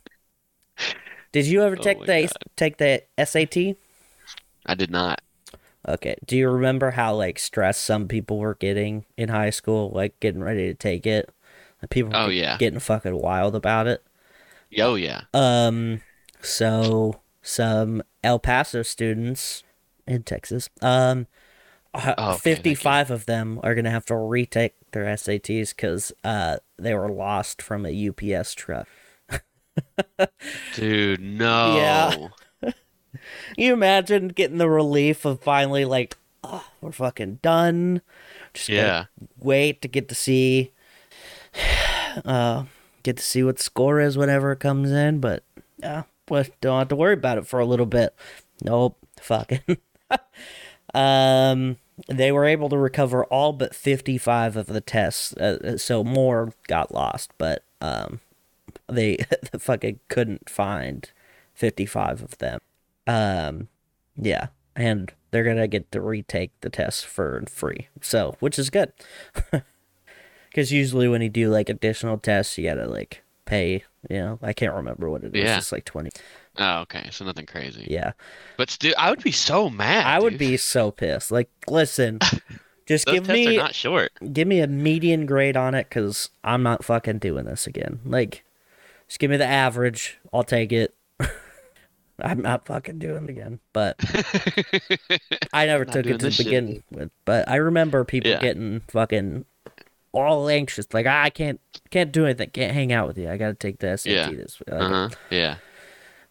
did 1.33 1.46
you 1.46 1.62
ever 1.62 1.76
Oh 1.76 1.78
take 1.78 2.05
the 2.05 2.24
God. 2.24 2.33
take 2.57 2.76
the 2.78 3.02
SAT? 3.16 3.76
I 4.66 4.74
did 4.74 4.90
not. 4.90 5.20
Okay. 5.87 6.16
Do 6.26 6.37
you 6.37 6.48
remember 6.50 6.92
how 6.92 7.14
like 7.14 7.38
stressed 7.38 7.83
some 7.83 8.09
people 8.09 8.38
were 8.38 8.55
getting 8.55 9.05
in 9.16 9.28
high 9.28 9.50
school, 9.50 9.90
like 9.90 10.18
getting 10.20 10.42
ready 10.42 10.66
to 10.68 10.74
take 10.74 11.07
it? 11.07 11.31
Like, 11.81 11.90
people 11.90 12.12
Oh, 12.12 12.20
were 12.20 12.28
yeah. 12.28 12.57
getting 12.59 12.81
fucking 12.81 13.20
wild 13.20 13.55
about 13.57 13.87
it. 13.87 14.02
Oh 14.78 14.94
yeah. 14.96 15.22
Um, 15.35 16.02
so 16.40 17.20
some 17.42 18.02
El 18.22 18.38
Paso 18.38 18.83
students 18.83 19.64
in 20.07 20.23
Texas, 20.23 20.69
um, 20.81 21.27
uh, 21.95 22.15
Oh, 22.19 22.31
okay, 22.33 22.38
55 22.38 23.11
of 23.11 23.27
them 23.27 23.61
are 23.62 23.75
gonna 23.75 23.91
have 23.91 24.07
to 24.07 24.17
retake 24.17 24.75
their 24.93 25.05
SATs 25.07 25.71
because 25.77 26.12
uh 26.25 26.59
they 26.79 26.95
were 26.95 27.11
lost 27.11 27.61
from 27.62 27.85
a 27.87 28.09
UPS 28.09 28.55
truck. 28.55 28.88
Dude, 30.75 31.21
no. 31.21 32.31
Yeah. 32.62 32.73
you 33.57 33.73
imagine 33.73 34.29
getting 34.29 34.59
the 34.59 34.69
relief 34.69 35.25
of 35.25 35.41
finally 35.41 35.85
like, 35.85 36.17
oh, 36.43 36.67
we're 36.81 36.93
fucking 36.93 37.38
done. 37.43 38.01
Just 38.55 38.69
Yeah. 38.69 39.07
wait 39.38 39.83
to 39.83 39.88
get 39.88 40.09
to 40.09 40.15
see, 40.15 40.73
uh, 42.25 42.65
get 43.03 43.17
to 43.19 43.23
see 43.23 43.43
what 43.43 43.59
the 43.59 43.62
score 43.62 44.01
is 44.01 44.17
whenever 44.19 44.53
it 44.53 44.61
comes 44.61 44.91
in. 44.91 45.21
But 45.21 45.45
yeah, 45.79 46.05
well, 46.29 46.45
don't 46.61 46.79
have 46.81 46.88
to 46.88 46.97
worry 46.97 47.15
about 47.15 47.38
it 47.38 47.47
for 47.47 47.61
a 47.61 47.67
little 47.67 47.87
bit. 47.87 48.15
Nope, 48.62 48.97
fucking. 49.21 49.61
um, 50.94 51.77
they 52.09 52.33
were 52.33 52.44
able 52.44 52.68
to 52.68 52.79
recover 52.79 53.25
all 53.27 53.53
but 53.53 53.75
fifty-five 53.75 54.57
of 54.57 54.66
the 54.66 54.81
tests, 54.81 55.35
uh, 55.37 55.77
so 55.79 56.03
more 56.03 56.53
got 56.66 56.92
lost, 56.92 57.31
but 57.38 57.64
um, 57.81 58.20
they 58.88 59.18
fucking 59.59 60.01
couldn't 60.09 60.48
find 60.48 61.11
55 61.55 62.22
of 62.22 62.38
them. 62.38 62.61
Um, 63.07 63.68
yeah, 64.16 64.48
and 64.77 65.12
they're 65.31 65.44
gonna 65.44 65.68
get 65.68 65.90
to 65.92 66.01
retake 66.01 66.53
the 66.61 66.70
test 66.70 67.07
for 67.07 67.42
free. 67.48 67.88
So, 68.01 68.37
which 68.40 68.59
is 68.59 68.70
good, 68.70 68.92
because 70.48 70.72
usually 70.72 71.09
when 71.09 71.22
you 71.22 71.29
do 71.29 71.51
like 71.51 71.68
additional 71.68 72.18
tests, 72.18 72.57
you 72.59 72.68
gotta 72.68 72.87
like 72.87 73.22
pay. 73.44 73.85
You 74.09 74.16
know, 74.16 74.38
I 74.42 74.53
can't 74.53 74.75
remember 74.75 75.09
what 75.09 75.25
it 75.25 75.35
is. 75.37 75.44
Yeah. 75.44 75.59
It's 75.59 75.72
like 75.72 75.85
20. 75.85 76.11
Oh, 76.59 76.81
okay. 76.81 77.09
So 77.11 77.25
nothing 77.25 77.47
crazy. 77.47 77.87
Yeah, 77.91 78.12
But 78.59 78.69
still, 78.71 78.95
I 78.99 79.11
would 79.11 79.23
be 79.23 79.33
so 79.33 79.71
mad. 79.71 80.05
I 80.07 80.19
would 80.21 80.37
be 80.38 80.57
so 80.59 80.91
pissed. 80.91 81.31
Like, 81.31 81.49
listen, 81.67 82.19
just 82.87 83.07
Those 83.07 83.15
give 83.15 83.27
tests 83.27 83.33
me 83.47 83.57
are 83.57 83.62
not 83.62 83.75
short. 83.75 84.12
give 84.33 84.47
me 84.47 84.61
a 84.61 84.67
median 84.67 85.25
grade 85.27 85.57
on 85.57 85.75
it, 85.75 85.88
because 85.88 86.29
I'm 86.45 86.62
not 86.62 86.85
fucking 86.85 87.19
doing 87.19 87.47
this 87.47 87.67
again. 87.67 88.01
Like, 88.05 88.44
just 89.09 89.19
give 89.19 89.31
me 89.31 89.37
the 89.38 89.46
average. 89.46 90.19
I'll 90.33 90.44
take 90.44 90.73
it. 90.73 90.94
I'm 92.21 92.42
not 92.42 92.67
fucking 92.67 92.98
doing 92.98 93.25
it 93.25 93.31
again. 93.31 93.59
But 93.73 93.96
I 95.53 95.67
never 95.67 95.85
took 95.85 96.07
it 96.07 96.19
to 96.19 96.19
this 96.19 96.35
shit. 96.37 96.46
begin 96.46 96.83
with. 96.90 97.11
But 97.25 97.48
I 97.48 97.57
remember 97.57 98.05
people 98.05 98.31
Yeah. 98.31 98.40
getting 98.40 98.81
fucking 98.88 99.44
all 100.13 100.48
anxious. 100.48 100.87
Like, 100.92 101.07
I 101.07 101.31
can't 101.31 101.61
can't 101.90 102.13
do 102.13 102.25
anything. 102.27 102.50
Can't 102.50 102.73
hang 102.75 102.92
out 102.92 103.09
with 103.09 103.19
you. 103.19 103.31
I 103.31 103.38
got 103.38 103.48
to 103.48 103.55
take 103.55 103.79
the 103.79 103.96
SAT 103.96 104.13
Yeah. 104.13 104.31
this 104.31 104.61
week. 104.61 104.71
Like, 104.71 104.83
Uh 104.83 104.88
huh. 104.88 105.09
Yeah. 105.31 105.57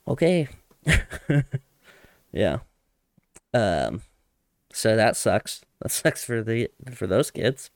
Okay. 0.08 0.48
yeah. 2.32 2.60
Um. 3.54 4.02
So 4.74 4.96
that 4.96 5.18
sucks. 5.18 5.62
That 5.82 5.92
sucks 5.92 6.24
for 6.26 6.42
the 6.44 6.70
for 6.94 7.08
those 7.08 7.32
kids. 7.32 7.70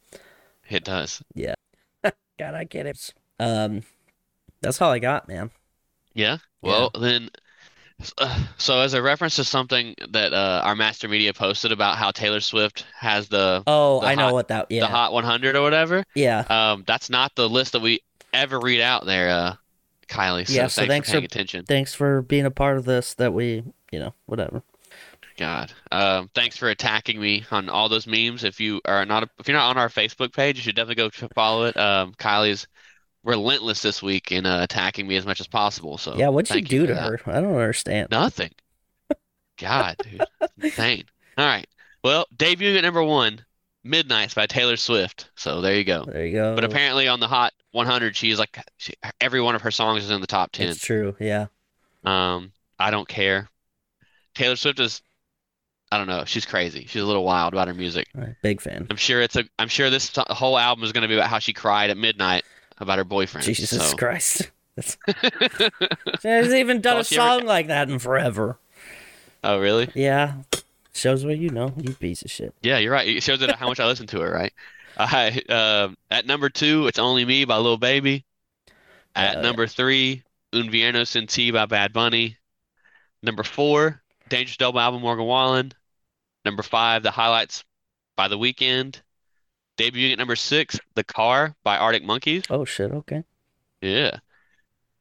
It 0.69 0.83
does. 0.83 1.21
Yeah. 1.33 1.55
God, 2.39 2.53
I 2.55 2.63
get 2.65 2.85
it. 2.85 3.13
Um, 3.39 3.83
that's 4.61 4.81
all 4.81 4.91
I 4.91 4.99
got, 4.99 5.27
man. 5.27 5.51
Yeah. 6.13 6.37
Well, 6.61 6.89
then 6.99 7.29
Uh, 8.17 8.45
so 8.57 8.81
as 8.81 8.93
a 8.93 9.01
reference 9.01 9.35
to 9.37 9.43
something 9.43 9.95
that 10.09 10.33
uh, 10.33 10.61
our 10.65 10.75
master 10.75 11.07
media 11.07 11.33
posted 11.33 11.71
about 11.71 11.97
how 11.97 12.11
Taylor 12.11 12.41
Swift 12.41 12.85
has 12.93 13.29
the 13.29 13.65
Oh, 13.67 14.01
the 14.01 14.07
I 14.07 14.15
know 14.15 14.33
what 14.33 14.49
that. 14.49 14.67
the 14.69 14.87
Hot 14.87 15.13
100 15.13 15.55
or 15.55 15.61
whatever, 15.61 16.03
yeah, 16.13 16.39
um, 16.49 16.83
that's 16.85 17.09
not 17.09 17.33
the 17.35 17.47
list 17.49 17.71
that 17.73 17.81
we 17.81 18.01
ever 18.33 18.59
read 18.59 18.81
out 18.81 19.05
there, 19.05 19.29
uh, 19.29 19.55
Kylie. 20.07 20.47
So 20.47 20.53
Yeah, 20.53 20.67
so 20.67 20.81
thanks 20.85 20.89
thanks 20.93 21.07
for 21.09 21.13
paying 21.13 21.21
for- 21.23 21.25
attention. 21.25 21.65
thanks 21.65 21.93
for 21.93 22.21
being 22.21 22.45
a 22.45 22.51
part 22.51 22.77
of 22.77 22.85
this. 22.85 23.13
That 23.15 23.33
we, 23.33 23.63
you 23.91 23.99
know, 23.99 24.13
whatever. 24.25 24.63
God, 25.37 25.73
um, 25.91 26.29
thanks 26.33 26.55
for 26.55 26.69
attacking 26.69 27.19
me 27.19 27.43
on 27.51 27.67
all 27.67 27.89
those 27.89 28.07
memes. 28.07 28.45
If 28.45 28.61
you 28.61 28.79
are 28.85 29.05
not, 29.05 29.29
if 29.37 29.47
you're 29.49 29.57
not 29.57 29.69
on 29.71 29.77
our 29.77 29.89
Facebook 29.89 30.31
page, 30.33 30.55
you 30.55 30.61
should 30.61 30.75
definitely 30.75 30.95
go 30.95 31.09
to 31.09 31.27
follow 31.35 31.65
it. 31.65 31.75
Um, 31.75 32.13
Kylie's 32.13 32.67
relentless 33.25 33.81
this 33.81 34.01
week 34.01 34.31
in 34.31 34.45
uh, 34.45 34.61
attacking 34.63 35.07
me 35.07 35.17
as 35.17 35.25
much 35.25 35.41
as 35.41 35.47
possible. 35.47 35.97
So 35.97 36.15
yeah, 36.15 36.29
what'd 36.29 36.49
you 36.55 36.61
you 36.61 36.61
do 36.61 36.81
for 36.83 36.87
to 36.87 36.93
that. 36.93 37.21
her? 37.21 37.31
I 37.37 37.41
don't 37.41 37.53
understand. 37.53 38.07
Nothing. 38.11 38.51
God, 39.59 39.95
dude, 40.03 40.21
insane. 40.61 41.03
All 41.37 41.45
right. 41.45 41.67
Well, 42.03 42.27
debuting 42.35 42.77
at 42.77 42.81
number 42.83 43.03
one, 43.03 43.43
Midnights 43.85 44.33
by 44.33 44.47
Taylor 44.47 44.75
Swift. 44.77 45.29
So 45.35 45.61
there 45.61 45.75
you 45.75 45.83
go. 45.83 46.03
There 46.05 46.25
you 46.25 46.33
go. 46.33 46.55
But 46.55 46.63
apparently 46.63 47.07
on 47.07 47.19
the 47.19 47.27
Hot 47.27 47.53
100, 47.71 48.15
she's 48.15 48.39
like 48.39 48.57
she, 48.77 48.93
every 49.21 49.39
one 49.41 49.53
of 49.55 49.61
her 49.61 49.71
songs 49.71 50.03
is 50.03 50.09
in 50.11 50.19
the 50.21 50.27
top 50.27 50.51
10. 50.51 50.69
it's 50.69 50.79
true. 50.83 51.15
Yeah, 51.19 51.47
Um, 52.03 52.51
I 52.79 52.89
don't 52.91 53.07
care. 53.07 53.47
Taylor 54.33 54.55
Swift 54.55 54.79
is, 54.79 55.01
I 55.91 55.97
don't 55.97 56.07
know, 56.07 56.25
she's 56.25 56.45
crazy. 56.45 56.85
She's 56.89 57.01
a 57.03 57.05
little 57.05 57.23
wild 57.23 57.53
about 57.53 57.67
her 57.67 57.73
music. 57.73 58.07
Right, 58.15 58.35
big 58.41 58.59
fan. 58.59 58.87
I'm 58.89 58.97
sure 58.97 59.21
it's 59.21 59.35
a, 59.35 59.45
I'm 59.59 59.67
sure 59.69 59.89
this 59.89 60.11
whole 60.15 60.57
album 60.57 60.83
is 60.83 60.91
going 60.91 61.03
to 61.03 61.07
be 61.07 61.13
about 61.13 61.29
how 61.29 61.39
she 61.39 61.53
cried 61.53 61.89
at 61.91 61.97
midnight 61.97 62.43
about 62.79 62.97
her 62.97 63.03
boyfriend. 63.05 63.45
Jesus 63.45 63.69
So, 63.69 63.95
Christ. 63.97 64.49
That's, 64.75 64.97
she 66.21 66.27
hasn't 66.27 66.55
even 66.55 66.81
done 66.81 66.97
a 66.97 67.03
she 67.05 67.17
ever- 67.17 67.39
song 67.39 67.45
like 67.45 67.67
that 67.67 67.89
in 67.89 67.99
forever. 67.99 68.57
oh, 69.43 69.59
really? 69.59 69.89
Yeah, 69.93 70.33
shows 70.95 71.25
what 71.25 71.37
you 71.37 71.49
know, 71.49 71.73
you 71.77 71.93
piece 71.93 72.21
of 72.21 72.31
shit. 72.31 72.53
Yeah, 72.61 72.77
you're 72.77 72.91
right. 72.91 73.07
It 73.07 73.23
shows 73.23 73.43
how 73.45 73.67
much 73.67 73.79
I 73.79 73.85
listen 73.85 74.07
to 74.07 74.21
it, 74.21 74.29
right? 74.29 74.53
I 74.97 75.41
um 75.49 75.97
at 76.09 76.25
number 76.25 76.49
two, 76.49 76.87
it's 76.87 76.99
Only 76.99 77.25
Me 77.25 77.45
by 77.45 77.57
Lil 77.57 77.77
Baby. 77.77 78.25
At 79.15 79.35
yeah. 79.35 79.41
number 79.41 79.67
three, 79.67 80.23
Un 80.53 80.69
Verano 80.69 81.03
Sin 81.03 81.27
Ti 81.27 81.51
by 81.51 81.65
Bad 81.65 81.93
Bunny. 81.93 82.37
Number 83.21 83.43
four, 83.43 84.01
Dangerous 84.29 84.57
Double 84.57 84.79
Album 84.79 85.01
Morgan 85.01 85.25
Wallen. 85.25 85.71
Number 86.43 86.63
five, 86.63 87.03
The 87.03 87.11
Highlights 87.11 87.63
by 88.15 88.27
The 88.27 88.37
Weeknd. 88.37 89.01
Debuting 89.77 90.13
at 90.13 90.17
number 90.17 90.35
six, 90.35 90.79
The 90.95 91.03
Car 91.03 91.55
by 91.63 91.77
Arctic 91.77 92.03
Monkeys. 92.03 92.43
Oh 92.49 92.65
shit. 92.65 92.91
Okay. 92.91 93.23
Yeah. 93.81 94.19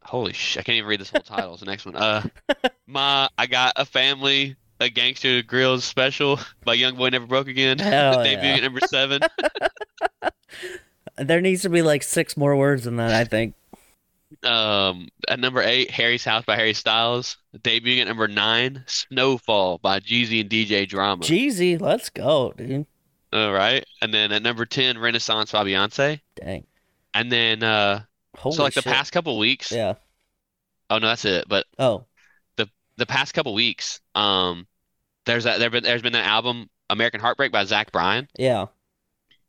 Holy 0.03 0.33
shit, 0.33 0.61
I 0.61 0.65
can't 0.65 0.77
even 0.77 0.89
read 0.89 1.01
this 1.01 1.11
whole 1.11 1.23
title. 1.23 1.53
It's 1.53 1.61
the 1.61 1.67
next 1.67 1.87
one. 1.87 1.97
Uh, 1.97 2.23
my 2.87 3.29
I 3.39 3.47
Got 3.47 3.75
a 3.77 3.85
Family, 3.85 4.57
a 4.81 4.91
Gangsta 4.91 5.43
Grillz 5.43 5.83
special 5.83 6.39
by 6.65 6.75
Young 6.75 6.97
Boy 6.97 7.11
Never 7.11 7.27
Broke 7.27 7.49
Again. 7.49 7.79
Hell 7.79 8.17
Debuting 8.25 8.43
yeah. 8.43 8.55
at 8.57 8.63
number 8.63 8.81
seven. 8.87 9.21
There 11.17 11.41
needs 11.41 11.63
to 11.63 11.69
be 11.69 11.83
like 11.83 12.03
six 12.03 12.37
more 12.37 12.57
words 12.57 12.85
than 12.85 12.97
that. 12.97 13.13
I 13.13 13.25
think. 13.25 13.55
Um, 14.43 15.09
at 15.29 15.39
number 15.39 15.63
eight, 15.63 15.91
Harry's 15.91 16.25
House 16.25 16.45
by 16.45 16.57
Harry 16.57 16.75
Styles. 16.75 17.37
Debuting 17.59 18.01
at 18.01 18.09
number 18.09 18.27
nine, 18.27 18.83
Snowfall 18.87 19.79
by 19.79 20.01
Jeezy 20.01 20.41
and 20.41 20.51
DJ 20.51 20.89
Drama. 20.89 21.23
Jeezy, 21.23 21.81
let's 21.81 22.11
go, 22.11 22.53
dude. 22.57 22.87
All 23.33 23.53
right. 23.53 23.85
And 24.03 24.13
then 24.13 24.33
at 24.33 24.43
number 24.43 24.65
10, 24.67 24.99
Renaissance 24.99 25.53
by 25.53 25.65
Beyonce. 25.65 26.21
Dang. 26.37 26.67
And 27.15 27.31
then 27.31 27.63
uh 27.63 28.03
Holy 28.37 28.57
so 28.57 28.63
like 28.65 28.75
the 28.75 28.83
past 28.83 29.13
couple 29.13 29.39
weeks. 29.39 29.71
Yeah. 29.71 29.95
Oh 30.91 30.99
no, 30.99 31.09
that's 31.09 31.25
it. 31.25 31.45
But 31.49 31.67
Oh. 31.79 32.07
The 32.97 33.07
past 33.07 33.35
couple 33.35 33.55
weeks, 33.55 34.01
um 34.15 34.67
there's 35.27 35.45
that 35.45 35.59
there 35.59 35.71
been 35.71 35.85
there's 35.85 36.03
been 36.03 36.13
that 36.13 36.27
album 36.27 36.69
American 36.91 37.21
Heartbreak 37.21 37.51
by 37.53 37.65
Zach 37.65 37.93
Bryan. 37.93 38.29
Yeah. 38.39 38.67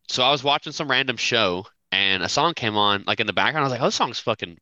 So 0.07 0.23
I 0.23 0.31
was 0.31 0.43
watching 0.43 0.71
some 0.73 0.89
random 0.89 1.17
show 1.17 1.65
and 1.91 2.23
a 2.23 2.29
song 2.29 2.53
came 2.53 2.75
on 2.77 3.03
like 3.07 3.19
in 3.19 3.27
the 3.27 3.33
background. 3.33 3.63
I 3.63 3.67
was 3.67 3.71
like, 3.71 3.81
"Oh, 3.81 3.85
this 3.85 3.95
song's 3.95 4.19
fucking 4.19 4.57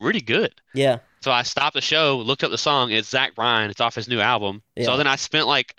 really 0.00 0.20
good." 0.20 0.52
Yeah. 0.74 0.98
So 1.20 1.30
I 1.30 1.42
stopped 1.42 1.74
the 1.74 1.80
show, 1.80 2.18
looked 2.18 2.44
up 2.44 2.50
the 2.50 2.58
song. 2.58 2.90
It's 2.90 3.08
Zach 3.08 3.34
Bryan. 3.34 3.70
It's 3.70 3.80
off 3.80 3.94
his 3.94 4.08
new 4.08 4.20
album. 4.20 4.62
Yeah. 4.76 4.84
So 4.86 4.96
then 4.96 5.06
I 5.06 5.16
spent 5.16 5.46
like 5.46 5.74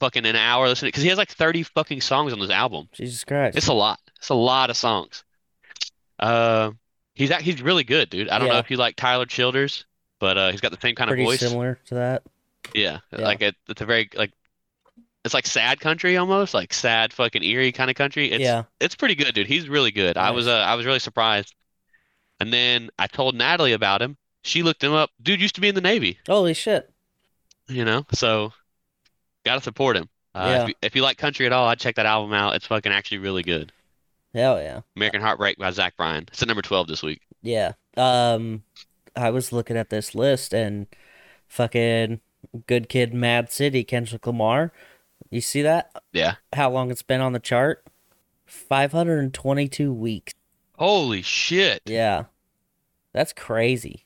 fucking 0.00 0.26
an 0.26 0.36
hour 0.36 0.68
listening 0.68 0.88
because 0.88 1.02
he 1.02 1.08
has 1.08 1.18
like 1.18 1.30
30 1.30 1.64
fucking 1.64 2.00
songs 2.00 2.32
on 2.32 2.38
this 2.40 2.50
album. 2.50 2.88
Jesus 2.92 3.24
Christ. 3.24 3.56
It's 3.56 3.66
a 3.68 3.72
lot. 3.72 3.98
It's 4.16 4.28
a 4.28 4.34
lot 4.34 4.70
of 4.70 4.76
songs. 4.76 5.24
Uh, 6.18 6.72
he's 7.14 7.30
act- 7.30 7.42
he's 7.42 7.62
really 7.62 7.84
good, 7.84 8.10
dude. 8.10 8.28
I 8.28 8.38
don't 8.38 8.48
know 8.48 8.58
if 8.58 8.70
you 8.70 8.76
like 8.76 8.96
Tyler 8.96 9.26
Childers, 9.26 9.86
but 10.18 10.36
uh, 10.38 10.50
he's 10.50 10.60
got 10.60 10.70
the 10.72 10.78
same 10.80 10.94
kind 10.94 11.10
of 11.10 11.12
Pretty 11.12 11.24
voice. 11.24 11.40
similar 11.40 11.78
to 11.86 11.94
that. 11.94 12.22
Yeah, 12.74 12.98
Yeah. 13.12 13.24
like 13.24 13.40
it, 13.42 13.54
it's 13.68 13.80
a 13.80 13.86
very 13.86 14.08
like 14.14 14.32
it's 15.24 15.34
like 15.34 15.46
sad 15.46 15.80
country 15.80 16.16
almost, 16.16 16.54
like 16.54 16.72
sad 16.72 17.12
fucking 17.12 17.42
eerie 17.42 17.72
kind 17.72 17.90
of 17.90 17.96
country. 17.96 18.30
It's 18.30 18.42
yeah. 18.42 18.64
it's 18.80 18.94
pretty 18.94 19.14
good, 19.14 19.34
dude. 19.34 19.46
He's 19.46 19.68
really 19.68 19.90
good. 19.90 20.16
I 20.16 20.30
was 20.30 20.46
uh, 20.46 20.52
I 20.58 20.74
was 20.74 20.86
really 20.86 20.98
surprised. 20.98 21.54
And 22.40 22.52
then 22.52 22.90
I 22.98 23.08
told 23.08 23.34
Natalie 23.34 23.72
about 23.72 24.00
him. 24.00 24.16
She 24.44 24.62
looked 24.62 24.82
him 24.84 24.92
up. 24.92 25.10
Dude 25.20 25.40
used 25.40 25.56
to 25.56 25.60
be 25.60 25.68
in 25.68 25.74
the 25.74 25.80
Navy, 25.80 26.18
Holy 26.28 26.54
shit. 26.54 26.88
you 27.66 27.84
know? 27.84 28.06
So 28.12 28.52
gotta 29.44 29.60
support 29.60 29.96
him. 29.96 30.08
Uh, 30.34 30.44
Yeah. 30.46 30.62
if 30.62 30.68
you, 30.68 30.74
if 30.82 30.96
you 30.96 31.02
like 31.02 31.18
country 31.18 31.46
at 31.46 31.52
all, 31.52 31.66
I'd 31.66 31.80
check 31.80 31.96
that 31.96 32.06
album 32.06 32.32
out. 32.32 32.54
It's 32.54 32.66
fucking 32.66 32.92
actually 32.92 33.18
really 33.18 33.42
good. 33.42 33.72
Hell 34.32 34.60
yeah. 34.62 34.82
American 34.94 35.20
Heartbreak 35.20 35.58
by 35.58 35.70
Zach 35.72 35.96
Bryan. 35.96 36.24
It's 36.28 36.40
at 36.40 36.46
number 36.48 36.62
12 36.62 36.86
this 36.86 37.02
week. 37.02 37.22
Yeah. 37.42 37.72
Um, 37.96 38.62
I 39.18 39.30
was 39.30 39.52
looking 39.52 39.76
at 39.76 39.90
this 39.90 40.14
list 40.14 40.54
and 40.54 40.86
fucking 41.48 42.20
Good 42.66 42.88
Kid, 42.88 43.12
Mad 43.12 43.50
City, 43.50 43.84
Kendrick 43.84 44.26
Lamar. 44.26 44.72
You 45.30 45.40
see 45.40 45.62
that? 45.62 45.90
Yeah. 46.12 46.36
How 46.52 46.70
long 46.70 46.90
it's 46.90 47.02
been 47.02 47.20
on 47.20 47.32
the 47.32 47.40
chart? 47.40 47.84
522 48.46 49.92
weeks. 49.92 50.32
Holy 50.78 51.22
shit. 51.22 51.82
Yeah. 51.84 52.24
That's 53.12 53.32
crazy. 53.32 54.04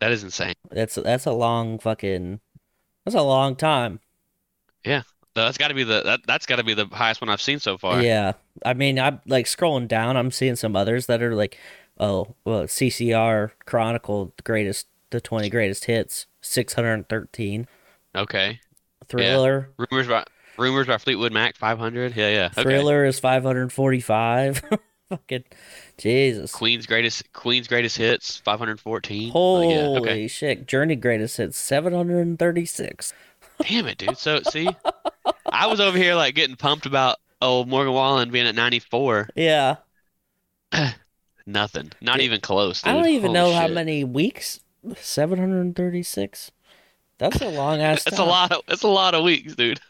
That 0.00 0.12
is 0.12 0.22
insane. 0.22 0.54
That's 0.70 0.94
that's 0.94 1.26
a 1.26 1.32
long 1.32 1.78
fucking 1.78 2.40
that's 3.04 3.16
a 3.16 3.22
long 3.22 3.56
time. 3.56 4.00
Yeah. 4.84 5.02
That's 5.34 5.58
got 5.58 5.68
to 5.68 5.74
be 5.74 5.84
the 5.84 6.02
that, 6.02 6.20
that's 6.26 6.46
got 6.46 6.56
to 6.56 6.64
be 6.64 6.74
the 6.74 6.86
highest 6.86 7.20
one 7.20 7.28
I've 7.28 7.42
seen 7.42 7.58
so 7.58 7.76
far. 7.76 8.02
Yeah. 8.02 8.32
I 8.64 8.74
mean, 8.74 8.98
I'm 8.98 9.20
like 9.26 9.46
scrolling 9.46 9.88
down, 9.88 10.16
I'm 10.16 10.30
seeing 10.30 10.56
some 10.56 10.76
others 10.76 11.06
that 11.06 11.22
are 11.22 11.34
like 11.34 11.58
oh, 11.98 12.34
well, 12.44 12.64
CCR 12.64 13.52
Chronicle 13.64 14.32
the 14.36 14.42
greatest 14.42 14.86
the 15.10 15.20
20 15.20 15.48
greatest 15.50 15.84
hits, 15.84 16.26
613. 16.40 17.66
Okay. 18.14 18.60
Thriller 19.08 19.70
Rumors 19.76 20.06
about 20.06 20.28
Rumors 20.58 20.86
by 20.86 20.98
Fleetwood 20.98 21.32
Mac 21.32 21.56
500. 21.56 22.16
Yeah, 22.16 22.30
yeah. 22.30 22.46
Okay. 22.46 22.62
Thriller 22.62 23.04
is 23.04 23.20
545. 23.20 24.62
Fucking 25.08 25.44
Jesus. 25.98 26.50
Queen's 26.52 26.86
greatest 26.86 27.32
Queen's 27.32 27.68
greatest 27.68 27.96
hits 27.96 28.38
514. 28.38 29.30
Oh, 29.30 29.32
Holy 29.32 29.74
yeah. 29.74 30.00
Okay. 30.00 30.26
shit. 30.26 30.66
Journey 30.66 30.96
greatest 30.96 31.36
hits 31.36 31.56
736. 31.58 33.12
Damn 33.60 33.86
it, 33.86 33.98
dude. 33.98 34.18
So 34.18 34.40
see, 34.42 34.68
I 35.50 35.66
was 35.68 35.80
over 35.80 35.96
here 35.96 36.14
like 36.14 36.34
getting 36.34 36.56
pumped 36.56 36.86
about 36.86 37.18
old 37.40 37.68
Morgan 37.68 37.92
Wallen 37.92 38.30
being 38.30 38.46
at 38.46 38.54
94. 38.54 39.28
Yeah. 39.36 39.76
Nothing. 41.46 41.92
Not 42.00 42.16
Dude, 42.16 42.24
even 42.24 42.40
close, 42.40 42.84
I 42.84 42.92
don't 42.92 43.06
even 43.06 43.28
Holy 43.28 43.34
know 43.34 43.52
how 43.52 43.68
many 43.68 44.02
weeks. 44.04 44.60
736. 44.96 46.50
That's 47.18 47.40
a 47.40 47.48
long 47.48 47.80
ass 47.80 48.04
It's 48.06 48.18
a 48.18 48.24
lot 48.24 48.52
of 48.52 48.62
it's 48.68 48.82
a 48.82 48.88
lot 48.88 49.14
of 49.14 49.24
weeks, 49.24 49.54
dude. 49.54 49.80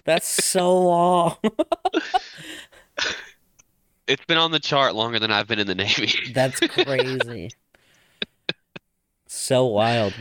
That's 0.04 0.44
so 0.44 0.84
long. 0.84 1.36
It's 4.06 4.24
been 4.24 4.38
on 4.38 4.52
the 4.52 4.60
chart 4.60 4.94
longer 4.94 5.18
than 5.18 5.30
I've 5.30 5.46
been 5.46 5.58
in 5.58 5.66
the 5.66 5.74
Navy. 5.74 6.10
That's 6.32 6.60
crazy. 6.60 7.50
so 9.26 9.66
wild. 9.66 10.14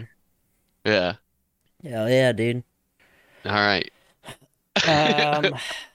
Yeah. 0.85 1.13
Hell 1.83 2.09
yeah, 2.09 2.33
dude. 2.33 2.63
All 3.45 3.53
right. 3.53 3.89
Um, 4.87 5.53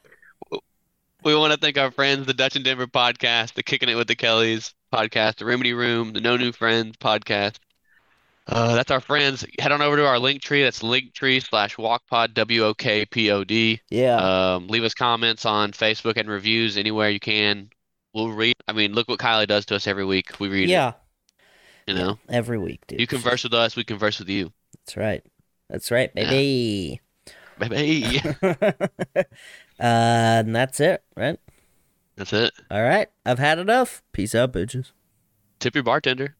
We 1.24 1.36
want 1.36 1.52
to 1.52 1.58
thank 1.58 1.78
our 1.78 1.92
friends, 1.92 2.26
the 2.26 2.34
Dutch 2.34 2.56
and 2.56 2.64
Denver 2.64 2.88
podcast, 2.88 3.54
the 3.54 3.62
Kicking 3.62 3.88
It 3.88 3.94
with 3.94 4.08
the 4.08 4.16
Kellys 4.16 4.74
podcast, 4.92 5.36
the 5.36 5.44
Remedy 5.44 5.72
Room, 5.72 6.12
the 6.12 6.20
No 6.20 6.36
New 6.36 6.50
Friends 6.50 6.96
podcast, 6.96 7.58
Uh, 8.46 8.74
that's 8.74 8.90
our 8.90 9.00
friends. 9.00 9.46
Head 9.60 9.70
on 9.70 9.82
over 9.82 9.96
to 9.96 10.06
our 10.06 10.18
link 10.18 10.42
tree. 10.42 10.64
That's 10.64 10.82
linktree 10.82 11.42
slash 11.46 11.76
wokpod, 11.76 12.34
W 12.34 12.64
O 12.64 12.74
K 12.74 13.06
P 13.06 13.30
O 13.30 13.44
D. 13.44 13.80
Yeah. 13.88 14.16
Um, 14.16 14.66
leave 14.66 14.82
us 14.82 14.94
comments 14.94 15.46
on 15.46 15.72
Facebook 15.72 16.16
and 16.16 16.28
reviews 16.28 16.76
anywhere 16.76 17.10
you 17.10 17.20
can. 17.20 17.70
We'll 18.12 18.32
read. 18.32 18.56
I 18.66 18.72
mean, 18.72 18.92
look 18.92 19.08
what 19.08 19.20
Kylie 19.20 19.46
does 19.46 19.64
to 19.66 19.76
us 19.76 19.86
every 19.86 20.04
week. 20.04 20.40
We 20.40 20.48
read 20.48 20.64
it, 20.64 20.72
yeah. 20.72 20.94
you 21.86 21.94
know. 21.94 22.18
Every 22.28 22.58
week, 22.58 22.80
dude. 22.88 23.00
You 23.00 23.06
converse 23.06 23.44
with 23.44 23.54
us, 23.54 23.76
we 23.76 23.84
converse 23.84 24.18
with 24.18 24.28
you. 24.28 24.52
That's 24.74 24.96
right. 24.96 25.22
That's 25.70 25.90
right, 25.90 26.12
baby. 26.12 27.00
Baby. 27.68 28.20
uh, 28.42 29.24
and 29.78 30.54
that's 30.54 30.80
it, 30.80 31.02
right? 31.16 31.38
That's 32.16 32.32
it. 32.32 32.52
All 32.70 32.82
right. 32.82 33.08
I've 33.24 33.38
had 33.38 33.58
enough. 33.58 34.02
Peace 34.12 34.34
out, 34.34 34.52
bitches. 34.52 34.92
Tip 35.58 35.74
your 35.74 35.84
bartender. 35.84 36.36